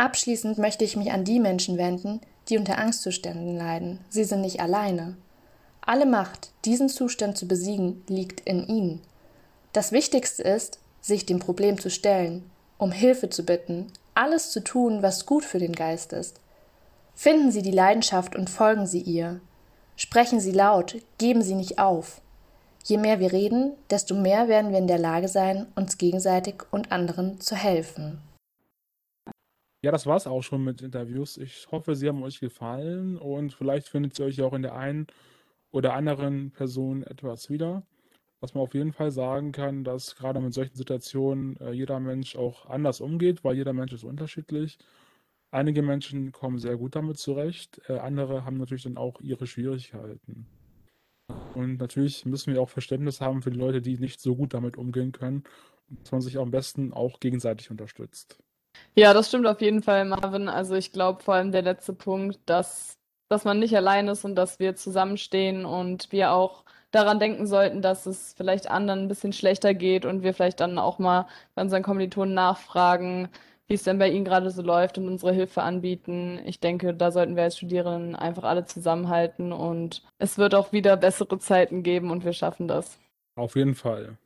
Abschließend 0.00 0.56
möchte 0.56 0.82
ich 0.82 0.96
mich 0.96 1.12
an 1.12 1.24
die 1.24 1.38
Menschen 1.38 1.76
wenden, 1.76 2.22
die 2.48 2.56
unter 2.56 2.78
Angstzuständen 2.78 3.54
leiden. 3.54 3.98
Sie 4.08 4.24
sind 4.24 4.40
nicht 4.40 4.58
alleine. 4.58 5.14
Alle 5.82 6.06
Macht, 6.06 6.52
diesen 6.64 6.88
Zustand 6.88 7.36
zu 7.36 7.46
besiegen, 7.46 8.02
liegt 8.08 8.40
in 8.48 8.66
ihnen. 8.66 9.02
Das 9.74 9.92
Wichtigste 9.92 10.42
ist, 10.42 10.78
sich 11.02 11.26
dem 11.26 11.38
Problem 11.38 11.78
zu 11.78 11.90
stellen, 11.90 12.50
um 12.78 12.92
Hilfe 12.92 13.28
zu 13.28 13.44
bitten, 13.44 13.88
alles 14.14 14.52
zu 14.52 14.64
tun, 14.64 15.02
was 15.02 15.26
gut 15.26 15.44
für 15.44 15.58
den 15.58 15.74
Geist 15.74 16.14
ist. 16.14 16.40
Finden 17.14 17.52
Sie 17.52 17.60
die 17.60 17.70
Leidenschaft 17.70 18.34
und 18.34 18.48
folgen 18.48 18.86
Sie 18.86 19.02
ihr. 19.02 19.42
Sprechen 19.96 20.40
Sie 20.40 20.52
laut, 20.52 20.96
geben 21.18 21.42
Sie 21.42 21.54
nicht 21.54 21.78
auf. 21.78 22.22
Je 22.84 22.96
mehr 22.96 23.20
wir 23.20 23.32
reden, 23.32 23.72
desto 23.90 24.14
mehr 24.14 24.48
werden 24.48 24.70
wir 24.70 24.78
in 24.78 24.88
der 24.88 24.98
Lage 24.98 25.28
sein, 25.28 25.66
uns 25.74 25.98
gegenseitig 25.98 26.54
und 26.70 26.90
anderen 26.90 27.38
zu 27.42 27.54
helfen. 27.54 28.22
Ja, 29.82 29.90
das 29.92 30.06
war's 30.06 30.26
auch 30.26 30.42
schon 30.42 30.62
mit 30.62 30.82
Interviews. 30.82 31.38
Ich 31.38 31.66
hoffe, 31.70 31.94
sie 31.94 32.08
haben 32.08 32.22
euch 32.22 32.38
gefallen 32.40 33.16
und 33.16 33.54
vielleicht 33.54 33.88
findet 33.88 34.18
ihr 34.18 34.26
euch 34.26 34.42
auch 34.42 34.52
in 34.52 34.62
der 34.62 34.74
einen 34.76 35.06
oder 35.70 35.94
anderen 35.94 36.50
Person 36.50 37.02
etwas 37.02 37.48
wieder. 37.48 37.82
Was 38.40 38.54
man 38.54 38.62
auf 38.62 38.74
jeden 38.74 38.92
Fall 38.92 39.10
sagen 39.10 39.52
kann, 39.52 39.84
dass 39.84 40.16
gerade 40.16 40.40
mit 40.40 40.54
solchen 40.54 40.74
Situationen 40.76 41.56
äh, 41.60 41.72
jeder 41.72 42.00
Mensch 42.00 42.36
auch 42.36 42.66
anders 42.66 43.00
umgeht, 43.00 43.44
weil 43.44 43.56
jeder 43.56 43.72
Mensch 43.72 43.92
ist 43.92 44.04
unterschiedlich. 44.04 44.78
Einige 45.50 45.82
Menschen 45.82 46.32
kommen 46.32 46.58
sehr 46.58 46.76
gut 46.76 46.94
damit 46.96 47.18
zurecht, 47.18 47.80
äh, 47.88 47.98
andere 47.98 48.44
haben 48.44 48.58
natürlich 48.58 48.84
dann 48.84 48.96
auch 48.98 49.20
ihre 49.20 49.46
Schwierigkeiten. 49.46 50.46
Und 51.54 51.78
natürlich 51.78 52.24
müssen 52.26 52.52
wir 52.54 52.62
auch 52.62 52.70
Verständnis 52.70 53.20
haben 53.20 53.42
für 53.42 53.50
die 53.50 53.58
Leute, 53.58 53.82
die 53.82 53.98
nicht 53.98 54.20
so 54.20 54.36
gut 54.36 54.54
damit 54.54 54.76
umgehen 54.76 55.12
können, 55.12 55.44
dass 55.88 56.12
man 56.12 56.20
sich 56.20 56.38
am 56.38 56.50
besten 56.50 56.92
auch 56.92 57.20
gegenseitig 57.20 57.70
unterstützt. 57.70 58.38
Ja, 58.94 59.14
das 59.14 59.28
stimmt 59.28 59.46
auf 59.46 59.60
jeden 59.60 59.82
Fall, 59.82 60.04
Marvin. 60.04 60.48
Also 60.48 60.74
ich 60.74 60.92
glaube 60.92 61.22
vor 61.22 61.34
allem 61.34 61.52
der 61.52 61.62
letzte 61.62 61.92
Punkt, 61.92 62.38
dass, 62.46 62.94
dass 63.28 63.44
man 63.44 63.58
nicht 63.58 63.76
allein 63.76 64.08
ist 64.08 64.24
und 64.24 64.34
dass 64.34 64.58
wir 64.58 64.76
zusammenstehen 64.76 65.64
und 65.64 66.12
wir 66.12 66.32
auch 66.32 66.64
daran 66.90 67.20
denken 67.20 67.46
sollten, 67.46 67.82
dass 67.82 68.06
es 68.06 68.34
vielleicht 68.36 68.68
anderen 68.70 69.04
ein 69.04 69.08
bisschen 69.08 69.32
schlechter 69.32 69.74
geht 69.74 70.04
und 70.04 70.22
wir 70.22 70.34
vielleicht 70.34 70.60
dann 70.60 70.78
auch 70.78 70.98
mal 70.98 71.26
bei 71.54 71.62
unseren 71.62 71.82
Kommilitonen 71.82 72.34
nachfragen, 72.34 73.28
wie 73.68 73.74
es 73.74 73.84
denn 73.84 73.98
bei 73.98 74.10
ihnen 74.10 74.24
gerade 74.24 74.50
so 74.50 74.62
läuft 74.62 74.98
und 74.98 75.06
unsere 75.06 75.32
Hilfe 75.32 75.62
anbieten. 75.62 76.40
Ich 76.44 76.58
denke, 76.58 76.92
da 76.92 77.12
sollten 77.12 77.36
wir 77.36 77.44
als 77.44 77.56
Studierenden 77.56 78.16
einfach 78.16 78.42
alle 78.42 78.64
zusammenhalten 78.64 79.52
und 79.52 80.02
es 80.18 80.38
wird 80.38 80.56
auch 80.56 80.72
wieder 80.72 80.96
bessere 80.96 81.38
Zeiten 81.38 81.84
geben 81.84 82.10
und 82.10 82.24
wir 82.24 82.32
schaffen 82.32 82.66
das. 82.66 82.98
Auf 83.36 83.54
jeden 83.54 83.76
Fall. 83.76 84.16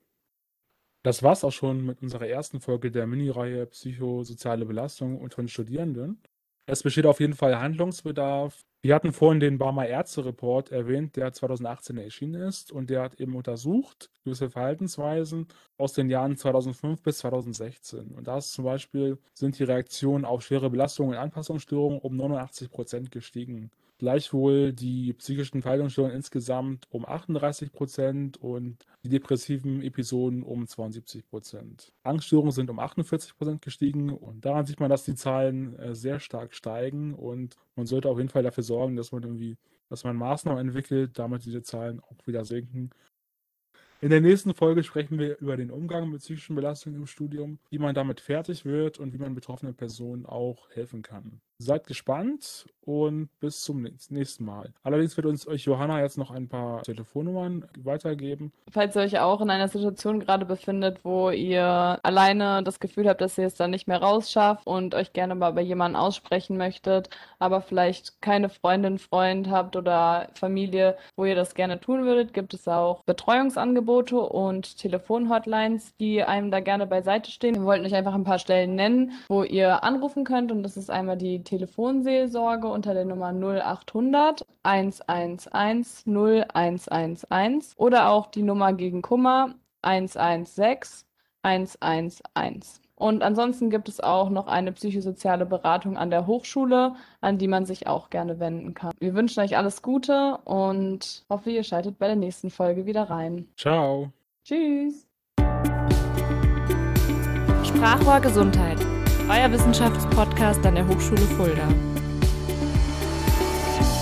Das 1.05 1.23
war's 1.23 1.45
auch 1.45 1.53
schon 1.53 1.85
mit 1.85 2.01
unserer 2.01 2.27
ersten 2.27 2.62
Folge 2.62 2.90
der 2.90 3.07
Mini-Reihe 3.07 3.67
Psychosoziale 3.67 4.64
Belastung 4.64 5.21
unter 5.21 5.47
Studierenden. 5.49 6.23
Es 6.64 6.83
besteht 6.83 7.05
auf 7.05 7.21
jeden 7.21 7.35
Fall 7.35 7.61
Handlungsbedarf. 7.61 8.64
Wir 8.85 8.94
hatten 8.94 9.14
vorhin 9.14 9.40
den 9.40 9.57
Barmer 9.57 9.87
Ärzte-Report 9.87 10.70
erwähnt, 10.70 11.16
der 11.16 11.33
2018 11.33 11.97
erschienen 11.97 12.42
ist 12.42 12.70
und 12.70 12.90
der 12.90 13.01
hat 13.01 13.18
eben 13.18 13.35
untersucht 13.35 14.11
gewisse 14.25 14.51
Verhaltensweisen 14.51 15.47
aus 15.79 15.94
den 15.94 16.11
Jahren 16.11 16.37
2005 16.37 17.03
bis 17.03 17.16
2016. 17.18 18.09
Und 18.09 18.29
da 18.29 18.38
zum 18.40 18.66
Beispiel 18.66 19.16
sind 19.33 19.59
die 19.59 19.64
Reaktionen 19.64 20.27
auf 20.27 20.42
schwere 20.42 20.68
Belastungen 20.68 21.14
und 21.14 21.18
Anpassungsstörungen 21.18 21.99
um 21.99 22.14
89 22.14 22.70
Prozent 22.70 23.11
gestiegen. 23.11 23.70
Gleichwohl 23.99 24.73
die 24.73 25.12
psychischen 25.14 25.62
Verhaltensstörungen 25.62 26.16
insgesamt 26.16 26.87
um 26.90 27.07
38 27.07 27.73
Prozent 27.73 28.37
und 28.37 28.85
die 29.05 29.09
depressiven 29.09 29.83
Episoden 29.83 30.42
um 30.42 30.66
72 30.66 31.25
Prozent. 31.27 31.92
Angststörungen 32.03 32.51
sind 32.51 32.70
um 32.70 32.81
48 32.81 33.37
Prozent 33.37 33.62
gestiegen 33.62 34.11
und 34.11 34.44
daran 34.44 34.66
sieht 34.66 34.81
man, 34.81 34.90
dass 34.90 35.05
die 35.05 35.14
Zahlen 35.14 35.79
äh, 35.79 35.94
sehr 35.94 36.18
stark 36.18 36.55
steigen 36.55 37.14
und 37.14 37.57
man 37.77 37.87
sollte 37.87 38.09
auf 38.09 38.18
jeden 38.18 38.31
Fall 38.31 38.42
dafür 38.42 38.64
sorgen, 38.64 38.73
dass 38.96 39.12
man 39.12 39.22
irgendwie, 39.22 39.56
dass 39.88 40.04
man 40.04 40.16
Maßnahmen 40.16 40.68
entwickelt, 40.68 41.18
damit 41.18 41.44
diese 41.44 41.62
Zahlen 41.62 42.00
auch 42.00 42.26
wieder 42.26 42.44
sinken. 42.44 42.90
In 44.00 44.10
der 44.10 44.20
nächsten 44.20 44.52
Folge 44.54 44.82
sprechen 44.82 45.18
wir 45.18 45.38
über 45.38 45.56
den 45.56 45.70
Umgang 45.70 46.10
mit 46.10 46.20
psychischen 46.20 46.56
Belastungen 46.56 47.00
im 47.00 47.06
Studium, 47.06 47.58
wie 47.70 47.78
man 47.78 47.94
damit 47.94 48.20
fertig 48.20 48.66
wird 48.66 48.98
und 48.98 49.14
wie 49.14 49.18
man 49.18 49.34
betroffenen 49.34 49.74
Personen 49.74 50.26
auch 50.26 50.68
helfen 50.70 51.00
kann. 51.00 51.40
Seid 51.64 51.87
gespannt 51.87 52.66
und 52.87 53.29
bis 53.40 53.62
zum 53.62 53.87
nächsten 54.11 54.44
Mal. 54.44 54.72
Allerdings 54.83 55.16
wird 55.16 55.27
uns 55.27 55.46
euch 55.46 55.64
Johanna 55.64 56.00
jetzt 56.00 56.18
noch 56.18 56.31
ein 56.31 56.48
paar 56.48 56.83
Telefonnummern 56.83 57.66
weitergeben. 57.79 58.53
Falls 58.70 58.96
ihr 58.96 59.03
euch 59.03 59.18
auch 59.18 59.40
in 59.40 59.50
einer 59.50 59.68
Situation 59.68 60.20
gerade 60.20 60.44
befindet, 60.44 61.00
wo 61.03 61.31
ihr 61.31 61.98
alleine 62.03 62.62
das 62.62 62.81
Gefühl 62.81 63.09
habt, 63.09 63.20
dass 63.20 63.38
ihr 63.38 63.46
es 63.46 63.55
dann 63.55 63.70
nicht 63.70 63.88
mehr 63.88 64.03
rausschafft 64.03 64.66
und 64.66 64.94
euch 64.94 65.12
gerne 65.12 65.35
mal 65.35 65.53
bei 65.53 65.62
jemandem 65.62 66.00
aussprechen 66.00 66.57
möchtet, 66.57 67.09
aber 67.38 67.62
vielleicht 67.62 68.20
keine 68.20 68.48
Freundin, 68.48 68.98
Freund 68.98 69.50
habt 69.50 69.77
oder 69.77 70.29
Familie, 70.35 70.96
wo 71.16 71.24
ihr 71.24 71.35
das 71.35 71.55
gerne 71.55 71.81
tun 71.81 72.05
würdet, 72.05 72.35
gibt 72.35 72.53
es 72.55 72.68
auch 72.68 73.03
Betreuungsangebote 73.05 74.18
und 74.18 74.77
Telefonhotlines, 74.77 75.96
die 75.96 76.22
einem 76.22 76.50
da 76.50 76.61
gerne 76.61 76.87
beiseite 76.87 77.31
stehen. 77.31 77.55
Wir 77.55 77.64
wollten 77.64 77.87
euch 77.87 77.94
einfach 77.94 78.14
ein 78.14 78.24
paar 78.24 78.38
Stellen 78.38 78.74
nennen, 78.74 79.12
wo 79.29 79.42
ihr 79.42 79.83
anrufen 79.85 80.24
könnt 80.24 80.53
und 80.53 80.62
das 80.62 80.77
ist 80.77 80.90
einmal 80.90 81.16
die 81.16 81.42
Telefonseelsorge 81.55 82.67
unter 82.67 82.95
der 82.95 83.05
Nummer 83.05 83.33
0800 83.33 84.45
111 84.64 86.05
0111 86.07 87.75
oder 87.77 88.09
auch 88.09 88.27
die 88.27 88.43
Nummer 88.43 88.73
gegen 88.73 89.03
Kummer 89.03 89.55
116 89.83 91.07
111. 91.43 92.81
Und 92.97 93.23
ansonsten 93.23 93.71
gibt 93.71 93.88
es 93.88 94.01
auch 94.01 94.31
noch 94.31 94.49
eine 94.49 94.73
psychosoziale 94.73 95.47
Beratung 95.47 95.97
an 95.97 96.11
der 96.11 96.27
Hochschule, 96.27 96.95
an 97.21 97.38
die 97.38 97.49
man 97.49 97.67
sich 97.67 97.87
auch 97.87 98.11
gerne 98.11 98.40
wenden 98.40 98.75
kann. 98.75 98.93
Wir 98.99 99.14
wünschen 99.14 99.40
euch 99.40 99.57
alles 99.57 99.83
Gute 99.83 100.38
und 100.45 101.25
hoffe, 101.31 101.51
ihr 101.51 101.62
schaltet 101.62 101.99
bei 101.99 102.07
der 102.09 102.17
nächsten 102.17 102.51
Folge 102.51 102.87
wieder 102.87 103.11
rein. 103.11 103.47
Ciao. 103.57 104.11
Tschüss. 104.45 105.07
Sprachrohr 107.64 108.21
Gesundheit 108.21 108.93
euer 109.28 109.50
Wissenschaftspodcast 109.50 110.64
an 110.66 110.74
der 110.74 110.87
Hochschule 110.87 111.22
Fulda. 111.22 111.66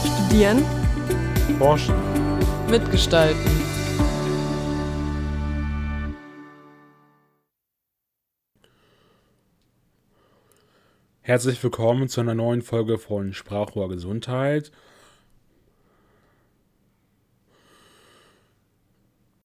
Studieren, 0.01 0.65
forschen, 1.59 1.95
mitgestalten. 2.69 3.39
Herzlich 11.21 11.63
willkommen 11.63 12.09
zu 12.09 12.21
einer 12.21 12.35
neuen 12.35 12.63
Folge 12.63 12.99
von 12.99 13.33
Sprachrohr 13.33 13.89
Gesundheit. 13.89 14.73